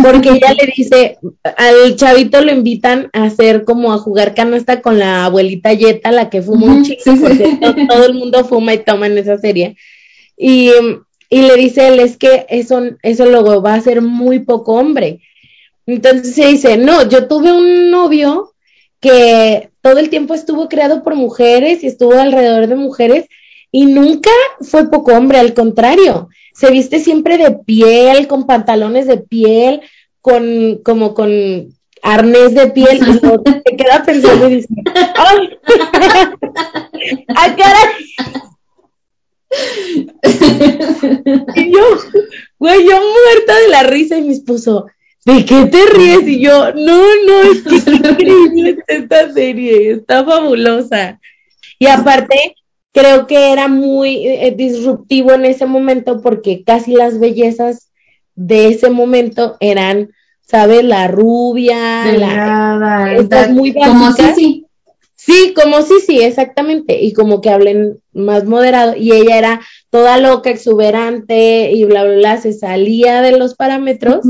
porque 0.00 0.28
ella 0.30 0.54
le 0.54 0.72
dice, 0.76 1.18
al 1.56 1.96
chavito 1.96 2.40
lo 2.40 2.52
invitan 2.52 3.10
a 3.12 3.24
hacer 3.24 3.64
como 3.64 3.92
a 3.92 3.98
jugar 3.98 4.32
canasta 4.32 4.80
con 4.80 5.00
la 5.00 5.24
abuelita 5.24 5.72
Yeta, 5.72 6.12
la 6.12 6.30
que 6.30 6.40
fuma 6.40 6.66
un 6.66 6.84
chico, 6.84 7.02
porque 7.20 7.58
to- 7.60 7.74
todo 7.88 8.06
el 8.06 8.14
mundo 8.14 8.44
fuma 8.44 8.74
y 8.74 8.78
toma 8.78 9.08
en 9.08 9.18
esa 9.18 9.38
serie. 9.38 9.76
Y, 10.36 10.70
y 11.28 11.42
le 11.42 11.56
dice 11.56 11.88
él, 11.88 12.00
es 12.00 12.16
que 12.16 12.46
eso, 12.48 12.82
eso 13.02 13.26
luego 13.26 13.62
va 13.62 13.74
a 13.74 13.80
ser 13.80 14.02
muy 14.02 14.40
poco 14.40 14.74
hombre. 14.74 15.20
Entonces 15.86 16.34
se 16.34 16.46
dice, 16.46 16.76
no, 16.76 17.08
yo 17.08 17.28
tuve 17.28 17.52
un 17.52 17.90
novio 17.90 18.52
que 19.00 19.70
todo 19.80 19.98
el 19.98 20.10
tiempo 20.10 20.34
estuvo 20.34 20.68
creado 20.68 21.02
por 21.02 21.14
mujeres 21.14 21.84
y 21.84 21.86
estuvo 21.86 22.14
alrededor 22.14 22.66
de 22.66 22.76
mujeres 22.76 23.26
y 23.70 23.86
nunca 23.86 24.30
fue 24.60 24.90
poco 24.90 25.12
hombre, 25.12 25.38
al 25.38 25.54
contrario, 25.54 26.28
se 26.54 26.70
viste 26.70 26.98
siempre 27.00 27.36
de 27.36 27.52
piel, 27.52 28.26
con 28.26 28.46
pantalones 28.46 29.06
de 29.06 29.18
piel, 29.18 29.82
con 30.22 30.80
como 30.82 31.14
con 31.14 31.68
arnés 32.02 32.54
de 32.54 32.68
piel 32.68 33.00
y 33.06 33.62
te 33.62 33.76
queda 33.76 34.02
pensando 34.04 34.48
y 34.48 34.56
dice, 34.56 34.68
¡ay! 35.16 35.50
¡Ay, 37.36 37.50
caray! 37.56 38.46
Y 41.54 41.72
yo, 41.72 41.82
güey, 42.58 42.86
yo 42.86 43.00
muerta 43.00 43.58
de 43.58 43.68
la 43.70 43.82
risa 43.84 44.18
y 44.18 44.22
mi 44.22 44.32
esposo, 44.32 44.86
¿de 45.24 45.44
qué 45.44 45.66
te 45.66 45.86
ríes? 45.86 46.26
Y 46.26 46.40
yo, 46.40 46.72
no, 46.74 47.02
no, 47.26 47.42
es 47.42 47.62
que 47.62 47.84
qué 47.84 47.90
increíble 47.92 48.78
esta 48.86 49.32
serie, 49.32 49.92
está 49.92 50.24
fabulosa. 50.24 51.20
Y 51.78 51.86
aparte, 51.86 52.56
creo 52.92 53.26
que 53.26 53.52
era 53.52 53.68
muy 53.68 54.26
eh, 54.26 54.54
disruptivo 54.56 55.32
en 55.32 55.44
ese 55.44 55.66
momento 55.66 56.22
porque 56.22 56.64
casi 56.64 56.94
las 56.94 57.18
bellezas 57.20 57.90
de 58.34 58.68
ese 58.68 58.90
momento 58.90 59.56
eran, 59.60 60.10
¿sabes? 60.40 60.84
La 60.84 61.08
rubia, 61.08 62.12
la... 62.12 63.14
Estas 63.16 63.50
muy 63.50 63.74
como. 63.74 64.14
Sí. 65.26 65.52
Como 65.54 65.82
sí, 65.82 65.94
sí, 66.06 66.22
exactamente. 66.22 67.02
Y 67.02 67.12
como 67.12 67.40
que 67.40 67.50
hablen 67.50 67.98
más 68.12 68.44
moderado. 68.44 68.94
Y 68.96 69.12
ella 69.12 69.36
era 69.36 69.60
toda 69.90 70.16
loca, 70.18 70.50
exuberante 70.50 71.72
y 71.72 71.84
bla, 71.84 72.04
bla, 72.04 72.14
bla, 72.14 72.36
se 72.40 72.52
salía 72.52 73.20
de 73.20 73.36
los 73.36 73.54
parámetros 73.54 74.24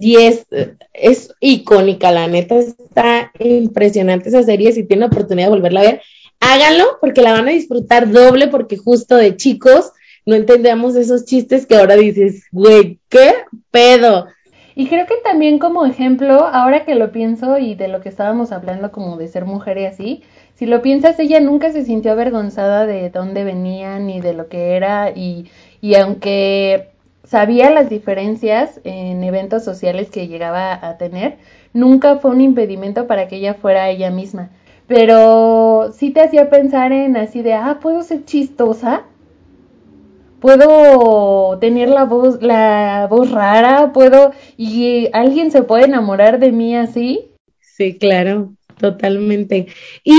y 0.00 0.16
es, 0.16 0.46
es 0.94 1.34
icónica, 1.40 2.10
la 2.10 2.26
neta 2.26 2.56
está 2.58 3.32
impresionante 3.38 4.30
esa 4.30 4.42
serie. 4.42 4.72
Si 4.72 4.84
tienen 4.84 5.10
oportunidad 5.10 5.48
de 5.48 5.50
volverla 5.50 5.80
a 5.80 5.84
ver, 5.84 6.02
háganlo 6.40 6.98
porque 7.00 7.20
la 7.20 7.32
van 7.32 7.48
a 7.48 7.52
disfrutar 7.52 8.10
doble 8.10 8.48
porque 8.48 8.78
justo 8.78 9.16
de 9.16 9.36
chicos 9.36 9.92
no 10.24 10.34
entendíamos 10.34 10.96
esos 10.96 11.26
chistes 11.26 11.66
que 11.66 11.76
ahora 11.76 11.96
dices, 11.96 12.44
güey, 12.50 12.98
¿qué 13.10 13.34
pedo? 13.70 14.26
Y 14.74 14.88
creo 14.88 15.06
que 15.06 15.16
también 15.24 15.58
como 15.58 15.84
ejemplo, 15.86 16.46
ahora 16.46 16.84
que 16.84 16.94
lo 16.94 17.12
pienso 17.12 17.58
y 17.58 17.74
de 17.74 17.88
lo 17.88 18.00
que 18.00 18.08
estábamos 18.08 18.52
hablando 18.52 18.92
como 18.92 19.16
de 19.16 19.28
ser 19.28 19.44
mujer 19.44 19.78
y 19.78 19.86
así, 19.86 20.22
si 20.54 20.66
lo 20.66 20.82
piensas, 20.82 21.18
ella 21.18 21.40
nunca 21.40 21.72
se 21.72 21.84
sintió 21.84 22.12
avergonzada 22.12 22.86
de 22.86 23.10
dónde 23.10 23.44
venía 23.44 23.98
ni 23.98 24.20
de 24.20 24.34
lo 24.34 24.48
que 24.48 24.76
era 24.76 25.10
y, 25.10 25.50
y 25.80 25.94
aunque 25.96 26.90
sabía 27.24 27.70
las 27.70 27.88
diferencias 27.88 28.80
en 28.84 29.22
eventos 29.24 29.64
sociales 29.64 30.10
que 30.10 30.28
llegaba 30.28 30.72
a 30.86 30.98
tener, 30.98 31.38
nunca 31.72 32.16
fue 32.16 32.30
un 32.32 32.40
impedimento 32.40 33.06
para 33.06 33.28
que 33.28 33.36
ella 33.36 33.54
fuera 33.54 33.88
ella 33.88 34.10
misma. 34.10 34.50
Pero 34.86 35.92
sí 35.92 36.10
te 36.10 36.20
hacía 36.20 36.50
pensar 36.50 36.92
en 36.92 37.16
así 37.16 37.42
de, 37.42 37.54
ah, 37.54 37.78
puedo 37.80 38.02
ser 38.02 38.24
chistosa, 38.24 39.04
puedo 40.40 41.58
tener 41.58 41.88
la 41.88 42.04
voz, 42.04 42.42
la 42.42 43.06
voz 43.08 43.30
rara, 43.30 43.92
puedo, 43.92 44.32
y 44.56 45.08
alguien 45.12 45.50
se 45.50 45.62
puede 45.62 45.84
enamorar 45.84 46.40
de 46.40 46.52
mí 46.52 46.76
así. 46.76 47.30
Sí, 47.60 47.96
claro, 47.98 48.54
totalmente. 48.78 49.68
Y 50.04 50.18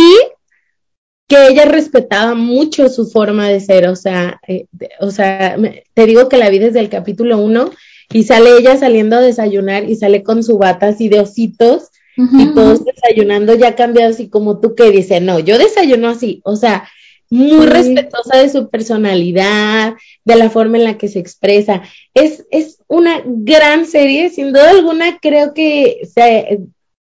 que 1.27 1.47
ella 1.47 1.65
respetaba 1.65 2.35
mucho 2.35 2.89
su 2.89 3.07
forma 3.07 3.47
de 3.47 3.59
ser, 3.59 3.87
o 3.87 3.95
sea, 3.95 4.39
eh, 4.47 4.65
o 4.99 5.11
sea, 5.11 5.57
te 5.93 6.05
digo 6.05 6.27
que 6.27 6.37
la 6.37 6.49
vi 6.49 6.59
desde 6.59 6.79
el 6.79 6.89
capítulo 6.89 7.37
uno 7.37 7.71
y 8.11 8.23
sale 8.23 8.57
ella 8.57 8.77
saliendo 8.77 9.15
a 9.15 9.21
desayunar 9.21 9.89
y 9.89 9.95
sale 9.95 10.23
con 10.23 10.43
su 10.43 10.57
bata 10.57 10.87
así 10.87 11.07
de 11.07 11.21
ositos 11.21 11.89
y 12.17 12.53
todos 12.53 12.83
desayunando 12.83 13.55
ya 13.55 13.75
cambiados 13.75 14.19
y 14.19 14.29
como 14.29 14.59
tú 14.59 14.75
que 14.75 14.91
dice, 14.91 15.21
no, 15.21 15.39
yo 15.39 15.57
desayuno 15.57 16.09
así, 16.09 16.41
o 16.43 16.57
sea, 16.57 16.87
muy 17.31 17.65
respetuosa 17.65 18.37
de 18.37 18.49
su 18.49 18.69
personalidad, 18.69 19.95
de 20.25 20.35
la 20.35 20.49
forma 20.49 20.77
en 20.77 20.83
la 20.83 20.97
que 20.97 21.07
se 21.07 21.17
expresa. 21.17 21.81
Es, 22.13 22.45
es 22.51 22.79
una 22.87 23.23
gran 23.25 23.85
serie, 23.87 24.29
sin 24.29 24.51
duda 24.51 24.69
alguna 24.69 25.17
creo 25.19 25.53
que 25.53 26.01
se, 26.13 26.59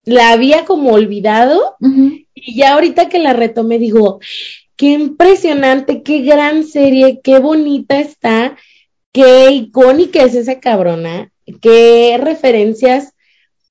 la 0.06 0.32
había 0.32 0.66
como 0.66 0.92
olvidado 0.92 1.76
y 2.34 2.56
ya 2.56 2.74
ahorita 2.74 3.10
que 3.10 3.20
la 3.20 3.34
retomé 3.34 3.78
digo, 3.78 4.20
qué 4.78 4.94
impresionante, 4.94 6.04
qué 6.04 6.22
gran 6.22 6.64
serie, 6.64 7.20
qué 7.22 7.40
bonita 7.40 8.00
está, 8.00 8.56
qué 9.12 9.52
icónica 9.52 10.24
es 10.24 10.36
esa 10.36 10.60
cabrona, 10.60 11.32
qué 11.62 12.18
referencias 12.22 13.14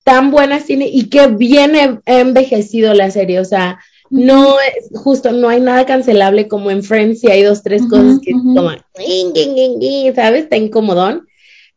tan 0.02 0.30
buenas 0.30 0.66
tiene 0.66 0.88
y 0.88 1.08
qué 1.08 1.28
bien 1.28 1.76
ha 1.76 2.00
envejecido 2.04 2.92
la 2.92 3.10
serie, 3.10 3.40
o 3.40 3.44
sea, 3.44 3.78
no 4.14 4.58
es 4.60 4.96
justo, 4.96 5.32
no 5.32 5.48
hay 5.48 5.60
nada 5.60 5.84
cancelable 5.86 6.46
como 6.46 6.70
en 6.70 6.84
Friends 6.84 7.24
y 7.24 7.32
hay 7.32 7.42
dos, 7.42 7.64
tres 7.64 7.82
cosas 7.90 8.20
que 8.22 8.30
como, 8.30 8.70
¿sabes? 10.14 10.44
Está 10.44 10.56
incomodón, 10.56 11.26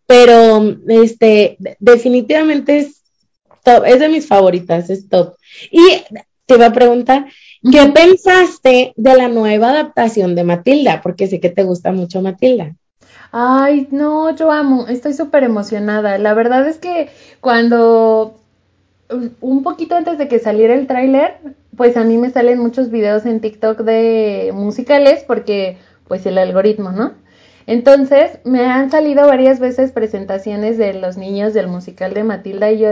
pero 0.06 0.78
este, 0.88 1.58
definitivamente 1.80 2.78
es 2.78 3.02
top, 3.64 3.86
es 3.88 4.00
de 4.00 4.10
mis 4.10 4.28
favoritas, 4.28 4.92
es 4.92 5.10
top. 5.10 5.34
Y 5.72 5.82
te 6.46 6.54
iba 6.54 6.68
a 6.68 6.74
preguntar, 6.74 7.26
¿qué 7.72 7.88
pensaste 7.88 8.94
de 8.96 9.16
la 9.16 9.30
nueva 9.30 9.72
adaptación 9.72 10.36
de 10.36 10.44
Matilda? 10.44 11.02
Porque 11.02 11.26
sé 11.26 11.40
que 11.40 11.50
te 11.50 11.64
gusta 11.64 11.92
mucho 11.92 12.22
Matilda. 12.22 12.76
Ay, 13.32 13.88
no, 13.90 14.36
yo 14.36 14.52
amo, 14.52 14.86
estoy 14.88 15.14
súper 15.14 15.44
emocionada. 15.44 16.20
La 16.20 16.36
verdad 16.36 16.68
es 16.68 16.78
que 16.78 17.10
cuando, 17.42 18.40
un 19.42 19.64
poquito 19.64 19.96
antes 19.96 20.20
de 20.20 20.28
que 20.28 20.38
saliera 20.38 20.76
el 20.76 20.86
tráiler, 20.86 21.40
pues 21.78 21.96
a 21.96 22.04
mí 22.04 22.18
me 22.18 22.32
salen 22.32 22.60
muchos 22.60 22.90
videos 22.90 23.26
en 23.26 23.40
TikTok 23.40 23.82
de 23.82 24.52
musicales 24.54 25.24
porque, 25.26 25.78
pues 26.08 26.26
el 26.26 26.38
algoritmo, 26.38 26.92
¿no? 26.92 27.14
Entonces, 27.68 28.40
me 28.46 28.66
han 28.66 28.90
salido 28.90 29.28
varias 29.28 29.60
veces 29.60 29.92
presentaciones 29.92 30.78
de 30.78 30.94
los 30.94 31.18
niños 31.18 31.54
del 31.54 31.68
musical 31.68 32.14
de 32.14 32.24
Matilda 32.24 32.72
y 32.72 32.80
yo 32.80 32.90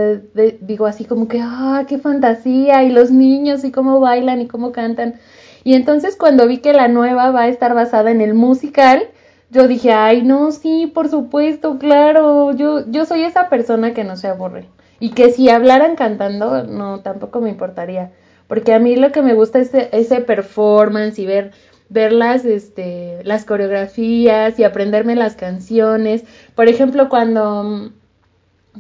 digo 0.59 0.85
así 0.85 1.05
como 1.05 1.27
que, 1.27 1.39
ah, 1.41 1.85
qué 1.87 1.97
fantasía, 1.97 2.83
y 2.83 2.91
los 2.91 3.09
niños 3.09 3.63
y 3.63 3.71
cómo 3.71 3.99
bailan 4.01 4.41
y 4.41 4.47
cómo 4.47 4.71
cantan. 4.73 5.15
Y 5.63 5.73
entonces 5.73 6.17
cuando 6.17 6.45
vi 6.45 6.57
que 6.57 6.73
la 6.73 6.89
nueva 6.89 7.31
va 7.31 7.43
a 7.43 7.47
estar 7.47 7.73
basada 7.73 8.11
en 8.11 8.21
el 8.21 8.33
musical, 8.33 9.07
yo 9.49 9.67
dije, 9.67 9.93
ay, 9.93 10.23
no, 10.23 10.51
sí, 10.51 10.91
por 10.93 11.09
supuesto, 11.09 11.79
claro, 11.79 12.51
yo, 12.53 12.85
yo 12.91 13.05
soy 13.05 13.23
esa 13.23 13.49
persona 13.49 13.93
que 13.93 14.03
no 14.03 14.17
se 14.17 14.27
aburre. 14.27 14.67
Y 14.99 15.11
que 15.11 15.31
si 15.31 15.49
hablaran 15.49 15.95
cantando, 15.95 16.63
no, 16.63 16.99
tampoco 16.99 17.39
me 17.41 17.49
importaría. 17.49 18.11
Porque 18.47 18.73
a 18.73 18.79
mí 18.79 18.95
lo 18.95 19.11
que 19.11 19.21
me 19.21 19.33
gusta 19.33 19.59
es 19.59 19.71
ese 19.73 20.21
performance 20.21 21.17
y 21.19 21.25
ver 21.25 21.51
ver 21.89 22.13
las, 22.13 22.45
este, 22.45 23.19
las 23.23 23.45
coreografías 23.45 24.57
y 24.59 24.63
aprenderme 24.63 25.15
las 25.15 25.35
canciones. 25.35 26.23
Por 26.55 26.67
ejemplo, 26.67 27.09
cuando, 27.09 27.91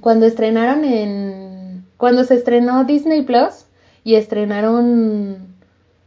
cuando 0.01 0.25
estrenaron 0.25 0.83
en, 0.85 1.85
cuando 1.97 2.23
se 2.23 2.35
estrenó 2.35 2.83
Disney 2.83 3.23
Plus 3.23 3.65
y 4.03 4.15
estrenaron 4.15 5.55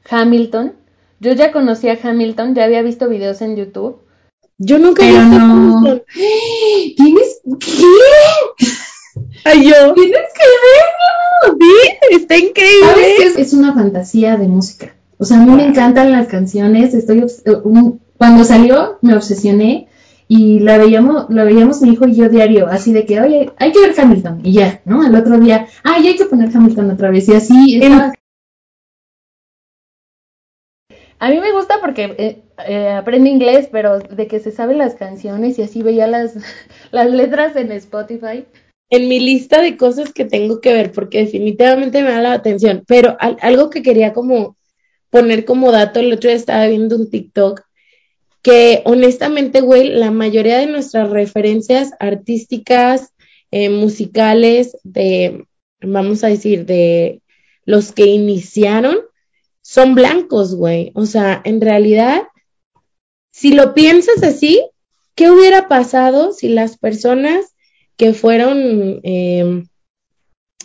Hamilton, 0.09 0.75
yo 1.21 1.33
ya 1.33 1.53
conocía 1.53 1.99
Hamilton, 2.01 2.55
ya 2.55 2.65
había 2.65 2.83
visto 2.83 3.09
videos 3.09 3.43
en 3.43 3.57
YouTube. 3.57 4.01
Yo 4.59 4.79
nunca 4.79 5.05
he 5.05 5.11
visto 5.11 5.37
Hamilton. 5.37 6.03
¿Tienes 6.97 7.41
qué? 7.61 8.67
Ay, 9.49 9.64
yo. 9.64 9.94
Tienes 9.94 10.32
que 10.34 10.44
verlo. 10.66 11.59
Sí, 11.59 12.16
está 12.16 12.36
increíble. 12.36 13.16
Es, 13.18 13.38
es 13.38 13.53
una 13.55 13.72
fantasía 13.72 14.36
de 14.36 14.46
música. 14.46 14.94
O 15.18 15.24
sea, 15.24 15.38
a 15.38 15.44
mí 15.44 15.51
me 15.51 15.66
encantan 15.66 16.12
las 16.12 16.28
canciones, 16.28 16.94
estoy 16.94 17.20
eh, 17.20 17.53
cuando 18.16 18.44
salió 18.44 18.99
me 19.03 19.16
obsesioné 19.16 19.88
y 20.28 20.61
la 20.61 20.78
veíamos, 20.78 21.26
la 21.30 21.44
veíamos 21.44 21.82
mi 21.82 21.90
hijo 21.90 22.07
y 22.07 22.14
yo 22.14 22.28
diario, 22.28 22.68
así 22.68 22.92
de 22.92 23.05
que, 23.05 23.20
oye, 23.20 23.51
hay 23.57 23.72
que 23.72 23.80
ver 23.80 23.94
Hamilton 23.99 24.40
y 24.44 24.53
ya, 24.53 24.80
¿no? 24.84 25.05
El 25.05 25.14
otro 25.16 25.38
día, 25.40 25.66
ay, 25.82 26.07
hay 26.07 26.16
que 26.16 26.26
poner 26.26 26.55
Hamilton 26.55 26.90
otra 26.90 27.11
vez 27.11 27.28
y 27.28 27.34
así. 27.34 27.80
A 31.20 31.30
mí 31.30 31.40
me 31.40 31.51
gusta 31.51 31.80
porque 31.80 32.14
eh, 32.16 32.42
eh, 32.68 32.90
aprende 32.90 33.28
inglés, 33.28 33.68
pero 33.72 33.99
de 33.99 34.28
que 34.28 34.38
se 34.38 34.53
saben 34.53 34.78
las 34.78 34.94
canciones 34.94 35.59
y 35.59 35.62
así 35.62 35.82
veía 35.82 36.07
las, 36.07 36.36
las 36.92 37.11
letras 37.11 37.57
en 37.57 37.72
Spotify. 37.72 38.44
En 38.91 39.09
mi 39.09 39.20
lista 39.20 39.61
de 39.61 39.76
cosas 39.76 40.12
que 40.12 40.24
tengo 40.24 40.61
que 40.61 40.72
ver, 40.72 40.93
porque 40.93 41.18
definitivamente 41.18 42.03
me 42.03 42.11
da 42.11 42.22
la 42.22 42.32
atención, 42.32 42.84
pero 42.86 43.16
algo 43.18 43.70
que 43.70 43.82
quería 43.82 44.12
como 44.12 44.57
poner 45.11 45.45
como 45.45 45.72
dato, 45.72 46.01
el 46.01 46.12
otro 46.12 46.28
día 46.28 46.36
estaba 46.36 46.66
viendo 46.66 46.97
un 46.97 47.11
TikTok 47.11 47.62
que 48.43 48.82
honestamente, 48.84 49.61
güey, 49.61 49.89
la 49.89 50.11
mayoría 50.11 50.59
de 50.59 50.66
nuestras 50.66 51.11
referencias 51.11 51.91
artísticas, 51.99 53.12
eh, 53.51 53.68
musicales, 53.68 54.76
de, 54.84 55.45
vamos 55.80 56.24
a 56.24 56.28
decir, 56.28 56.64
de 56.64 57.22
los 57.64 57.93
que 57.93 58.07
iniciaron, 58.07 58.97
son 59.61 59.95
blancos, 59.95 60.55
güey. 60.55 60.93
O 60.95 61.05
sea, 61.05 61.43
en 61.45 61.61
realidad, 61.61 62.22
si 63.30 63.53
lo 63.53 63.74
piensas 63.74 64.22
así, 64.22 64.62
¿qué 65.14 65.30
hubiera 65.30 65.68
pasado 65.68 66.32
si 66.32 66.49
las 66.49 66.78
personas 66.78 67.55
que 67.99 68.14
fueron 68.14 69.01
eh, 69.03 69.64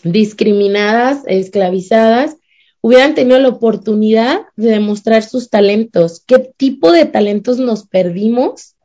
discriminadas, 0.03 1.23
esclavizadas, 1.27 2.37
hubieran 2.79 3.15
tenido 3.15 3.39
la 3.39 3.49
oportunidad 3.49 4.41
de 4.55 4.69
demostrar 4.69 5.23
sus 5.23 5.49
talentos. 5.49 6.23
¿Qué 6.25 6.53
tipo 6.55 6.91
de 6.91 7.05
talentos 7.05 7.57
nos 7.57 7.87
perdimos 7.87 8.75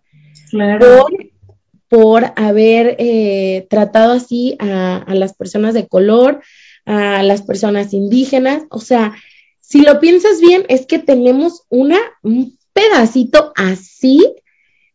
por, 1.89 2.33
haber 2.37 2.97
eh, 2.99 3.67
tratado 3.69 4.15
así 4.15 4.57
a, 4.59 5.05
las 5.09 5.35
personas 5.35 5.75
de 5.75 5.87
color, 5.87 6.41
a 6.87 7.23
las 7.23 7.43
personas 7.43 7.93
indígenas? 7.93 8.63
O 8.71 8.81
sea, 8.81 9.15
si 9.61 9.83
lo 9.83 10.01
piensas 10.01 10.41
bien, 10.41 10.65
es 10.69 10.87
que 10.87 10.99
tenemos 10.99 11.65
una, 11.69 11.99
un 12.23 12.57
pedacito 12.73 13.53
así 13.57 14.25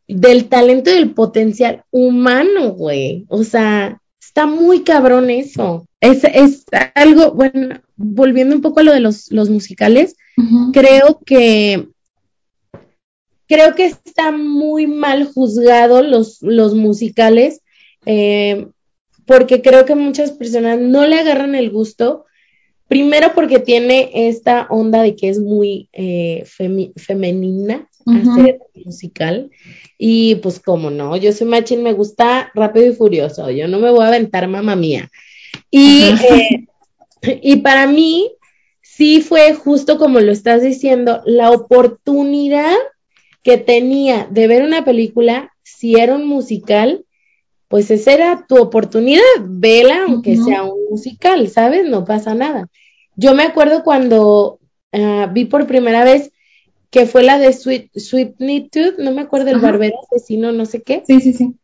del 0.07 0.49
talento 0.49 0.89
y 0.89 0.95
del 0.95 1.11
potencial 1.11 1.83
humano, 1.91 2.71
güey. 2.71 3.25
O 3.29 3.43
sea, 3.43 4.01
está 4.19 4.45
muy 4.45 4.83
cabrón 4.83 5.29
eso. 5.29 5.87
Es, 6.01 6.23
es 6.23 6.65
algo, 6.95 7.31
bueno, 7.31 7.79
volviendo 7.95 8.55
un 8.55 8.61
poco 8.61 8.79
a 8.79 8.83
lo 8.83 8.93
de 8.93 8.99
los, 8.99 9.31
musicales, 9.31 10.15
creo 10.73 11.21
que 11.25 11.87
creo 13.47 13.75
que 13.75 13.85
está 13.85 14.31
muy 14.31 14.87
mal 14.87 15.25
juzgado 15.25 16.01
los, 16.01 16.41
los 16.41 16.73
musicales, 16.73 17.61
eh, 18.05 18.67
porque 19.25 19.61
creo 19.61 19.85
que 19.85 19.95
muchas 19.95 20.31
personas 20.31 20.79
no 20.79 21.05
le 21.05 21.19
agarran 21.19 21.55
el 21.55 21.69
gusto, 21.69 22.25
primero 22.87 23.33
porque 23.35 23.59
tiene 23.59 24.09
esta 24.27 24.67
onda 24.69 25.01
de 25.01 25.15
que 25.15 25.29
es 25.29 25.39
muy 25.39 25.89
eh, 25.93 26.45
femenina 26.95 27.87
hacer 28.05 28.59
musical, 28.85 29.51
y 29.97 30.35
pues 30.35 30.59
como 30.59 30.89
no, 30.89 31.15
yo 31.17 31.31
soy 31.31 31.47
machín, 31.47 31.83
me 31.83 31.93
gusta 31.93 32.51
rápido 32.53 32.87
y 32.87 32.95
furioso, 32.95 33.49
yo 33.49 33.67
no 33.67 33.79
me 33.79 33.91
voy 33.91 34.03
a 34.03 34.07
aventar 34.07 34.47
mamá 34.47 34.75
mía. 34.75 35.09
Y 35.69 36.11
y 37.41 37.57
para 37.57 37.87
mí, 37.87 38.31
sí 38.81 39.21
fue 39.21 39.53
justo 39.53 39.97
como 39.97 40.19
lo 40.19 40.31
estás 40.31 40.61
diciendo, 40.61 41.21
la 41.25 41.51
oportunidad 41.51 42.75
que 43.41 43.57
tenía 43.57 44.27
de 44.29 44.47
ver 44.47 44.63
una 44.63 44.85
película, 44.85 45.53
si 45.63 45.95
era 45.95 46.15
un 46.15 46.25
musical, 46.25 47.05
pues 47.67 47.91
esa 47.91 48.13
era 48.13 48.45
tu 48.47 48.57
oportunidad, 48.57 49.21
vela 49.41 50.03
aunque 50.07 50.37
sea 50.37 50.63
un 50.63 50.89
musical, 50.89 51.49
¿sabes? 51.49 51.85
No 51.89 52.05
pasa 52.05 52.35
nada. 52.35 52.67
Yo 53.15 53.33
me 53.33 53.43
acuerdo 53.43 53.83
cuando 53.83 54.59
ah, 54.91 55.29
vi 55.33 55.45
por 55.45 55.65
primera 55.65 56.03
vez 56.03 56.31
que 56.93 57.07
fue 57.07 57.23
la 57.23 57.39
de 57.39 57.51
Sweet, 57.51 57.89
Sweetnitude, 57.97 58.97
no 58.99 59.09
me 59.11 59.23
acuerdo 59.23 59.49
el 59.49 59.59
barbero 59.59 59.95
asesino, 60.03 60.51
no 60.51 60.67
sé 60.67 60.83
qué. 60.83 61.01
Sí, 61.07 61.21
sí, 61.21 61.33
sí. 61.33 61.55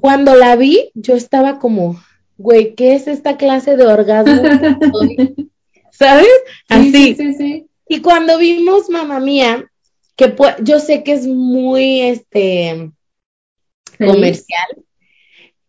cuando 0.00 0.34
la 0.34 0.56
vi, 0.56 0.90
yo 0.94 1.14
estaba 1.14 1.58
como, 1.58 2.02
güey, 2.38 2.74
¿qué 2.74 2.94
es 2.94 3.06
esta 3.06 3.36
clase 3.36 3.76
de 3.76 3.86
orgasmo? 3.86 4.42
¿Sabes? 5.92 6.30
Así. 6.70 6.90
Sí, 6.90 7.14
sí, 7.16 7.34
sí. 7.34 7.66
Y 7.86 8.00
cuando 8.00 8.38
vimos 8.38 8.88
Mamá 8.88 9.20
Mía, 9.20 9.70
que 10.16 10.34
yo 10.62 10.80
sé 10.80 11.02
que 11.02 11.12
es 11.12 11.26
muy 11.26 12.00
este 12.00 12.90
comercial, 13.98 14.68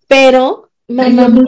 pero 0.07 0.69
Mamá 0.87 1.27
Mía, 1.27 1.43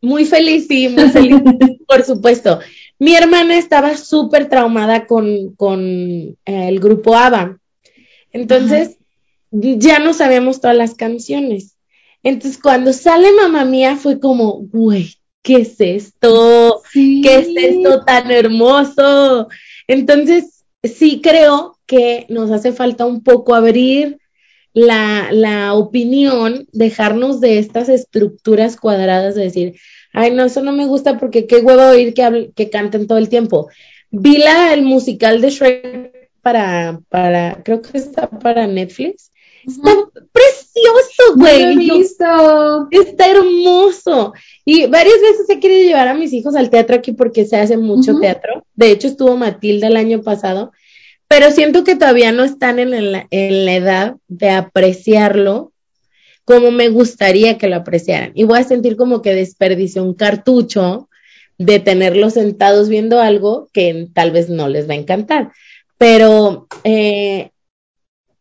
muy 0.00 0.24
feliz, 0.24 0.66
sí, 0.66 0.88
muy 0.88 1.10
feliz, 1.10 1.40
por 1.86 2.02
supuesto. 2.02 2.58
Mi 2.98 3.14
hermana 3.14 3.56
estaba 3.56 3.96
súper 3.96 4.48
traumada 4.48 5.06
con, 5.06 5.54
con 5.54 5.80
eh, 5.80 6.36
el 6.44 6.80
grupo 6.80 7.14
ABBA. 7.14 7.58
Entonces, 8.32 8.98
ya 9.50 9.98
no 9.98 10.12
sabíamos 10.12 10.60
todas 10.60 10.76
las 10.76 10.94
canciones. 10.94 11.76
Entonces, 12.22 12.60
cuando 12.60 12.92
sale 12.92 13.28
Mamá 13.32 13.64
Mía, 13.64 13.96
fue 13.96 14.18
como, 14.18 14.54
güey, 14.54 15.14
¿qué 15.42 15.56
es 15.56 15.80
esto? 15.80 16.82
¿Qué 16.92 17.38
es 17.38 17.48
esto 17.56 18.04
tan 18.04 18.30
hermoso? 18.30 19.48
Entonces, 19.86 20.64
sí 20.82 21.20
creo 21.22 21.78
que 21.86 22.26
nos 22.28 22.50
hace 22.50 22.72
falta 22.72 23.06
un 23.06 23.22
poco 23.22 23.54
abrir 23.54 24.18
la, 24.74 25.28
la 25.32 25.74
opinión, 25.74 26.68
dejarnos 26.72 27.40
de 27.40 27.58
estas 27.58 27.88
estructuras 27.88 28.76
cuadradas 28.76 29.34
de 29.34 29.44
decir, 29.44 29.80
ay, 30.18 30.32
no, 30.32 30.44
eso 30.44 30.62
no 30.62 30.72
me 30.72 30.86
gusta 30.86 31.16
porque 31.16 31.46
qué 31.46 31.58
huevo 31.58 31.90
oír 31.90 32.12
que, 32.12 32.50
que 32.54 32.70
canten 32.70 33.06
todo 33.06 33.18
el 33.18 33.28
tiempo. 33.28 33.68
Vi 34.10 34.38
la, 34.38 34.74
el 34.74 34.82
musical 34.82 35.40
de 35.40 35.50
Shrek 35.50 36.30
para, 36.42 37.00
para, 37.08 37.62
creo 37.62 37.80
que 37.80 37.98
está 37.98 38.28
para 38.28 38.66
Netflix. 38.66 39.30
Está 39.64 39.92
precioso, 40.32 41.36
güey. 41.36 41.88
Está 42.90 43.30
hermoso. 43.30 44.32
Y 44.64 44.86
varias 44.86 45.20
veces 45.20 45.48
he 45.50 45.60
querido 45.60 45.82
llevar 45.82 46.08
a 46.08 46.14
mis 46.14 46.32
hijos 46.32 46.56
al 46.56 46.70
teatro 46.70 46.96
aquí 46.96 47.12
porque 47.12 47.44
se 47.44 47.56
hace 47.56 47.76
mucho 47.76 48.18
teatro. 48.18 48.64
De 48.74 48.90
hecho, 48.90 49.06
estuvo 49.06 49.36
Matilda 49.36 49.86
el 49.86 49.96
año 49.96 50.22
pasado, 50.22 50.72
pero 51.28 51.52
siento 51.52 51.84
que 51.84 51.94
todavía 51.94 52.32
no 52.32 52.42
están 52.42 52.80
en 52.80 53.12
la, 53.12 53.26
en 53.30 53.66
la 53.66 53.74
edad 53.74 54.16
de 54.26 54.50
apreciarlo 54.50 55.72
como 56.48 56.70
me 56.70 56.88
gustaría 56.88 57.58
que 57.58 57.68
lo 57.68 57.76
apreciaran. 57.76 58.32
Y 58.34 58.44
voy 58.44 58.58
a 58.58 58.64
sentir 58.64 58.96
como 58.96 59.20
que 59.20 59.34
desperdicio 59.34 60.02
un 60.02 60.14
cartucho 60.14 61.10
de 61.58 61.78
tenerlos 61.78 62.32
sentados 62.32 62.88
viendo 62.88 63.20
algo 63.20 63.68
que 63.70 64.08
tal 64.14 64.30
vez 64.30 64.48
no 64.48 64.66
les 64.66 64.88
va 64.88 64.94
a 64.94 64.96
encantar. 64.96 65.52
Pero 65.98 66.66
eh, 66.84 67.50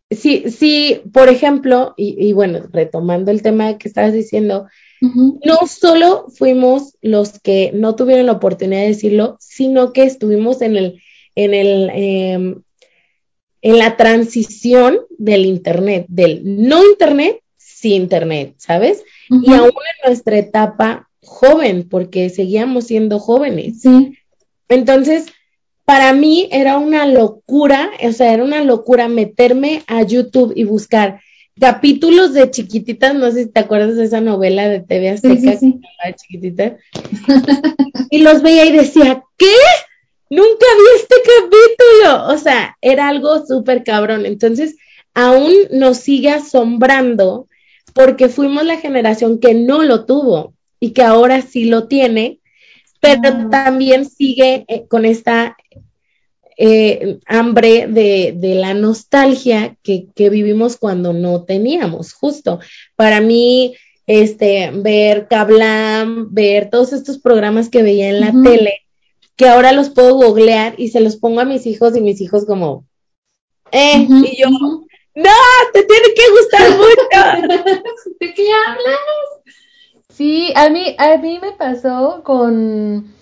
sí, 0.09 0.45
sí, 0.49 1.01
por 1.11 1.27
ejemplo, 1.27 1.95
y, 1.97 2.31
bueno, 2.31 2.69
retomando 2.71 3.29
el 3.29 3.41
tema 3.41 3.77
que 3.77 3.89
estabas 3.89 4.13
diciendo, 4.13 4.67
no 5.01 5.67
solo 5.67 6.27
fuimos 6.29 6.93
los 7.01 7.39
que 7.39 7.71
no 7.73 7.95
tuvieron 7.95 8.27
la 8.27 8.31
oportunidad 8.31 8.83
de 8.83 8.87
decirlo, 8.87 9.35
sino 9.41 9.91
que 9.91 10.03
estuvimos 10.03 10.61
en 10.61 10.77
el, 10.77 11.01
en 11.35 11.53
el, 11.53 11.89
em, 11.93 12.61
en 13.61 13.77
la 13.77 13.97
transición 13.97 14.99
del 15.17 15.45
Internet, 15.45 16.05
del 16.07 16.41
no 16.45 16.85
Internet 16.85 17.41
sí 17.87 17.93
Internet, 17.95 18.55
¿sabes? 18.57 19.03
Y 19.29 19.53
aún 19.53 19.69
en 19.69 20.09
nuestra 20.09 20.37
etapa 20.37 21.09
joven, 21.23 21.87
porque 21.89 22.29
seguíamos 22.29 22.85
siendo 22.85 23.19
jóvenes. 23.19 23.81
Sí. 23.81 24.17
Entonces, 24.69 25.27
para 25.85 26.13
mí 26.13 26.49
era 26.51 26.77
una 26.77 27.05
locura, 27.05 27.91
o 28.03 28.11
sea, 28.11 28.33
era 28.33 28.43
una 28.43 28.63
locura 28.63 29.07
meterme 29.07 29.83
a 29.87 30.03
YouTube 30.03 30.53
y 30.55 30.65
buscar 30.65 31.21
capítulos 31.59 32.33
de 32.33 32.51
chiquititas, 32.51 33.15
no 33.15 33.31
sé 33.31 33.45
si 33.45 33.49
te 33.49 33.61
acuerdas 33.61 33.95
de 33.95 34.03
esa 34.03 34.21
novela 34.21 34.67
de 34.67 34.81
TV 34.81 35.09
Azteca, 35.09 35.57
sí, 35.57 35.79
chiquitita, 36.15 36.77
y 38.11 38.19
los 38.19 38.41
veía 38.41 38.65
y 38.65 38.73
decía, 38.73 39.23
¿qué? 39.37 39.55
Nunca 40.29 40.45
vi 40.77 41.01
este 41.01 41.15
capítulo, 41.25 42.33
o 42.33 42.37
sea, 42.37 42.77
era 42.81 43.07
algo 43.07 43.45
súper 43.45 43.83
cabrón, 43.83 44.25
entonces 44.25 44.75
aún 45.13 45.53
nos 45.71 45.97
sigue 45.97 46.29
asombrando 46.29 47.46
porque 47.97 48.29
fuimos 48.29 48.63
la 48.63 48.77
generación 48.77 49.39
que 49.39 49.55
no 49.55 49.81
lo 49.81 50.05
tuvo 50.05 50.53
y 50.79 50.91
que 50.91 51.01
ahora 51.01 51.41
sí 51.41 51.65
lo 51.65 51.87
tiene, 51.87 52.39
pero 53.01 53.21
ah. 53.25 53.47
también 53.49 54.07
sigue 54.07 54.65
eh, 54.67 54.85
con 54.87 55.03
esta 55.03 55.57
eh, 56.57 57.17
hambre 57.25 57.87
de, 57.87 58.35
la 58.55 58.75
nostalgia 58.75 59.75
que, 59.81 60.29
vivimos 60.29 60.77
cuando 60.77 61.11
no 61.11 61.43
teníamos, 61.43 62.13
justo. 62.13 62.59
Para 62.95 63.19
mí, 63.19 63.73
este, 64.05 64.69
ver 64.71 65.27
Kablam, 65.27 66.31
ver 66.31 66.69
todos 66.69 66.93
estos 66.93 67.17
programas 67.17 67.69
que 67.69 67.81
veía 67.81 68.09
en 68.09 68.19
la 68.19 68.31
tele, 68.43 68.81
que 69.35 69.47
ahora 69.47 69.71
los 69.71 69.89
puedo 69.89 70.13
googlear 70.15 70.75
y 70.77 70.89
se 70.89 70.99
los 70.99 71.15
pongo 71.15 71.39
a 71.39 71.45
mis 71.45 71.65
hijos 71.65 71.97
y 71.97 72.01
mis 72.01 72.21
hijos 72.21 72.45
como, 72.45 72.85
eh, 73.71 74.07
y 74.07 74.39
yo, 74.39 74.49
no, 75.17 75.31
te 75.73 75.83
tiene 75.83 76.07
que 76.15 76.31
gustar 76.31 76.69
mucho. 76.77 77.83
¿De 78.19 78.33
qué 78.35 78.47
hablas? 78.67 78.99
Sí, 80.09 80.53
a 80.55 80.69
mí, 80.69 80.95
a 80.99 81.17
mí 81.17 81.39
me 81.41 81.53
pasó 81.53 82.21
con, 82.23 83.13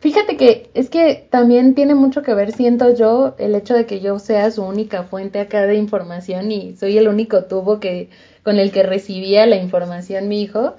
fíjate 0.00 0.38
que 0.38 0.70
es 0.72 0.88
que 0.88 1.26
también 1.30 1.74
tiene 1.74 1.94
mucho 1.94 2.22
que 2.22 2.32
ver, 2.32 2.52
siento 2.52 2.94
yo, 2.94 3.34
el 3.38 3.54
hecho 3.54 3.74
de 3.74 3.84
que 3.84 4.00
yo 4.00 4.18
sea 4.18 4.50
su 4.50 4.62
única 4.62 5.02
fuente 5.04 5.40
acá 5.40 5.66
de 5.66 5.76
información 5.76 6.50
y 6.52 6.74
soy 6.76 6.96
el 6.96 7.08
único 7.08 7.44
tubo 7.44 7.80
que, 7.80 8.08
con 8.42 8.58
el 8.58 8.72
que 8.72 8.82
recibía 8.82 9.46
la 9.46 9.56
información 9.56 10.28
mi 10.28 10.42
hijo, 10.42 10.74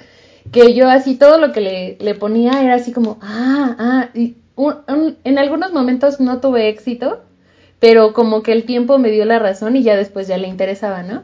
que 0.51 0.73
yo 0.73 0.89
así 0.89 1.15
todo 1.15 1.37
lo 1.37 1.51
que 1.51 1.61
le, 1.61 1.97
le 1.99 2.15
ponía 2.15 2.63
era 2.63 2.75
así 2.75 2.91
como, 2.91 3.19
ah, 3.21 3.75
ah, 3.77 4.09
y 4.15 4.35
en 5.23 5.37
algunos 5.37 5.71
momentos 5.71 6.19
no 6.19 6.39
tuve 6.39 6.69
éxito, 6.69 7.21
pero 7.83 8.13
como 8.13 8.43
que 8.43 8.53
el 8.53 8.63
tiempo 8.63 8.97
me 8.97 9.11
dio 9.11 9.25
la 9.25 9.39
razón 9.39 9.75
y 9.75 9.83
ya 9.83 9.97
después 9.97 10.25
ya 10.25 10.37
le 10.37 10.47
interesaba, 10.47 11.03
¿no? 11.03 11.23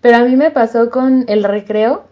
Pero 0.00 0.18
a 0.18 0.20
mí 0.20 0.36
me 0.36 0.52
pasó 0.52 0.88
con 0.88 1.24
el 1.26 1.42
recreo, 1.42 2.04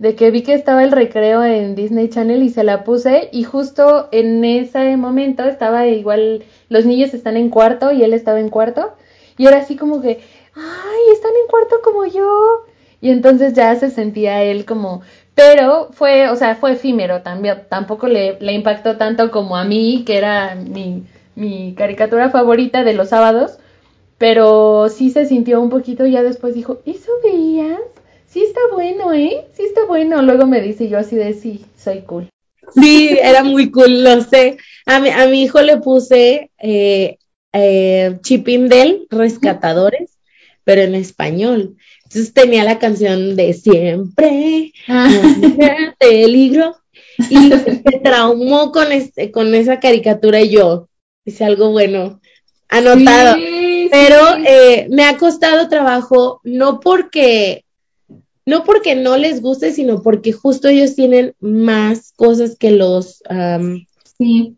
de 0.00 0.16
que 0.16 0.32
vi 0.32 0.42
que 0.42 0.54
estaba 0.54 0.82
el 0.82 0.90
recreo 0.90 1.44
en 1.44 1.76
Disney 1.76 2.08
Channel 2.08 2.42
y 2.42 2.50
se 2.50 2.64
la 2.64 2.82
puse 2.82 3.28
y 3.30 3.44
justo 3.44 4.08
en 4.10 4.44
ese 4.44 4.96
momento 4.96 5.44
estaba 5.44 5.86
igual, 5.86 6.42
los 6.70 6.84
niños 6.84 7.14
están 7.14 7.36
en 7.36 7.50
cuarto 7.50 7.92
y 7.92 8.02
él 8.02 8.14
estaba 8.14 8.40
en 8.40 8.48
cuarto 8.48 8.94
y 9.38 9.46
era 9.46 9.58
así 9.58 9.76
como 9.76 10.02
que, 10.02 10.18
ay, 10.56 11.12
están 11.12 11.30
en 11.40 11.48
cuarto 11.48 11.76
como 11.84 12.04
yo. 12.06 12.64
Y 13.00 13.10
entonces 13.10 13.52
ya 13.52 13.76
se 13.76 13.90
sentía 13.90 14.42
él 14.42 14.64
como, 14.64 15.02
pero 15.36 15.90
fue, 15.92 16.28
o 16.30 16.34
sea, 16.34 16.56
fue 16.56 16.72
efímero 16.72 17.22
también, 17.22 17.62
tampoco 17.68 18.08
le, 18.08 18.40
le 18.40 18.54
impactó 18.54 18.96
tanto 18.96 19.30
como 19.30 19.56
a 19.56 19.62
mí, 19.62 20.02
que 20.04 20.18
era 20.18 20.56
mi, 20.56 21.04
mi 21.34 21.74
caricatura 21.74 22.30
favorita 22.30 22.84
de 22.84 22.92
los 22.94 23.08
sábados, 23.08 23.58
pero 24.18 24.88
sí 24.88 25.10
se 25.10 25.26
sintió 25.26 25.60
un 25.60 25.70
poquito 25.70 26.06
y 26.06 26.12
ya 26.12 26.22
después 26.22 26.54
dijo, 26.54 26.80
¿eso 26.86 27.10
veías? 27.24 27.80
Sí 28.26 28.42
está 28.42 28.60
bueno, 28.72 29.12
¿eh? 29.12 29.46
Sí 29.54 29.62
está 29.62 29.84
bueno. 29.84 30.22
Luego 30.22 30.46
me 30.46 30.60
dice 30.60 30.88
yo 30.88 30.98
así 30.98 31.16
de 31.16 31.34
sí, 31.34 31.64
soy 31.76 32.00
cool. 32.02 32.28
Sí, 32.74 33.18
era 33.20 33.42
muy 33.42 33.70
cool, 33.70 34.02
lo 34.02 34.22
sé. 34.22 34.56
A 34.86 35.00
mi, 35.00 35.10
a 35.10 35.26
mi 35.26 35.42
hijo 35.42 35.60
le 35.60 35.78
puse 35.78 36.50
eh, 36.58 37.18
eh, 37.52 38.16
Chipindel, 38.22 39.06
Rescatadores, 39.10 40.18
pero 40.64 40.82
en 40.82 40.94
español. 40.94 41.76
Entonces 42.04 42.32
tenía 42.32 42.64
la 42.64 42.78
canción 42.78 43.36
de 43.36 43.52
Siempre, 43.52 44.72
ah. 44.88 45.10
peligro, 45.98 46.76
y 47.30 47.36
se 47.50 48.00
traumó 48.02 48.72
con, 48.72 48.92
este, 48.92 49.30
con 49.30 49.54
esa 49.54 49.80
caricatura 49.80 50.40
y 50.40 50.50
yo, 50.50 50.88
Dice 51.24 51.44
algo 51.44 51.70
bueno, 51.70 52.20
anotado. 52.68 53.36
Pero 53.90 54.18
eh, 54.46 54.86
me 54.90 55.04
ha 55.04 55.18
costado 55.18 55.68
trabajo, 55.68 56.40
no 56.44 56.80
porque, 56.80 57.64
no 58.46 58.64
porque 58.64 58.94
no 58.94 59.16
les 59.16 59.42
guste, 59.42 59.72
sino 59.72 60.02
porque 60.02 60.32
justo 60.32 60.68
ellos 60.68 60.94
tienen 60.94 61.34
más 61.40 62.12
cosas 62.16 62.56
que 62.56 62.70
los, 62.70 63.22
sí. 64.18 64.56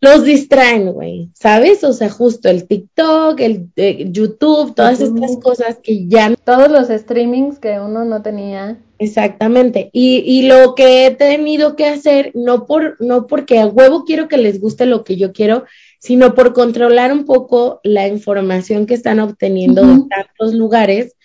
los 0.00 0.24
distraen, 0.24 0.92
güey, 0.92 1.30
¿sabes? 1.34 1.82
O 1.82 1.92
sea, 1.92 2.08
justo 2.10 2.48
el 2.48 2.68
TikTok, 2.68 3.40
el 3.40 3.70
eh, 3.74 4.06
YouTube, 4.08 4.74
todas 4.74 5.00
estas 5.00 5.36
cosas 5.42 5.78
que 5.82 6.06
ya... 6.06 6.32
Todos 6.44 6.70
los 6.70 6.86
streamings 6.88 7.58
que 7.58 7.80
uno 7.80 8.04
no 8.04 8.22
tenía. 8.22 8.78
Exactamente. 8.98 9.90
Y, 9.92 10.18
y 10.24 10.42
lo 10.42 10.76
que 10.76 11.06
he 11.06 11.10
tenido 11.10 11.74
que 11.74 11.86
hacer, 11.86 12.30
no 12.34 12.66
por, 12.66 12.96
no 13.00 13.26
porque 13.26 13.58
a 13.58 13.66
huevo 13.66 14.04
quiero 14.04 14.28
que 14.28 14.38
les 14.38 14.60
guste 14.60 14.86
lo 14.86 15.02
que 15.02 15.16
yo 15.16 15.32
quiero, 15.32 15.64
sino 16.06 16.36
por 16.36 16.52
controlar 16.52 17.12
un 17.12 17.24
poco 17.24 17.80
la 17.82 18.06
información 18.06 18.86
que 18.86 18.94
están 18.94 19.18
obteniendo 19.18 19.82
de 19.82 20.04
tantos 20.08 20.54
lugares, 20.54 21.16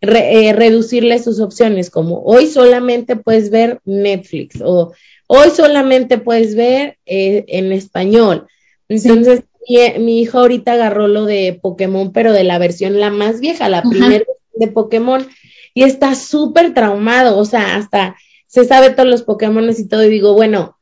eh, 0.00 0.54
reducirle 0.54 1.18
sus 1.18 1.40
opciones, 1.40 1.90
como 1.90 2.22
hoy 2.22 2.46
solamente 2.46 3.16
puedes 3.16 3.50
ver 3.50 3.82
Netflix 3.84 4.62
o 4.64 4.94
hoy 5.26 5.50
solamente 5.50 6.16
puedes 6.16 6.54
ver 6.54 6.96
eh, 7.04 7.44
en 7.48 7.70
español. 7.70 8.46
Entonces, 8.88 9.42
mi, 9.98 10.22
hijo 10.22 10.38
ahorita 10.38 10.72
agarró 10.72 11.06
lo 11.06 11.26
de 11.26 11.58
Pokémon, 11.60 12.10
pero 12.10 12.32
de 12.32 12.44
la 12.44 12.56
versión 12.56 12.98
la 12.98 13.10
más 13.10 13.40
vieja, 13.40 13.68
la 13.68 13.82
primera 13.82 14.24
de 14.54 14.68
Pokémon. 14.68 15.28
y 15.74 15.82
está 15.82 16.14
súper 16.14 16.72
traumado, 16.72 17.36
o 17.36 17.44
sea, 17.44 17.76
hasta 17.76 18.16
se 18.46 18.64
sabe 18.64 18.88
todos 18.88 19.08
los 19.08 19.22
Pokémon 19.22 19.68
y 19.68 19.86
todo, 19.86 20.02
y 20.02 20.08
digo, 20.08 20.32
bueno, 20.32 20.78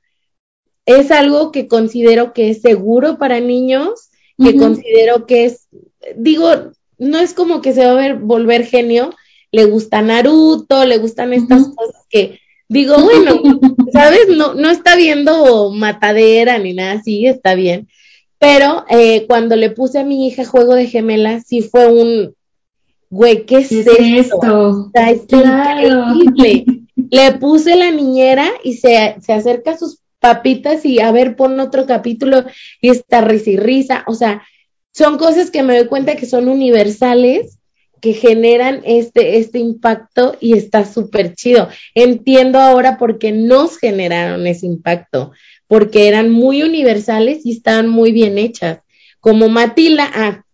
es 0.89 1.11
algo 1.11 1.53
que 1.53 1.69
considero 1.69 2.33
que 2.33 2.49
es 2.49 2.63
seguro 2.63 3.19
para 3.19 3.41
niños, 3.41 4.09
que 4.43 4.57
considero 4.57 5.27
que 5.27 5.45
es, 5.45 5.69
digo, 6.17 6.49
no 6.97 7.19
es 7.19 7.35
como 7.35 7.61
que 7.61 7.75
se 7.75 7.85
va 7.85 7.93
a 7.93 7.97
ver, 7.97 8.17
volver 8.17 8.65
genio, 8.65 9.11
le 9.53 9.67
gusta 9.67 10.01
Naruto, 10.01 10.87
le 10.87 10.97
gustan 10.97 11.35
estas 11.35 11.69
cosas 11.69 12.07
que 12.09 12.41
digo, 12.71 12.97
bueno, 13.03 13.39
¿sabes? 13.93 14.29
No, 14.35 14.55
no 14.55 14.71
está 14.71 14.97
viendo 14.97 15.71
matadera 15.73 16.57
ni 16.59 16.73
nada 16.73 16.93
así, 16.93 17.27
está 17.27 17.55
bien. 17.55 17.89
Pero 18.39 18.87
eh, 18.89 19.27
cuando 19.27 19.57
le 19.57 19.69
puse 19.69 19.99
a 19.99 20.05
mi 20.05 20.27
hija 20.27 20.47
juego 20.47 20.75
de 20.75 20.87
gemelas, 20.87 21.45
sí 21.47 21.61
fue 21.61 21.93
un, 21.93 22.35
güey, 23.11 23.45
¿qué 23.45 23.59
es, 23.59 23.73
esto? 23.73 24.91
increíble. 26.15 26.65
Le 27.11 27.33
puse 27.35 27.77
la 27.77 27.93
niñera 27.93 28.51
y 28.65 28.75
se, 28.75 29.17
se 29.21 29.33
acerca 29.33 29.71
a 29.71 29.79
sus 29.79 30.01
papitas 30.21 30.85
y 30.85 31.01
a 31.01 31.11
ver, 31.13 31.37
pon 31.37 31.59
otro 31.61 31.87
capítulo 31.87 32.45
y 32.81 32.91
está 32.91 33.21
risa 33.21 33.51
y 33.51 33.57
risa. 33.57 34.05
O 34.07 34.15
sea, 34.15 34.43
son 34.93 35.19
cosas 35.19 35.51
que 35.51 35.63
me 35.63 35.77
doy 35.77 35.87
cuenta 35.87 36.17
que 36.17 36.27
son 36.27 36.49
universales, 36.49 37.59
que 38.01 38.13
generan 38.13 38.83
este, 38.85 39.39
este 39.39 39.59
impacto 39.59 40.37
y 40.41 40.57
está 40.57 40.85
súper 40.85 41.35
chido. 41.35 41.69
Entiendo 41.95 42.59
ahora 42.59 42.99
por 42.99 43.19
qué 43.19 43.33
nos 43.33 43.79
generaron 43.79 44.47
ese 44.47 44.67
impacto, 44.67 45.33
porque 45.67 46.09
eran 46.09 46.31
muy 46.31 46.63
universales 46.63 47.45
y 47.45 47.53
estaban 47.53 47.89
muy 47.89 48.13
bien 48.13 48.39
hechas. 48.39 48.81
Como 49.21 49.49
Matilda, 49.49 50.11
ah, 50.15 50.45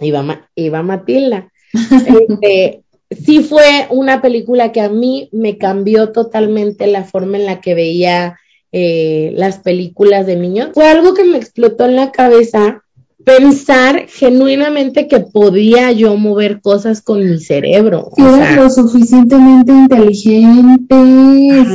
iba, 0.00 0.48
iba 0.54 0.82
Matilda. 0.82 1.50
Este, 2.06 2.84
sí 3.10 3.40
fue 3.42 3.86
una 3.90 4.22
película 4.22 4.72
que 4.72 4.80
a 4.80 4.88
mí 4.88 5.28
me 5.32 5.58
cambió 5.58 6.12
totalmente 6.12 6.86
la 6.86 7.04
forma 7.04 7.36
en 7.36 7.46
la 7.46 7.60
que 7.60 7.74
veía 7.74 8.38
eh, 8.76 9.32
las 9.36 9.58
películas 9.58 10.26
de 10.26 10.34
niños. 10.34 10.70
Fue 10.74 10.88
algo 10.88 11.14
que 11.14 11.22
me 11.22 11.38
explotó 11.38 11.84
en 11.84 11.94
la 11.94 12.10
cabeza 12.10 12.82
pensar 13.24 14.06
genuinamente 14.08 15.06
que 15.06 15.20
podía 15.20 15.92
yo 15.92 16.16
mover 16.16 16.60
cosas 16.60 17.00
con 17.00 17.24
mi 17.24 17.38
cerebro. 17.38 18.10
Eras 18.16 18.56
lo 18.56 18.68
suficientemente 18.68 19.70
inteligente, 19.70 20.96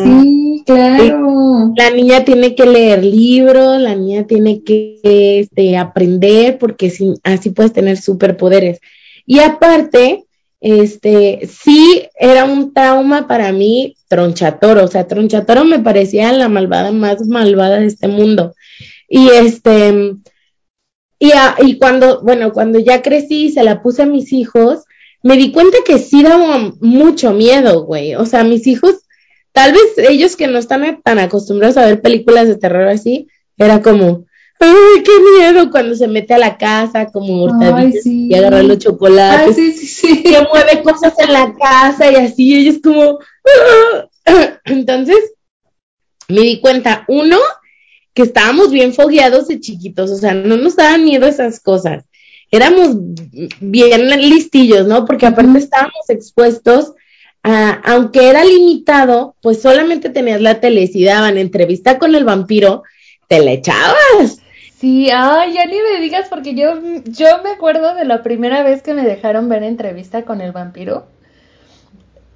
sí, 0.04 0.64
claro. 0.66 1.72
La 1.78 1.89
niña 1.91 2.26
tiene 2.26 2.54
que 2.54 2.66
leer 2.66 3.02
libros, 3.06 3.80
la 3.80 3.95
niña 3.95 4.28
tiene 4.28 4.62
que 4.62 5.00
este, 5.39 5.78
aprender 5.78 6.58
porque 6.58 6.91
así 7.24 7.50
puedes 7.52 7.72
tener 7.72 7.95
superpoderes. 7.95 8.82
Y 9.26 9.39
aparte, 9.39 10.26
este, 10.62 11.47
sí 11.47 12.10
era 12.20 12.45
un 12.45 12.74
trauma 12.74 13.28
para 13.28 13.51
mí 13.51 13.95
Tronchatoro, 14.07 14.84
o 14.84 14.88
sea, 14.88 15.07
Tronchatoro 15.07 15.64
me 15.64 15.80
parecía 15.80 16.34
la 16.34 16.49
malvada 16.49 16.91
más 16.91 17.26
malvada 17.28 17.80
de 17.80 17.88
este 17.88 18.07
mundo. 18.07 18.53
Y 19.07 19.30
este, 19.30 20.16
y, 21.20 21.32
y 21.60 21.78
cuando, 21.78 22.22
bueno, 22.22 22.53
cuando 22.53 22.80
ya 22.80 23.01
crecí 23.01 23.45
y 23.45 23.51
se 23.51 23.64
la 23.64 23.82
puse 23.82 24.03
a 24.03 24.07
mis 24.07 24.34
hijos, 24.34 24.84
me 25.22 25.36
di 25.38 25.51
cuenta 25.51 25.78
que 25.86 25.99
sí 25.99 26.24
daba 26.24 26.74
mucho 26.80 27.34
miedo, 27.34 27.84
güey. 27.84 28.16
O 28.16 28.26
sea, 28.26 28.43
mis 28.43 28.68
hijos, 28.68 29.05
tal 29.51 29.74
vez 29.74 30.10
ellos 30.10 30.36
que 30.36 30.47
no 30.47 30.57
están 30.57 31.01
tan 31.03 31.20
acostumbrados 31.20 31.78
a 31.78 31.86
ver 31.86 32.01
películas 32.01 32.47
de 32.47 32.55
terror 32.55 32.88
así, 32.88 33.28
era 33.57 33.82
como, 33.82 34.26
¡ay, 34.60 35.03
qué 35.03 35.12
miedo! 35.38 35.72
Cuando 35.72 35.95
se 35.95 36.07
mete 36.07 36.34
a 36.34 36.38
la 36.38 36.57
casa, 36.57 37.07
como 37.07 37.43
hurtadillas 37.43 38.05
y 38.05 38.34
agarra 38.34 38.64
los 38.64 38.80
chocolates. 38.80 39.57
Ay, 39.57 39.72
sí, 39.72 39.72
sí, 39.72 39.88
sí. 39.88 40.24
Que 40.24 40.41
mueve 40.51 40.84
cosas 40.84 41.14
en 41.20 41.34
la 41.34 41.53
casa 41.53 42.12
y 42.12 42.16
así, 42.16 42.55
ellos 42.55 42.78
como. 42.84 43.20
¡ah! 44.26 44.60
Entonces, 44.66 45.34
me 46.28 46.41
di 46.41 46.60
cuenta, 46.60 47.05
uno, 47.07 47.38
que 48.14 48.24
estábamos 48.24 48.72
bien 48.72 48.93
fogueados 48.93 49.47
de 49.47 49.60
chiquitos, 49.60 50.12
o 50.12 50.18
sea, 50.18 50.34
no 50.34 50.57
nos 50.57 50.76
daban 50.76 51.03
miedo 51.03 51.26
esas 51.28 51.60
cosas. 51.60 52.03
Éramos 52.51 52.95
bien 53.60 54.30
listillos, 54.30 54.88
¿no? 54.88 55.05
Porque 55.05 55.28
aparte 55.28 55.60
estábamos 55.60 56.10
expuestos 56.10 56.93
a, 57.43 57.72
aunque 57.86 58.30
era 58.30 58.43
limitado, 58.43 59.36
pues 59.41 59.62
solamente 59.62 60.10
tenías 60.10 60.41
la 60.41 60.60
tele, 60.60 60.88
si 60.88 61.03
daban 61.03 61.38
entrevista 61.38 61.99
con 61.99 62.16
el 62.16 62.26
vampiro, 62.26 62.84
te 63.28 63.39
la 63.39 63.51
echabas. 63.51 64.39
Sí, 64.80 65.10
ay, 65.12 65.54
ya 65.54 65.66
ni 65.66 65.76
me 65.82 66.00
digas 66.00 66.28
porque 66.30 66.56
yo, 66.56 66.74
yo 67.06 67.44
me 67.44 67.52
acuerdo 67.52 67.94
de 67.96 68.06
la 68.06 68.24
primera 68.24 68.64
vez 68.64 68.82
que 68.82 68.94
me 68.94 69.04
dejaron 69.04 69.50
ver 69.50 69.64
entrevista 69.64 70.24
con 70.24 70.42
el 70.42 70.54
vampiro. 70.54 71.06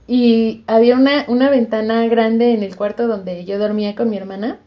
Y 0.07 0.63
había 0.67 0.95
una, 0.97 1.25
una 1.29 1.49
ventana 1.49 2.05
grande 2.07 2.53
en 2.53 2.63
el 2.63 2.75
cuarto 2.75 3.07
donde 3.07 3.45
yo 3.45 3.57
dormía 3.57 3.95
con 3.95 4.09
mi 4.09 4.17
hermana, 4.17 4.59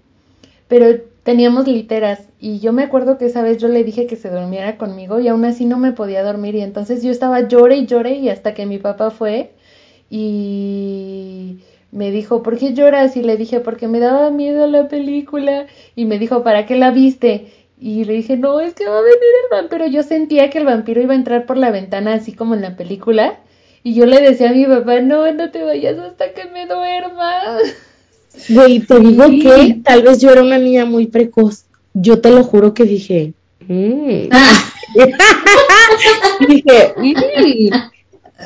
pero 0.68 1.00
teníamos 1.24 1.66
literas 1.68 2.28
y 2.40 2.60
yo 2.60 2.72
me 2.72 2.84
acuerdo 2.84 3.18
que 3.18 3.26
esa 3.26 3.42
vez 3.42 3.58
yo 3.58 3.68
le 3.68 3.84
dije 3.84 4.06
que 4.06 4.16
se 4.16 4.30
durmiera 4.30 4.78
conmigo 4.78 5.20
y 5.20 5.28
aún 5.28 5.44
así 5.44 5.66
no 5.66 5.78
me 5.78 5.92
podía 5.92 6.22
dormir 6.22 6.54
y 6.56 6.62
entonces 6.62 7.02
yo 7.02 7.10
estaba 7.10 7.48
llore 7.48 7.76
y 7.76 7.86
llore 7.86 8.14
y 8.16 8.28
hasta 8.30 8.54
que 8.54 8.66
mi 8.66 8.78
papá 8.78 9.10
fue 9.10 9.52
y 10.10 11.58
me 11.92 12.10
dijo, 12.10 12.42
¿por 12.42 12.58
qué 12.58 12.74
lloras? 12.74 13.16
Y 13.16 13.22
le 13.22 13.36
dije, 13.36 13.60
porque 13.60 13.88
me 13.88 14.00
daba 14.00 14.30
miedo 14.30 14.66
la 14.66 14.88
película. 14.88 15.66
Y 15.94 16.04
me 16.04 16.18
dijo, 16.18 16.42
¿para 16.42 16.66
qué 16.66 16.76
la 16.76 16.90
viste? 16.90 17.46
Y 17.78 18.04
le 18.04 18.14
dije, 18.14 18.36
no, 18.36 18.60
es 18.60 18.74
que 18.74 18.88
va 18.88 18.98
a 18.98 19.02
venir 19.02 19.18
el 19.18 19.50
vampiro. 19.50 19.86
Yo 19.86 20.02
sentía 20.02 20.50
que 20.50 20.58
el 20.58 20.64
vampiro 20.64 21.02
iba 21.02 21.12
a 21.12 21.16
entrar 21.16 21.46
por 21.46 21.56
la 21.56 21.70
ventana, 21.70 22.14
así 22.14 22.32
como 22.32 22.54
en 22.54 22.62
la 22.62 22.76
película. 22.76 23.38
Y 23.82 23.94
yo 23.94 24.06
le 24.06 24.20
decía 24.20 24.50
a 24.50 24.52
mi 24.52 24.64
papá, 24.64 25.00
no, 25.00 25.30
no 25.32 25.50
te 25.50 25.62
vayas 25.62 25.98
hasta 25.98 26.32
que 26.32 26.46
me 26.46 26.66
duerma. 26.66 27.58
Güey, 28.48 28.80
te 28.80 28.98
digo 29.00 29.24
que 29.28 29.80
tal 29.84 30.02
vez 30.02 30.20
yo 30.20 30.30
era 30.30 30.42
una 30.42 30.58
niña 30.58 30.84
muy 30.84 31.06
precoz. 31.06 31.64
Yo 31.94 32.20
te 32.20 32.30
lo 32.30 32.44
juro 32.44 32.74
que 32.74 32.84
dije, 32.84 33.32
mm". 33.60 34.28
dije, 36.48 36.94
mm, 36.96 37.12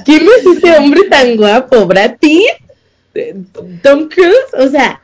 ¿quién 0.05 0.22
es 0.22 0.47
ese 0.57 0.76
hombre 0.76 1.03
tan 1.09 1.37
guapo? 1.37 1.87
¿Brad 1.87 2.16
Tom 3.83 4.09
Cruise, 4.09 4.55
o 4.59 4.68
sea, 4.68 5.01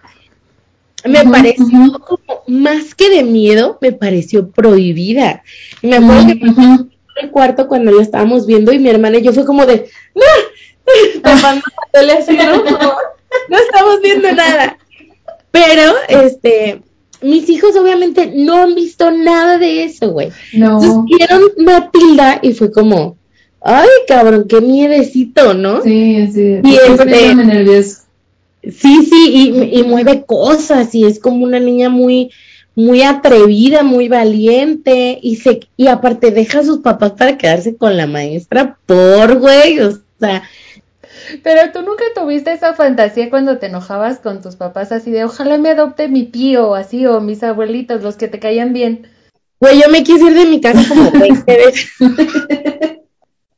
me 1.09 1.25
pareció 1.25 2.01
como 2.07 2.43
más 2.47 2.95
que 2.95 3.11
de 3.11 3.23
miedo, 3.23 3.79
me 3.81 3.93
pareció 3.93 4.51
prohibida. 4.51 5.43
Y 5.83 5.89
me 5.89 5.97
acuerdo 5.97 6.27
que 6.27 6.33
en 6.33 6.91
el 7.17 7.31
cuarto 7.31 7.69
cuando 7.69 7.93
lo 7.93 8.01
estábamos 8.01 8.47
viendo 8.47 8.73
y 8.73 8.79
mi 8.79 8.89
hermana 8.89 9.19
y 9.19 9.23
yo 9.23 9.33
fue 9.33 9.45
como 9.45 9.67
de, 9.67 9.89
no, 10.15 10.23
no 13.49 13.59
estamos 13.59 14.01
viendo 14.03 14.33
nada. 14.33 14.79
Pero, 15.51 15.95
este, 16.09 16.83
mis 17.23 17.49
hijos 17.49 17.75
obviamente 17.77 18.33
no 18.35 18.63
han 18.63 18.75
visto 18.75 19.11
nada 19.11 19.59
de 19.59 19.85
eso, 19.85 20.11
güey. 20.11 20.31
No. 20.53 20.83
Entonces 20.83 21.19
vieron 21.19 21.43
Matilda 21.59 22.39
y 22.43 22.53
fue 22.53 22.71
como, 22.71 23.17
ay, 23.61 23.89
cabrón, 24.07 24.47
qué 24.49 24.61
miedecito, 24.61 25.55
¿no? 25.55 25.83
Sí, 25.83 26.29
sí. 26.33 26.61
Y 26.63 26.77
este, 26.77 27.35
nervioso. 27.35 28.06
Sí, 28.71 29.05
sí, 29.05 29.31
y, 29.33 29.79
y, 29.79 29.83
mueve 29.85 30.25
cosas 30.25 30.95
y 30.95 31.05
es 31.05 31.21
como 31.21 31.45
una 31.45 31.61
niña 31.61 31.89
muy, 31.89 32.31
muy 32.75 33.03
atrevida, 33.03 33.83
muy 33.83 34.09
valiente 34.09 35.19
y 35.23 35.37
se, 35.37 35.61
y 35.77 35.87
aparte 35.87 36.31
deja 36.31 36.61
a 36.61 36.65
sus 36.65 36.79
papás 36.79 37.13
para 37.13 37.39
quedarse 37.39 37.77
con 37.77 37.97
la 37.97 38.07
maestra 38.07 38.77
por, 38.87 39.39
güey, 39.39 39.81
o 39.81 39.99
sea. 40.19 40.43
Pero 41.43 41.73
tú 41.73 41.83
nunca 41.83 42.05
tuviste 42.15 42.53
esa 42.53 42.75
fantasía 42.75 43.31
cuando 43.31 43.59
te 43.59 43.67
enojabas 43.67 44.19
con 44.19 44.43
tus 44.43 44.57
papás 44.57 44.93
así 44.93 45.11
de 45.11 45.25
ojalá 45.25 45.59
me 45.59 45.71
adopte 45.71 46.09
mi 46.09 46.25
tío 46.25 46.75
así 46.75 47.07
o 47.07 47.21
mis 47.21 47.43
abuelitos, 47.43 48.03
los 48.03 48.17
que 48.17 48.29
te 48.29 48.39
caían 48.41 48.73
bien. 48.73 49.09
Güey, 49.61 49.81
yo 49.81 49.89
me 49.91 50.03
quise 50.03 50.27
ir 50.27 50.35
de 50.35 50.47
mi 50.47 50.61
casa 50.61 50.87
como 50.89 51.11
20 51.19 51.57
veces. 51.57 51.91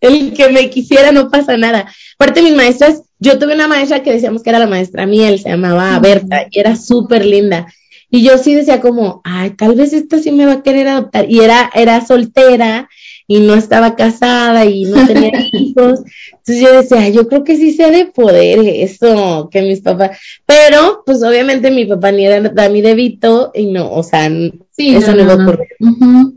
el 0.00 0.32
que 0.34 0.48
me 0.50 0.70
quisiera 0.70 1.12
no 1.12 1.30
pasa 1.30 1.56
nada. 1.56 1.88
Aparte, 2.14 2.42
mis 2.42 2.54
maestras, 2.54 3.02
yo 3.18 3.38
tuve 3.38 3.54
una 3.54 3.68
maestra 3.68 4.02
que 4.02 4.12
decíamos 4.12 4.42
que 4.42 4.50
era 4.50 4.58
la 4.58 4.66
maestra 4.66 5.06
miel, 5.06 5.38
se 5.38 5.48
llamaba 5.48 5.98
Berta, 5.98 6.46
y 6.50 6.60
era 6.60 6.76
súper 6.76 7.24
linda. 7.24 7.66
Y 8.10 8.22
yo 8.22 8.38
sí 8.38 8.54
decía 8.54 8.80
como, 8.80 9.20
ay, 9.24 9.50
tal 9.50 9.74
vez 9.74 9.92
esta 9.92 10.18
sí 10.18 10.32
me 10.32 10.46
va 10.46 10.52
a 10.54 10.62
querer 10.62 10.88
adoptar. 10.88 11.30
Y 11.30 11.40
era, 11.40 11.70
era 11.74 12.04
soltera 12.06 12.88
y 13.26 13.40
no 13.40 13.54
estaba 13.54 13.96
casada 13.96 14.64
y 14.64 14.84
no 14.84 15.06
tenía 15.06 15.30
hijos. 15.52 16.00
Entonces 16.32 16.60
yo 16.60 16.72
decía, 16.72 17.08
yo 17.10 17.28
creo 17.28 17.44
que 17.44 17.56
sí 17.56 17.72
sea 17.72 17.90
de 17.90 18.06
poder 18.06 18.60
eso, 18.60 19.50
que 19.52 19.60
mis 19.60 19.82
papás, 19.82 20.18
pero 20.46 21.02
pues 21.04 21.22
obviamente 21.22 21.70
mi 21.70 21.84
papá 21.84 22.10
ni 22.10 22.24
era 22.24 22.40
Dami 22.40 22.80
de 22.80 22.94
Vito 22.94 23.50
y 23.54 23.66
no, 23.66 23.92
o 23.92 24.02
sea, 24.02 24.30
sí, 24.70 24.96
eso 24.96 25.14
no, 25.14 25.24
no, 25.24 25.36
no. 25.36 26.32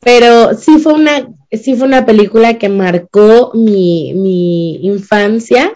Pero 0.00 0.54
sí 0.54 0.78
fue 0.78 0.92
una, 0.92 1.28
sí 1.50 1.74
fue 1.74 1.88
una 1.88 2.06
película 2.06 2.56
que 2.56 2.68
marcó 2.68 3.50
mi, 3.54 4.14
mi 4.14 4.76
infancia 4.86 5.72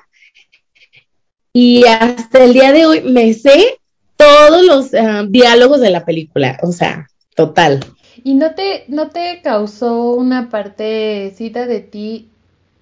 y 1.53 1.85
hasta 1.85 2.45
el 2.45 2.53
día 2.53 2.73
de 2.73 2.87
hoy 2.87 3.03
me 3.03 3.33
sé 3.35 3.79
todos 4.17 4.65
los 4.65 4.95
ah, 4.95 5.25
diálogos 5.29 5.81
de 5.81 5.91
la 5.91 6.05
película, 6.05 6.59
o 6.63 6.73
sea, 6.73 7.09
total. 7.35 7.81
¿Y 8.25 8.35
no 8.35 8.55
te, 8.55 8.85
no 8.89 9.11
te 9.11 9.41
causó 9.43 10.13
una 10.13 10.49
partecita 10.49 11.67
de 11.67 11.81
ti 11.81 12.29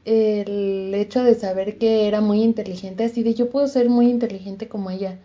el 0.04 0.92
hecho 0.94 1.22
de 1.22 1.34
saber 1.34 1.78
que 1.78 2.06
era 2.06 2.20
muy 2.20 2.42
inteligente, 2.42 3.04
así 3.04 3.22
de 3.22 3.34
yo 3.34 3.50
puedo 3.50 3.66
ser 3.68 3.88
muy 3.88 4.08
inteligente 4.08 4.68
como 4.68 4.90
ella. 4.90 5.18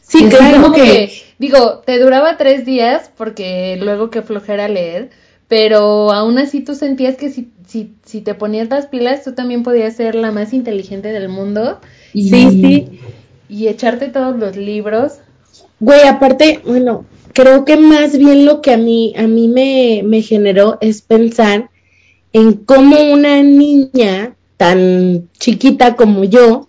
Sí, 0.00 0.24
así 0.24 0.36
claro 0.36 0.62
como 0.62 0.74
que, 0.74 1.12
digo, 1.38 1.82
te 1.86 1.98
duraba 1.98 2.36
tres 2.36 2.64
días 2.64 3.10
porque 3.16 3.78
luego 3.80 4.10
que 4.10 4.22
flojera 4.22 4.68
leer, 4.68 5.10
pero 5.48 6.12
aún 6.12 6.38
así 6.38 6.60
tú 6.60 6.74
sentías 6.74 7.16
que 7.16 7.30
si, 7.30 7.52
si, 7.66 7.94
si 8.04 8.20
te 8.20 8.34
ponías 8.34 8.68
las 8.68 8.86
pilas, 8.86 9.22
tú 9.22 9.32
también 9.32 9.62
podías 9.62 9.94
ser 9.94 10.14
la 10.14 10.32
más 10.32 10.52
inteligente 10.52 11.12
del 11.12 11.28
mundo 11.28 11.80
Y- 12.12 12.28
sí, 12.28 12.50
sí. 12.50 13.00
y 13.48 13.68
echarte 13.68 14.08
todos 14.08 14.36
los 14.36 14.56
libros. 14.56 15.14
Güey, 15.80 16.06
aparte, 16.06 16.60
bueno, 16.64 17.04
creo 17.32 17.64
que 17.64 17.76
más 17.76 18.16
bien 18.16 18.46
lo 18.46 18.62
que 18.62 18.72
a 18.72 18.76
mí, 18.76 19.14
a 19.16 19.26
mí 19.26 19.48
me, 19.48 20.02
me 20.04 20.22
generó 20.22 20.78
es 20.80 21.02
pensar 21.02 21.70
en 22.32 22.52
cómo 22.54 22.96
una 23.12 23.42
niña 23.42 24.36
tan 24.56 25.28
chiquita 25.38 25.96
como 25.96 26.24
yo 26.24 26.68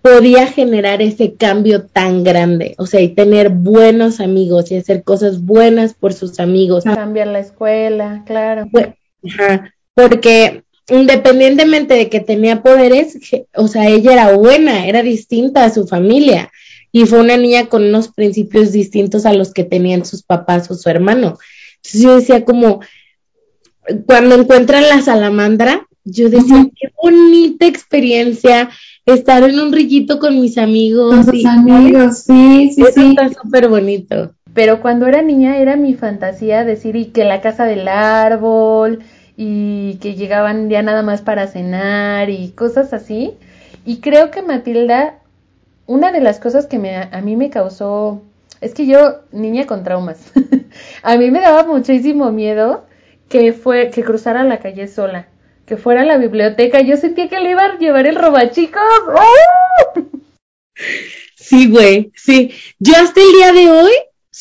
podía 0.00 0.48
generar 0.48 1.00
ese 1.00 1.34
cambio 1.34 1.84
tan 1.84 2.24
grande, 2.24 2.74
o 2.78 2.86
sea, 2.86 3.00
y 3.00 3.08
tener 3.08 3.50
buenos 3.50 4.20
amigos 4.20 4.70
y 4.72 4.76
hacer 4.76 5.04
cosas 5.04 5.42
buenas 5.42 5.94
por 5.94 6.12
sus 6.12 6.40
amigos. 6.40 6.84
Cambiar 6.84 7.28
la 7.28 7.38
escuela, 7.38 8.22
claro. 8.26 8.66
Bueno, 8.70 8.94
ajá, 9.28 9.72
porque 9.94 10.64
independientemente 10.88 11.94
de 11.94 12.08
que 12.08 12.20
tenía 12.20 12.62
poderes, 12.62 13.18
o 13.54 13.68
sea, 13.68 13.88
ella 13.88 14.12
era 14.12 14.36
buena, 14.36 14.86
era 14.86 15.02
distinta 15.02 15.64
a 15.64 15.70
su 15.70 15.86
familia 15.86 16.50
y 16.90 17.06
fue 17.06 17.20
una 17.20 17.36
niña 17.36 17.66
con 17.66 17.84
unos 17.84 18.08
principios 18.08 18.72
distintos 18.72 19.24
a 19.24 19.32
los 19.32 19.52
que 19.52 19.64
tenían 19.64 20.04
sus 20.04 20.22
papás 20.22 20.70
o 20.70 20.74
su 20.74 20.88
hermano. 20.90 21.38
Entonces 21.76 22.02
yo 22.02 22.16
decía 22.16 22.44
como, 22.44 22.80
cuando 24.06 24.34
encuentran 24.36 24.88
la 24.88 25.00
salamandra, 25.00 25.86
yo 26.04 26.28
decía, 26.28 26.66
qué 26.78 26.88
bonita 27.00 27.66
experiencia 27.66 28.70
estar 29.06 29.42
en 29.48 29.58
un 29.58 29.72
rillito 29.72 30.18
con 30.18 30.40
mis 30.40 30.58
amigos. 30.58 31.14
Con 31.14 31.24
sus 31.24 31.34
y- 31.42 31.46
amigos, 31.46 32.18
sí, 32.26 32.70
sí, 32.74 32.82
Eso 32.82 32.92
sí. 32.92 33.10
está 33.10 33.28
súper 33.42 33.68
bonito. 33.68 34.34
Pero 34.52 34.82
cuando 34.82 35.06
era 35.06 35.22
niña 35.22 35.56
era 35.58 35.76
mi 35.76 35.94
fantasía 35.94 36.64
decir 36.64 36.94
y 36.96 37.06
que 37.06 37.24
la 37.24 37.40
casa 37.40 37.64
del 37.64 37.88
árbol 37.88 39.00
y 39.44 39.96
que 39.96 40.14
llegaban 40.14 40.70
ya 40.70 40.82
nada 40.82 41.02
más 41.02 41.20
para 41.20 41.48
cenar 41.48 42.30
y 42.30 42.52
cosas 42.52 42.92
así. 42.92 43.34
Y 43.84 44.00
creo 44.00 44.30
que 44.30 44.42
Matilda, 44.42 45.18
una 45.86 46.12
de 46.12 46.20
las 46.20 46.38
cosas 46.38 46.66
que 46.66 46.78
me, 46.78 46.96
a 46.96 47.20
mí 47.22 47.34
me 47.34 47.50
causó, 47.50 48.22
es 48.60 48.72
que 48.72 48.86
yo, 48.86 49.22
niña 49.32 49.66
con 49.66 49.82
traumas, 49.82 50.30
a 51.02 51.16
mí 51.16 51.30
me 51.32 51.40
daba 51.40 51.64
muchísimo 51.64 52.30
miedo 52.30 52.84
que 53.28 53.52
fue, 53.52 53.90
que 53.90 54.04
cruzara 54.04 54.44
la 54.44 54.60
calle 54.60 54.86
sola, 54.86 55.26
que 55.66 55.76
fuera 55.76 56.02
a 56.02 56.06
la 56.06 56.18
biblioteca. 56.18 56.80
Yo 56.80 56.96
sentía 56.96 57.28
que 57.28 57.40
le 57.40 57.50
iba 57.50 57.64
a 57.64 57.78
llevar 57.78 58.06
el 58.06 58.16
robachicos. 58.16 58.82
¡Oh! 59.08 60.02
Sí, 61.36 61.68
güey, 61.68 62.12
sí. 62.14 62.52
Yo 62.78 62.94
hasta 62.96 63.20
el 63.20 63.32
día 63.32 63.52
de 63.52 63.70
hoy 63.70 63.92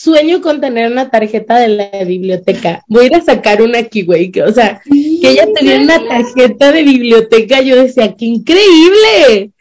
sueño 0.01 0.41
con 0.41 0.61
tener 0.61 0.91
una 0.91 1.09
tarjeta 1.09 1.59
de 1.59 1.67
la 1.69 1.89
biblioteca. 2.05 2.83
Voy 2.87 3.03
a 3.05 3.07
ir 3.07 3.15
a 3.15 3.21
sacar 3.21 3.61
una 3.61 3.79
aquí, 3.79 4.03
güey. 4.03 4.31
que, 4.31 4.43
o 4.43 4.51
sea, 4.53 4.81
que 5.19 5.29
ella 5.31 5.45
tenía 5.53 5.79
una 5.79 5.99
tarjeta 6.07 6.71
de 6.71 6.83
biblioteca. 6.83 7.61
Yo 7.61 7.75
decía, 7.75 8.15
¡qué 8.15 8.25
increíble! 8.25 9.51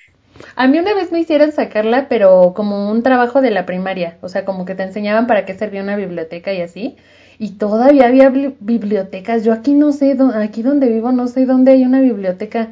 A 0.56 0.66
mí 0.68 0.78
una 0.78 0.94
vez 0.94 1.10
me 1.12 1.20
hicieron 1.20 1.50
sacarla, 1.52 2.08
pero 2.08 2.52
como 2.54 2.90
un 2.90 3.02
trabajo 3.02 3.40
de 3.40 3.50
la 3.50 3.66
primaria, 3.66 4.16
o 4.20 4.28
sea, 4.28 4.44
como 4.44 4.64
que 4.64 4.74
te 4.74 4.82
enseñaban 4.84 5.26
para 5.26 5.44
qué 5.44 5.54
servía 5.54 5.82
una 5.82 5.96
biblioteca 5.96 6.52
y 6.52 6.60
así. 6.60 6.96
Y 7.38 7.52
todavía 7.52 8.06
había 8.06 8.30
bli- 8.30 8.54
bibliotecas. 8.60 9.44
Yo 9.44 9.52
aquí 9.52 9.72
no 9.74 9.92
sé, 9.92 10.16
aquí 10.34 10.62
donde 10.62 10.88
vivo 10.88 11.10
no 11.12 11.26
sé 11.28 11.46
dónde 11.46 11.72
hay 11.72 11.84
una 11.84 12.00
biblioteca. 12.00 12.68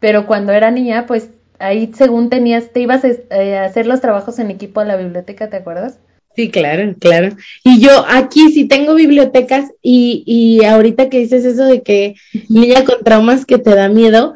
Pero 0.00 0.26
cuando 0.26 0.52
era 0.52 0.70
niña, 0.70 1.06
pues 1.06 1.30
ahí 1.58 1.92
según 1.94 2.30
tenías, 2.30 2.70
te 2.72 2.80
ibas 2.80 3.04
eh, 3.04 3.56
a 3.58 3.64
hacer 3.64 3.86
los 3.86 4.00
trabajos 4.00 4.38
en 4.38 4.50
equipo 4.50 4.80
a 4.80 4.84
la 4.84 4.96
biblioteca, 4.96 5.48
¿te 5.50 5.56
acuerdas? 5.58 5.98
Sí, 6.34 6.50
claro, 6.50 6.94
claro. 6.98 7.36
Y 7.62 7.80
yo 7.80 8.04
aquí 8.08 8.50
sí 8.52 8.64
tengo 8.64 8.94
bibliotecas 8.94 9.70
y, 9.82 10.22
y 10.26 10.64
ahorita 10.64 11.10
que 11.10 11.18
dices 11.18 11.44
eso 11.44 11.64
de 11.64 11.82
que 11.82 12.14
niña 12.48 12.84
con 12.84 13.04
traumas 13.04 13.44
que 13.44 13.58
te 13.58 13.74
da 13.74 13.88
miedo, 13.88 14.34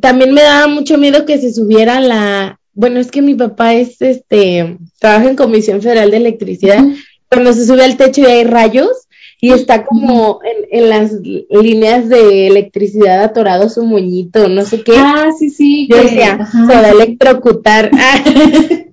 también 0.00 0.32
me 0.32 0.42
daba 0.42 0.66
mucho 0.66 0.98
miedo 0.98 1.24
que 1.24 1.38
se 1.38 1.52
subiera 1.52 2.00
la, 2.00 2.58
bueno, 2.72 2.98
es 2.98 3.10
que 3.10 3.22
mi 3.22 3.34
papá 3.34 3.74
es 3.74 4.02
este, 4.02 4.76
trabaja 4.98 5.28
en 5.28 5.36
Comisión 5.36 5.80
Federal 5.80 6.10
de 6.10 6.16
Electricidad, 6.16 6.84
cuando 7.28 7.52
se 7.52 7.64
sube 7.64 7.84
al 7.84 7.96
techo 7.96 8.22
y 8.22 8.26
hay 8.26 8.44
rayos 8.44 9.06
y 9.40 9.52
está 9.52 9.84
como 9.84 10.40
en, 10.42 10.82
en 10.82 10.88
las 10.88 11.12
líneas 11.12 12.08
de 12.08 12.46
electricidad 12.46 13.22
atorado 13.22 13.68
su 13.68 13.84
moñito, 13.84 14.48
no 14.48 14.64
sé 14.64 14.82
qué. 14.82 14.94
Ah, 14.96 15.26
sí, 15.38 15.50
sí. 15.50 15.86
Yo 15.90 15.98
decía, 15.98 16.48
se 16.50 16.66
va 16.66 16.80
a 16.80 16.90
electrocutar. 16.90 17.90
Ah, 17.92 18.24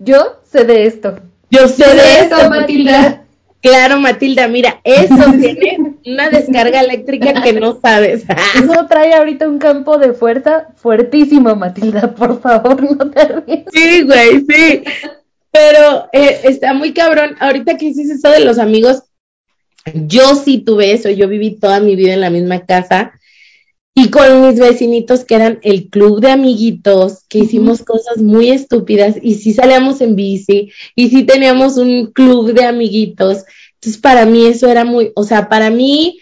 Yo 0.00 0.40
sé 0.56 0.64
de 0.64 0.86
esto. 0.86 1.18
yo 1.50 1.68
sé 1.68 1.84
de 1.84 2.20
eso, 2.20 2.50
Matilda. 2.50 3.22
Claro, 3.60 3.98
Matilda, 3.98 4.46
mira, 4.48 4.80
eso 4.84 5.14
tiene 5.40 5.96
una 6.06 6.30
descarga 6.30 6.80
eléctrica 6.80 7.42
que 7.42 7.52
no 7.52 7.80
sabes. 7.80 8.24
Eso 8.54 8.86
trae 8.86 9.12
ahorita 9.14 9.48
un 9.48 9.58
campo 9.58 9.98
de 9.98 10.12
fuerza 10.12 10.68
fuertísimo, 10.76 11.56
Matilda. 11.56 12.14
Por 12.14 12.40
favor, 12.40 12.80
no 12.80 13.10
te 13.10 13.24
rías. 13.26 13.64
Sí, 13.72 14.02
güey, 14.02 14.44
sí. 14.48 14.84
Pero 15.50 16.08
eh, 16.12 16.40
está 16.44 16.74
muy 16.74 16.92
cabrón. 16.92 17.34
Ahorita 17.40 17.76
que 17.76 17.86
dices 17.86 18.10
eso 18.10 18.28
de 18.30 18.40
los 18.40 18.58
amigos, 18.58 19.02
yo 19.94 20.36
sí 20.36 20.58
tuve 20.58 20.92
eso. 20.92 21.10
Yo 21.10 21.26
viví 21.26 21.58
toda 21.58 21.80
mi 21.80 21.96
vida 21.96 22.12
en 22.12 22.20
la 22.20 22.30
misma 22.30 22.64
casa 22.66 23.15
y 23.98 24.10
con 24.10 24.46
mis 24.46 24.60
vecinitos 24.60 25.24
que 25.24 25.36
eran 25.36 25.58
el 25.62 25.88
club 25.88 26.20
de 26.20 26.30
amiguitos, 26.30 27.24
que 27.30 27.38
hicimos 27.38 27.82
cosas 27.82 28.18
muy 28.18 28.50
estúpidas 28.50 29.16
y 29.22 29.36
sí 29.36 29.54
salíamos 29.54 30.02
en 30.02 30.14
bici 30.14 30.70
y 30.94 31.08
sí 31.08 31.24
teníamos 31.24 31.78
un 31.78 32.12
club 32.12 32.52
de 32.52 32.66
amiguitos. 32.66 33.44
Entonces 33.76 33.98
para 34.02 34.26
mí 34.26 34.44
eso 34.44 34.68
era 34.68 34.84
muy, 34.84 35.12
o 35.16 35.24
sea, 35.24 35.48
para 35.48 35.70
mí, 35.70 36.18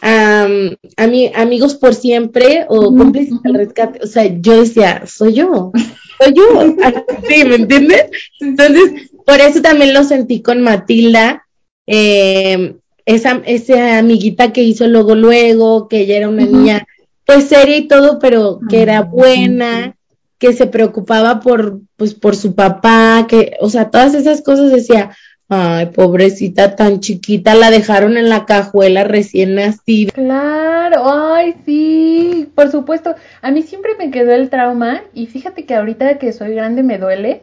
am, 0.00 0.76
a 0.96 1.06
mí 1.06 1.30
amigos 1.34 1.74
por 1.74 1.94
siempre 1.94 2.64
o 2.70 2.88
Ujú, 2.88 2.96
cómplices 2.96 3.38
al 3.44 3.50
ujú. 3.50 3.58
rescate, 3.58 4.00
o 4.02 4.06
sea, 4.06 4.24
yo 4.40 4.62
decía, 4.62 5.02
soy 5.06 5.34
yo, 5.34 5.72
soy 6.18 6.32
yo. 6.32 6.42
Sí, 7.28 7.44
¿me 7.44 7.56
entiendes? 7.56 8.06
Entonces, 8.40 9.10
por 9.26 9.40
eso 9.40 9.60
también 9.60 9.92
lo 9.92 10.04
sentí 10.04 10.40
con 10.40 10.62
Matilda, 10.62 11.44
eh, 11.86 12.76
esa, 13.04 13.42
esa 13.44 13.98
amiguita 13.98 14.54
que 14.54 14.62
hizo 14.62 14.86
luego, 14.86 15.14
luego, 15.14 15.88
que 15.88 16.00
ella 16.00 16.16
era 16.16 16.28
una 16.30 16.46
niña, 16.46 16.86
pues 17.26 17.48
seria 17.48 17.76
y 17.76 17.88
todo, 17.88 18.18
pero 18.18 18.60
que 18.68 18.82
era 18.82 18.98
Ah, 18.98 19.02
buena, 19.02 19.96
que 20.38 20.52
se 20.52 20.66
preocupaba 20.66 21.40
por, 21.40 21.80
pues, 21.96 22.14
por 22.14 22.36
su 22.36 22.54
papá, 22.54 23.26
que, 23.28 23.56
o 23.60 23.68
sea, 23.70 23.90
todas 23.90 24.14
esas 24.14 24.42
cosas 24.42 24.72
decía, 24.72 25.10
ay, 25.48 25.86
pobrecita 25.86 26.76
tan 26.76 27.00
chiquita, 27.00 27.54
la 27.54 27.70
dejaron 27.70 28.16
en 28.16 28.28
la 28.28 28.44
cajuela 28.46 29.04
recién 29.04 29.54
nacida. 29.54 30.12
Claro, 30.12 31.02
ay, 31.12 31.54
sí, 31.64 32.50
por 32.54 32.70
supuesto. 32.70 33.14
A 33.42 33.50
mí 33.50 33.62
siempre 33.62 33.92
me 33.98 34.10
quedó 34.10 34.32
el 34.32 34.50
trauma 34.50 35.02
y 35.12 35.26
fíjate 35.26 35.64
que 35.66 35.74
ahorita 35.74 36.18
que 36.18 36.32
soy 36.32 36.54
grande 36.54 36.82
me 36.82 36.98
duele 36.98 37.42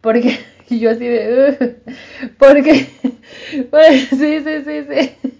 porque 0.00 0.38
y 0.68 0.78
yo 0.80 0.90
así 0.90 1.06
de 1.06 1.56
"Ugh", 1.60 1.94
porque 2.38 2.88
pues, 3.70 4.08
sí, 4.10 4.40
sí, 4.40 4.62
sí, 4.64 4.84
sí. 4.90 5.30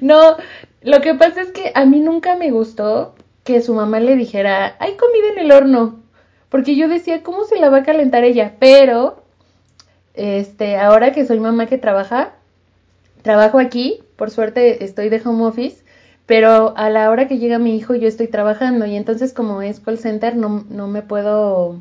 No, 0.00 0.36
lo 0.82 1.00
que 1.00 1.14
pasa 1.14 1.42
es 1.42 1.50
que 1.52 1.72
a 1.74 1.84
mí 1.84 2.00
nunca 2.00 2.36
me 2.36 2.50
gustó 2.50 3.14
que 3.44 3.60
su 3.60 3.74
mamá 3.74 4.00
le 4.00 4.16
dijera, 4.16 4.76
"Hay 4.78 4.96
comida 4.96 5.32
en 5.32 5.38
el 5.38 5.52
horno", 5.52 6.00
porque 6.50 6.76
yo 6.76 6.88
decía, 6.88 7.22
¿cómo 7.22 7.44
se 7.44 7.58
la 7.58 7.70
va 7.70 7.78
a 7.78 7.82
calentar 7.82 8.24
ella? 8.24 8.54
Pero 8.58 9.22
este, 10.14 10.76
ahora 10.76 11.12
que 11.12 11.26
soy 11.26 11.40
mamá 11.40 11.66
que 11.66 11.78
trabaja, 11.78 12.32
trabajo 13.22 13.58
aquí, 13.58 14.00
por 14.16 14.30
suerte 14.30 14.84
estoy 14.84 15.08
de 15.10 15.20
home 15.24 15.44
office, 15.44 15.84
pero 16.26 16.74
a 16.76 16.90
la 16.90 17.10
hora 17.10 17.28
que 17.28 17.38
llega 17.38 17.58
mi 17.58 17.76
hijo 17.76 17.94
yo 17.94 18.08
estoy 18.08 18.28
trabajando 18.28 18.84
y 18.86 18.96
entonces 18.96 19.32
como 19.32 19.62
es 19.62 19.80
call 19.80 19.98
center 19.98 20.36
no, 20.36 20.64
no 20.68 20.88
me 20.88 21.02
puedo 21.02 21.80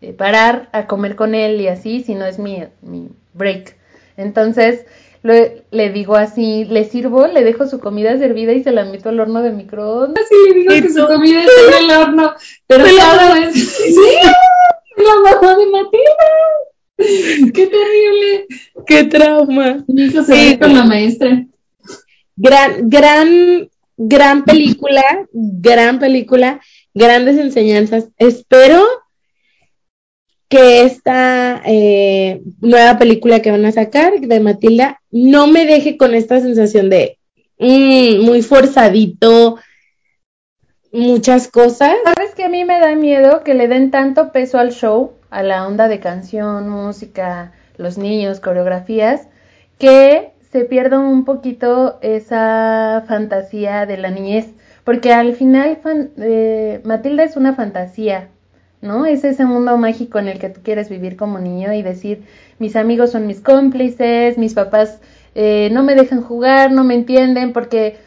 eh, 0.00 0.12
parar 0.12 0.68
a 0.72 0.86
comer 0.86 1.16
con 1.16 1.34
él 1.34 1.60
y 1.60 1.68
así, 1.68 2.02
si 2.02 2.14
no 2.14 2.24
es 2.26 2.38
mi, 2.38 2.64
mi 2.82 3.08
break. 3.34 3.76
Entonces 4.16 4.84
le 5.22 5.92
digo 5.92 6.16
así, 6.16 6.64
le 6.64 6.84
sirvo, 6.84 7.26
le 7.26 7.44
dejo 7.44 7.66
su 7.66 7.78
comida 7.78 8.16
servida 8.18 8.52
y 8.52 8.62
se 8.62 8.72
la 8.72 8.84
meto 8.84 9.10
al 9.10 9.20
horno 9.20 9.42
de 9.42 9.52
microondas. 9.52 10.24
Sí, 10.28 10.34
le 10.48 10.54
digo 10.60 10.74
¿Y 10.74 10.82
que 10.82 10.88
su 10.90 11.06
comida 11.06 11.44
está 11.44 11.78
en 11.78 11.84
el 11.84 11.96
horno, 11.96 12.34
pero 12.66 12.84
cada 12.96 13.34
vez... 13.34 13.54
¡Sí! 13.54 13.94
La 14.96 15.30
mamá 15.32 15.56
de 15.56 15.66
Matilda. 15.66 17.52
¡Qué 17.54 17.66
terrible! 17.66 18.46
¡Qué 18.86 19.04
trauma! 19.04 19.84
Mi 19.88 20.04
hijo 20.04 20.22
se 20.22 20.34
Sí, 20.34 20.48
ve 20.50 20.58
con 20.58 20.74
la 20.74 20.84
maestra. 20.84 21.46
Gran, 22.36 22.88
gran, 22.88 23.68
gran 23.96 24.44
película, 24.44 25.02
gran 25.32 25.98
película, 25.98 26.60
grandes 26.94 27.38
enseñanzas. 27.38 28.08
Espero 28.18 28.86
que 30.50 30.82
esta 30.82 31.62
eh, 31.64 32.42
nueva 32.60 32.98
película 32.98 33.40
que 33.40 33.52
van 33.52 33.64
a 33.64 33.72
sacar 33.72 34.18
de 34.18 34.40
Matilda 34.40 35.00
no 35.12 35.46
me 35.46 35.64
deje 35.64 35.96
con 35.96 36.12
esta 36.12 36.40
sensación 36.40 36.90
de 36.90 37.18
mm, 37.60 38.24
muy 38.24 38.42
forzadito. 38.42 39.58
muchas 40.92 41.46
cosas. 41.46 41.94
¿Sabes 42.02 42.34
que 42.34 42.42
a 42.42 42.48
mí 42.48 42.64
me 42.64 42.80
da 42.80 42.96
miedo 42.96 43.44
que 43.44 43.54
le 43.54 43.68
den 43.68 43.92
tanto 43.92 44.32
peso 44.32 44.58
al 44.58 44.72
show, 44.72 45.12
a 45.30 45.44
la 45.44 45.68
onda 45.68 45.86
de 45.86 46.00
canción, 46.00 46.68
música, 46.68 47.52
los 47.76 47.96
niños, 47.96 48.40
coreografías, 48.40 49.28
que 49.78 50.32
se 50.50 50.64
pierda 50.64 50.98
un 50.98 51.24
poquito 51.24 52.00
esa 52.02 53.04
fantasía 53.06 53.86
de 53.86 53.98
la 53.98 54.10
niñez? 54.10 54.48
Porque 54.82 55.12
al 55.12 55.34
final 55.34 55.78
eh, 56.18 56.80
Matilda 56.82 57.22
es 57.22 57.36
una 57.36 57.54
fantasía, 57.54 58.30
¿no? 58.82 59.06
Es 59.06 59.24
ese 59.24 59.44
mundo 59.44 59.76
mágico 59.76 60.18
en 60.18 60.28
el 60.28 60.38
que 60.38 60.48
tú 60.48 60.60
quieres 60.62 60.88
vivir 60.88 61.16
como 61.16 61.38
niño 61.38 61.72
y 61.72 61.82
decir, 61.82 62.24
mis 62.58 62.76
amigos 62.76 63.10
son 63.10 63.26
mis 63.26 63.40
cómplices, 63.40 64.38
mis 64.38 64.54
papás 64.54 65.00
eh, 65.34 65.68
no 65.72 65.82
me 65.82 65.94
dejan 65.94 66.22
jugar, 66.22 66.72
no 66.72 66.84
me 66.84 66.94
entienden, 66.94 67.52
porque 67.52 67.98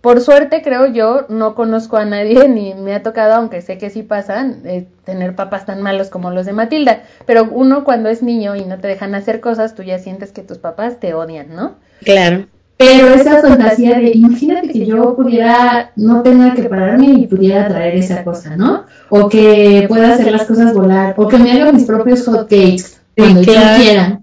por 0.00 0.20
suerte 0.20 0.62
creo 0.62 0.86
yo, 0.86 1.26
no 1.28 1.54
conozco 1.54 1.96
a 1.96 2.04
nadie 2.04 2.48
ni 2.48 2.74
me 2.74 2.94
ha 2.94 3.02
tocado, 3.02 3.34
aunque 3.34 3.60
sé 3.60 3.78
que 3.78 3.90
sí 3.90 4.02
pasan, 4.02 4.62
eh, 4.64 4.86
tener 5.04 5.36
papás 5.36 5.66
tan 5.66 5.82
malos 5.82 6.08
como 6.08 6.30
los 6.30 6.46
de 6.46 6.52
Matilda, 6.52 7.02
pero 7.26 7.44
uno 7.44 7.84
cuando 7.84 8.08
es 8.08 8.22
niño 8.22 8.56
y 8.56 8.64
no 8.64 8.78
te 8.78 8.88
dejan 8.88 9.14
hacer 9.14 9.40
cosas, 9.40 9.74
tú 9.74 9.82
ya 9.82 9.98
sientes 9.98 10.32
que 10.32 10.42
tus 10.42 10.58
papás 10.58 10.98
te 11.00 11.14
odian, 11.14 11.54
¿no? 11.54 11.76
Claro. 12.02 12.46
Pero 12.80 13.08
esa 13.12 13.42
fantasía 13.42 13.98
de, 13.98 14.12
imagínate 14.14 14.70
que 14.70 14.86
yo 14.86 15.14
pudiera, 15.14 15.92
no 15.96 16.22
tenga 16.22 16.54
que 16.54 16.62
pararme 16.62 17.08
y 17.08 17.26
pudiera 17.26 17.68
traer 17.68 17.96
esa 17.96 18.24
cosa, 18.24 18.56
¿no? 18.56 18.86
O 19.10 19.28
que 19.28 19.84
pueda 19.86 20.14
hacer 20.14 20.32
las 20.32 20.44
cosas 20.44 20.72
volar, 20.72 21.12
o 21.18 21.28
que 21.28 21.36
me 21.36 21.52
haga 21.52 21.72
mis 21.72 21.84
propios 21.84 22.24
hotcakes 22.24 22.96
cuando 23.14 23.42
yo 23.42 23.52
quiera. 23.76 24.22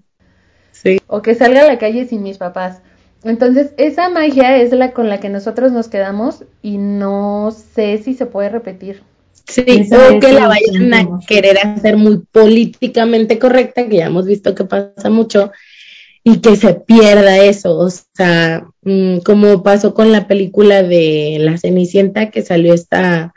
Sí. 0.72 1.00
O 1.06 1.22
que 1.22 1.36
salga 1.36 1.62
a 1.62 1.68
la 1.68 1.78
calle 1.78 2.08
sin 2.08 2.24
mis 2.24 2.40
papás. 2.40 2.82
Entonces, 3.24 3.74
esa 3.78 4.10
magia 4.10 4.58
es 4.58 4.72
la 4.72 4.92
con 4.92 5.08
la 5.08 5.20
que 5.20 5.30
nosotros 5.30 5.72
nos 5.72 5.88
quedamos 5.88 6.44
y 6.64 6.80
no 6.80 7.52
sé 7.76 8.00
si 8.00 8.16
se 8.16 8.26
puede 8.26 8.50
repetir. 8.50 9.04
Sí, 9.48 9.88
o 9.92 10.20
que 10.20 10.34
la 10.34 10.48
vayan 10.48 10.94
a 10.96 11.20
querer 11.28 11.60
hacer 11.60 11.96
muy 11.96 12.24
políticamente 12.32 13.38
correcta, 13.38 13.88
que 13.88 13.98
ya 13.98 14.08
hemos 14.08 14.26
visto 14.26 14.56
que 14.56 14.64
pasa 14.64 15.12
mucho, 15.12 15.52
y 16.30 16.42
que 16.42 16.58
se 16.58 16.74
pierda 16.74 17.38
eso, 17.38 17.78
o 17.78 17.90
sea, 17.90 18.68
mm, 18.82 19.20
como 19.20 19.64
pasó 19.64 19.94
con 19.94 20.12
la 20.12 20.28
película 20.28 20.84
de 20.84 21.38
La 21.40 21.58
Cenicienta 21.58 22.32
que 22.32 22.42
salió 22.42 22.74
esta, 22.74 23.34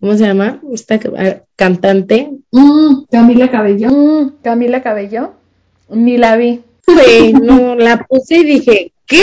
¿cómo 0.00 0.16
se 0.16 0.26
llama? 0.26 0.60
Esta 0.72 0.98
ah, 1.16 1.42
cantante. 1.54 2.32
Mm, 2.50 3.04
Camila 3.08 3.52
Cabello. 3.52 3.88
Mm, 3.90 4.32
Camila 4.42 4.82
Cabello. 4.82 5.34
Ni 5.90 6.16
la 6.16 6.34
vi. 6.34 6.60
Sí, 6.88 7.32
no, 7.40 7.76
la 7.76 8.04
puse 8.08 8.38
y 8.38 8.44
dije, 8.44 8.92
¿qué? 9.06 9.22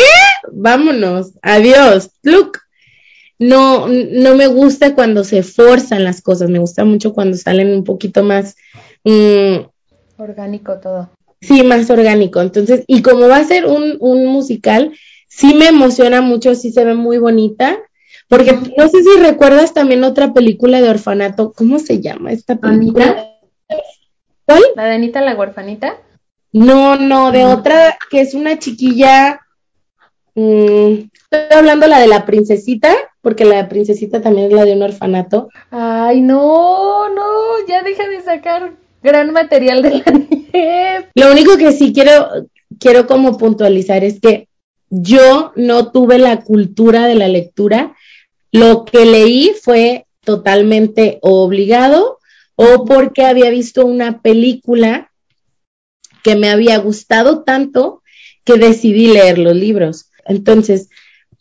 Vámonos, 0.53 1.33
adiós, 1.41 2.11
look. 2.23 2.59
No, 3.37 3.89
no 3.89 4.35
me 4.35 4.47
gusta 4.47 4.95
cuando 4.95 5.25
se 5.25 5.43
forzan 5.43 6.05
las 6.05 6.21
cosas, 6.21 6.49
me 6.49 6.59
gusta 6.59 6.85
mucho 6.85 7.13
cuando 7.13 7.35
salen 7.35 7.73
un 7.73 7.83
poquito 7.83 8.23
más... 8.23 8.55
Orgánico 10.17 10.79
todo. 10.79 11.09
Sí, 11.41 11.63
más 11.63 11.89
orgánico. 11.89 12.41
Entonces, 12.41 12.83
y 12.87 13.01
como 13.01 13.27
va 13.27 13.37
a 13.37 13.43
ser 13.43 13.65
un, 13.65 13.97
un 13.99 14.25
musical, 14.25 14.93
sí 15.27 15.53
me 15.53 15.67
emociona 15.67 16.21
mucho, 16.21 16.55
sí 16.55 16.71
se 16.71 16.85
ve 16.85 16.95
muy 16.95 17.17
bonita. 17.17 17.77
Porque 18.27 18.53
no 18.53 18.87
sé 18.87 19.03
si 19.03 19.19
recuerdas 19.19 19.73
también 19.73 20.03
otra 20.03 20.33
película 20.33 20.81
de 20.81 20.89
orfanato, 20.89 21.53
¿cómo 21.53 21.77
se 21.77 22.01
llama 22.01 22.31
esta 22.31 22.55
película? 22.55 23.37
¿Cuál? 24.45 24.63
¿La 24.75 24.85
de 24.85 24.95
Anita 24.95 25.21
la 25.21 25.35
huerfanita? 25.35 25.97
No, 26.51 26.95
no, 26.95 27.31
de 27.31 27.45
otra 27.45 27.97
que 28.09 28.21
es 28.21 28.33
una 28.33 28.57
chiquilla. 28.57 29.41
Mm, 30.35 31.09
estoy 31.13 31.57
hablando 31.57 31.87
la 31.87 31.99
de 31.99 32.07
la 32.07 32.25
princesita, 32.25 32.95
porque 33.21 33.45
la 33.45 33.57
de 33.57 33.65
princesita 33.65 34.21
también 34.21 34.47
es 34.47 34.53
la 34.53 34.65
de 34.65 34.73
un 34.73 34.81
orfanato. 34.81 35.49
Ay, 35.69 36.21
no, 36.21 37.09
no, 37.09 37.67
ya 37.67 37.83
deja 37.83 38.07
de 38.07 38.21
sacar 38.21 38.73
gran 39.03 39.31
material 39.31 39.81
de 39.81 39.89
la. 39.91 40.03
Lo 41.15 41.31
único 41.31 41.57
que 41.57 41.71
sí 41.71 41.93
quiero, 41.93 42.47
quiero 42.79 43.07
como 43.07 43.37
puntualizar 43.37 44.03
es 44.03 44.19
que 44.19 44.47
yo 44.89 45.51
no 45.55 45.91
tuve 45.91 46.17
la 46.17 46.41
cultura 46.41 47.07
de 47.07 47.15
la 47.15 47.27
lectura. 47.27 47.95
Lo 48.51 48.85
que 48.85 49.05
leí 49.05 49.53
fue 49.61 50.05
totalmente 50.21 51.19
obligado 51.21 52.19
o 52.55 52.85
porque 52.85 53.25
había 53.25 53.49
visto 53.49 53.85
una 53.85 54.21
película 54.21 55.11
que 56.23 56.35
me 56.35 56.49
había 56.49 56.77
gustado 56.77 57.43
tanto 57.43 58.01
que 58.43 58.57
decidí 58.57 59.07
leer 59.07 59.37
los 59.37 59.55
libros. 59.55 60.09
Entonces, 60.25 60.89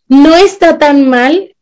no 0.09 0.35
está 0.35 0.79
tan 0.79 1.09
mal 1.09 1.55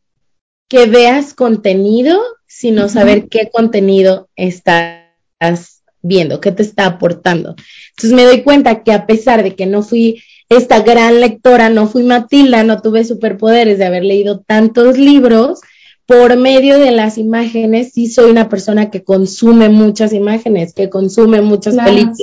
que 0.68 0.86
veas 0.86 1.34
contenido, 1.34 2.20
sino 2.46 2.88
saber 2.88 3.28
qué 3.28 3.50
contenido 3.52 4.28
estás 4.36 5.71
viendo, 6.02 6.40
qué 6.40 6.52
te 6.52 6.62
está 6.62 6.86
aportando. 6.86 7.54
Entonces 7.90 8.12
me 8.12 8.24
doy 8.24 8.42
cuenta 8.42 8.82
que 8.82 8.92
a 8.92 9.06
pesar 9.06 9.42
de 9.42 9.54
que 9.54 9.66
no 9.66 9.82
fui 9.82 10.22
esta 10.48 10.80
gran 10.80 11.20
lectora, 11.20 11.70
no 11.70 11.88
fui 11.88 12.02
Matilda, 12.02 12.64
no 12.64 12.82
tuve 12.82 13.04
superpoderes 13.04 13.78
de 13.78 13.86
haber 13.86 14.04
leído 14.04 14.40
tantos 14.40 14.98
libros, 14.98 15.60
por 16.06 16.36
medio 16.36 16.78
de 16.78 16.90
las 16.90 17.16
imágenes 17.16 17.92
sí 17.94 18.08
soy 18.08 18.30
una 18.30 18.48
persona 18.48 18.90
que 18.90 19.02
consume 19.02 19.68
muchas 19.68 20.12
imágenes, 20.12 20.74
que 20.74 20.90
consume 20.90 21.40
muchas 21.40 21.76
películas. 21.76 22.18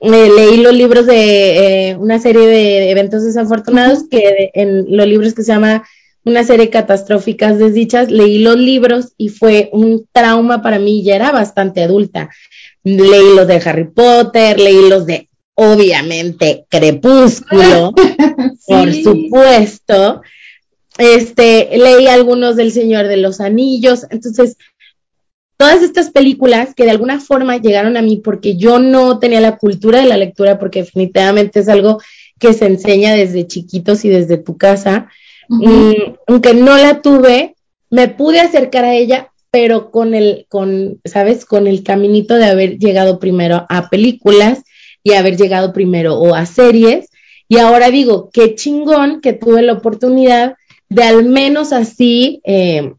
Eh, 0.00 0.30
leí 0.36 0.58
los 0.58 0.74
libros 0.74 1.06
de 1.06 1.90
eh, 1.90 1.96
una 1.96 2.20
serie 2.20 2.46
de 2.46 2.90
eventos 2.90 3.24
desafortunados 3.24 4.04
que 4.08 4.50
en 4.54 4.96
los 4.96 5.06
libros 5.06 5.34
que 5.34 5.42
se 5.42 5.52
llama 5.52 5.84
una 6.24 6.44
serie 6.44 6.70
catastróficas 6.70 7.58
desdichas, 7.58 8.10
leí 8.10 8.38
los 8.38 8.56
libros 8.58 9.14
y 9.16 9.30
fue 9.30 9.70
un 9.72 10.06
trauma 10.12 10.62
para 10.62 10.78
mí, 10.78 11.02
ya 11.02 11.16
era 11.16 11.32
bastante 11.32 11.82
adulta 11.82 12.28
leí 12.96 13.34
los 13.34 13.46
de 13.46 13.62
Harry 13.64 13.88
Potter, 13.90 14.58
leí 14.58 14.88
los 14.88 15.06
de, 15.06 15.28
obviamente, 15.54 16.66
Crepúsculo, 16.68 17.92
por 18.66 18.92
supuesto. 18.94 20.22
Este, 20.96 21.68
leí 21.78 22.06
algunos 22.06 22.56
del 22.56 22.72
Señor 22.72 23.06
de 23.06 23.18
los 23.18 23.40
Anillos. 23.40 24.06
Entonces, 24.10 24.56
todas 25.56 25.82
estas 25.82 26.10
películas 26.10 26.74
que 26.74 26.84
de 26.84 26.90
alguna 26.90 27.20
forma 27.20 27.56
llegaron 27.56 27.96
a 27.96 28.02
mí 28.02 28.16
porque 28.16 28.56
yo 28.56 28.78
no 28.78 29.18
tenía 29.18 29.40
la 29.40 29.58
cultura 29.58 30.00
de 30.00 30.06
la 30.06 30.16
lectura, 30.16 30.58
porque 30.58 30.82
definitivamente 30.82 31.60
es 31.60 31.68
algo 31.68 32.00
que 32.38 32.52
se 32.52 32.66
enseña 32.66 33.14
desde 33.14 33.46
chiquitos 33.46 34.04
y 34.04 34.08
desde 34.08 34.38
tu 34.38 34.56
casa. 34.56 35.08
Mm, 35.48 36.14
aunque 36.26 36.54
no 36.54 36.76
la 36.76 37.02
tuve, 37.02 37.56
me 37.90 38.08
pude 38.08 38.40
acercar 38.40 38.84
a 38.84 38.94
ella 38.94 39.32
pero 39.50 39.90
con 39.90 40.14
el, 40.14 40.46
con, 40.48 41.00
¿sabes? 41.04 41.44
Con 41.44 41.66
el 41.66 41.82
caminito 41.82 42.34
de 42.34 42.46
haber 42.46 42.78
llegado 42.78 43.18
primero 43.18 43.66
a 43.68 43.88
películas 43.88 44.62
y 45.02 45.12
haber 45.14 45.36
llegado 45.36 45.72
primero 45.72 46.18
o 46.18 46.34
a 46.34 46.46
series. 46.46 47.08
Y 47.48 47.58
ahora 47.58 47.90
digo, 47.90 48.30
qué 48.32 48.54
chingón 48.54 49.20
que 49.20 49.32
tuve 49.32 49.62
la 49.62 49.74
oportunidad 49.74 50.56
de 50.90 51.02
al 51.02 51.24
menos 51.24 51.72
así 51.72 52.40
eh, 52.44 52.92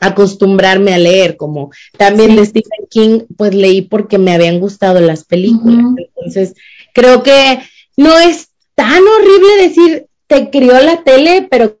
acostumbrarme 0.00 0.94
a 0.94 0.98
leer, 0.98 1.36
como 1.36 1.70
también 1.96 2.36
de 2.36 2.46
Stephen 2.46 2.86
King, 2.88 3.20
pues 3.36 3.54
leí 3.54 3.82
porque 3.82 4.18
me 4.18 4.32
habían 4.32 4.60
gustado 4.60 5.00
las 5.00 5.24
películas. 5.24 5.84
Entonces, 5.96 6.54
creo 6.92 7.22
que 7.22 7.60
no 7.96 8.18
es 8.18 8.50
tan 8.74 9.02
horrible 9.02 9.62
decir, 9.62 10.06
te 10.26 10.50
crió 10.50 10.80
la 10.80 11.02
tele, 11.02 11.46
pero 11.50 11.80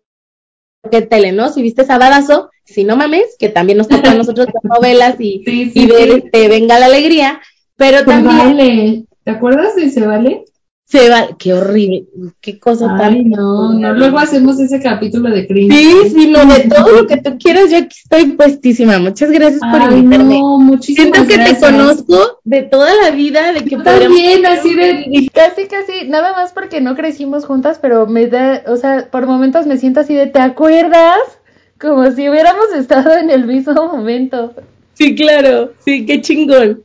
qué 0.90 1.02
tele, 1.02 1.32
¿no? 1.32 1.52
Si 1.52 1.62
viste 1.62 1.84
Sabadazo, 1.84 2.50
si 2.68 2.84
no 2.84 2.96
mames, 2.96 3.36
que 3.38 3.48
también 3.48 3.78
nos 3.78 3.88
toca 3.88 4.10
a 4.10 4.14
nosotros 4.16 4.46
las 4.52 4.64
novelas 4.64 5.16
y, 5.18 5.42
y 5.46 5.86
ver 5.86 6.10
este, 6.10 6.48
Venga 6.48 6.78
la 6.78 6.86
Alegría, 6.86 7.40
pero 7.76 8.04
también... 8.04 9.06
¿Te 9.24 9.30
acuerdas 9.30 9.76
de 9.76 9.90
Se 9.90 10.06
Vale? 10.06 10.44
Se 10.90 11.10
vale, 11.10 11.36
qué 11.38 11.52
horrible, 11.52 12.06
qué 12.40 12.58
cosa 12.58 12.90
Ay, 12.92 12.98
tan. 12.98 13.28
No, 13.28 13.74
no, 13.74 13.92
luego 13.92 14.18
hacemos 14.18 14.58
ese 14.58 14.80
capítulo 14.80 15.28
de 15.28 15.46
cringe. 15.46 15.70
Sí, 15.70 15.92
sí, 16.08 16.30
no, 16.30 16.46
de 16.46 16.60
todo 16.60 17.02
lo 17.02 17.06
que 17.06 17.18
tú 17.18 17.36
quieras, 17.36 17.70
yo 17.70 17.76
aquí 17.76 17.94
estoy 18.02 18.32
puestísima. 18.32 18.98
Muchas 18.98 19.30
gracias 19.30 19.60
por 19.60 19.82
invitarme. 19.92 20.38
No, 20.38 20.56
muchísimas 20.56 21.14
Siento 21.14 21.28
que 21.28 21.44
te 21.44 21.60
conozco 21.60 22.40
de 22.44 22.62
toda 22.62 22.90
la 23.02 23.10
vida, 23.10 23.52
de 23.52 23.64
que 23.64 23.76
también 23.76 24.46
así 24.46 24.74
de 24.74 25.30
casi 25.34 25.66
casi, 25.66 26.08
nada 26.08 26.32
más 26.32 26.52
porque 26.52 26.80
no 26.80 26.96
crecimos 26.96 27.44
juntas, 27.44 27.78
pero 27.82 28.06
me 28.06 28.26
da, 28.26 28.62
o 28.66 28.76
sea, 28.76 29.10
por 29.10 29.26
momentos 29.26 29.66
me 29.66 29.76
siento 29.76 30.00
así 30.00 30.14
de, 30.14 30.26
¿te 30.26 30.40
acuerdas? 30.40 31.18
Como 31.80 32.10
si 32.10 32.28
hubiéramos 32.28 32.72
estado 32.74 33.16
en 33.16 33.30
el 33.30 33.46
mismo 33.46 33.74
momento. 33.74 34.52
Sí, 34.94 35.14
claro, 35.14 35.72
sí, 35.78 36.04
qué 36.06 36.20
chingón. 36.20 36.82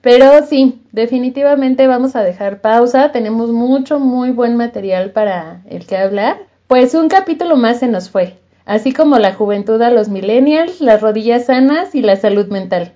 Pero 0.00 0.46
sí, 0.46 0.80
definitivamente 0.92 1.88
vamos 1.88 2.14
a 2.14 2.22
dejar 2.22 2.60
pausa. 2.60 3.10
Tenemos 3.10 3.50
mucho, 3.50 3.98
muy 3.98 4.30
buen 4.30 4.56
material 4.56 5.10
para 5.10 5.62
el 5.68 5.84
que 5.84 5.96
hablar. 5.96 6.38
Pues 6.68 6.94
un 6.94 7.08
capítulo 7.08 7.56
más 7.56 7.80
se 7.80 7.88
nos 7.88 8.08
fue, 8.08 8.34
así 8.64 8.92
como 8.92 9.18
la 9.18 9.34
juventud 9.34 9.82
a 9.82 9.90
los 9.90 10.08
millennials, 10.08 10.80
las 10.80 11.00
rodillas 11.00 11.46
sanas 11.46 11.94
y 11.96 12.02
la 12.02 12.14
salud 12.14 12.46
mental. 12.46 12.92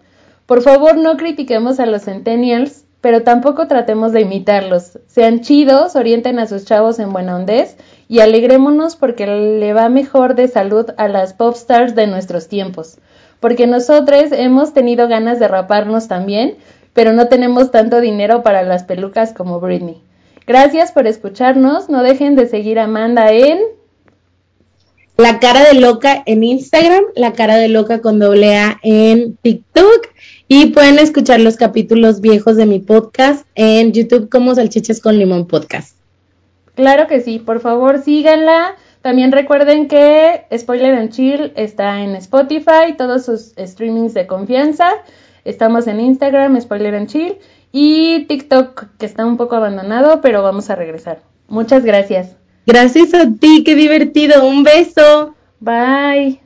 Por 0.47 0.63
favor, 0.63 0.97
no 0.97 1.17
critiquemos 1.17 1.81
a 1.81 1.87
los 1.87 2.03
centennials 2.03 2.85
pero 3.01 3.23
tampoco 3.23 3.67
tratemos 3.67 4.13
de 4.13 4.23
imitarlos. 4.23 4.99
Sean 5.07 5.41
chidos, 5.41 5.97
orienten 5.97 6.39
a 6.39 6.47
sus 6.47 6.65
chavos 6.65 6.99
en 6.99 7.13
buena 7.13 7.37
ondez 7.37 7.77
y 8.11 8.19
alegrémonos 8.19 8.97
porque 8.97 9.25
le 9.25 9.73
va 9.73 9.89
mejor 9.89 10.35
de 10.35 10.49
salud 10.49 10.85
a 10.97 11.07
las 11.07 11.33
pop 11.33 11.55
stars 11.55 11.95
de 11.95 12.09
nuestros 12.09 12.49
tiempos. 12.49 12.99
Porque 13.39 13.69
nosotros 13.69 14.33
hemos 14.33 14.75
tenido 14.75 15.07
ganas 15.07 15.39
de 15.39 15.47
raparnos 15.47 16.09
también, 16.09 16.57
pero 16.93 17.13
no 17.13 17.29
tenemos 17.29 17.71
tanto 17.71 18.01
dinero 18.01 18.43
para 18.43 18.65
las 18.65 18.83
pelucas 18.83 19.33
como 19.33 19.61
Britney. 19.61 20.03
Gracias 20.45 20.91
por 20.91 21.07
escucharnos. 21.07 21.89
No 21.89 22.03
dejen 22.03 22.35
de 22.35 22.49
seguir 22.49 22.81
a 22.81 22.85
Amanda 22.85 23.31
en 23.31 23.61
La 25.17 25.39
cara 25.39 25.63
de 25.63 25.75
loca 25.75 26.25
en 26.27 26.43
Instagram, 26.43 27.05
La 27.15 27.35
cara 27.35 27.59
de 27.59 27.69
loca 27.69 28.01
con 28.01 28.19
doble 28.19 28.57
A 28.57 28.81
en 28.83 29.37
TikTok 29.37 30.09
y 30.49 30.67
pueden 30.73 30.99
escuchar 30.99 31.39
los 31.39 31.57
capítulos 31.57 32.21
viejos 32.21 32.57
de 32.57 32.67
mi 32.67 32.81
podcast 32.81 33.47
en 33.55 33.93
YouTube 33.93 34.29
como 34.29 34.53
Salchichas 34.57 35.01
con 35.01 35.17
Limón 35.17 35.47
Podcast. 35.47 36.00
Claro 36.81 37.07
que 37.09 37.21
sí, 37.21 37.39
por 37.39 37.61
favor 37.61 37.99
síganla. 37.99 38.75
También 39.03 39.33
recuerden 39.33 39.87
que 39.87 40.47
Spoiler 40.57 40.95
and 40.95 41.11
Chill 41.11 41.53
está 41.55 42.01
en 42.01 42.17
Spotify, 42.17 42.95
todos 42.97 43.27
sus 43.27 43.53
streamings 43.59 44.15
de 44.15 44.27
confianza. 44.27 44.93
Estamos 45.45 45.87
en 45.89 46.01
Instagram, 46.01 46.59
Spoiler 46.59 46.95
and 46.95 47.07
Chill, 47.07 47.37
y 47.71 48.25
TikTok, 48.29 48.97
que 48.99 49.05
está 49.05 49.27
un 49.27 49.37
poco 49.37 49.57
abandonado, 49.57 50.23
pero 50.23 50.43
vamos 50.43 50.71
a 50.71 50.75
regresar. 50.75 51.21
Muchas 51.49 51.85
gracias. 51.85 52.37
Gracias 52.65 53.13
a 53.13 53.27
ti, 53.31 53.63
qué 53.63 53.75
divertido. 53.75 54.47
Un 54.47 54.63
beso. 54.63 55.35
Bye. 55.61 56.41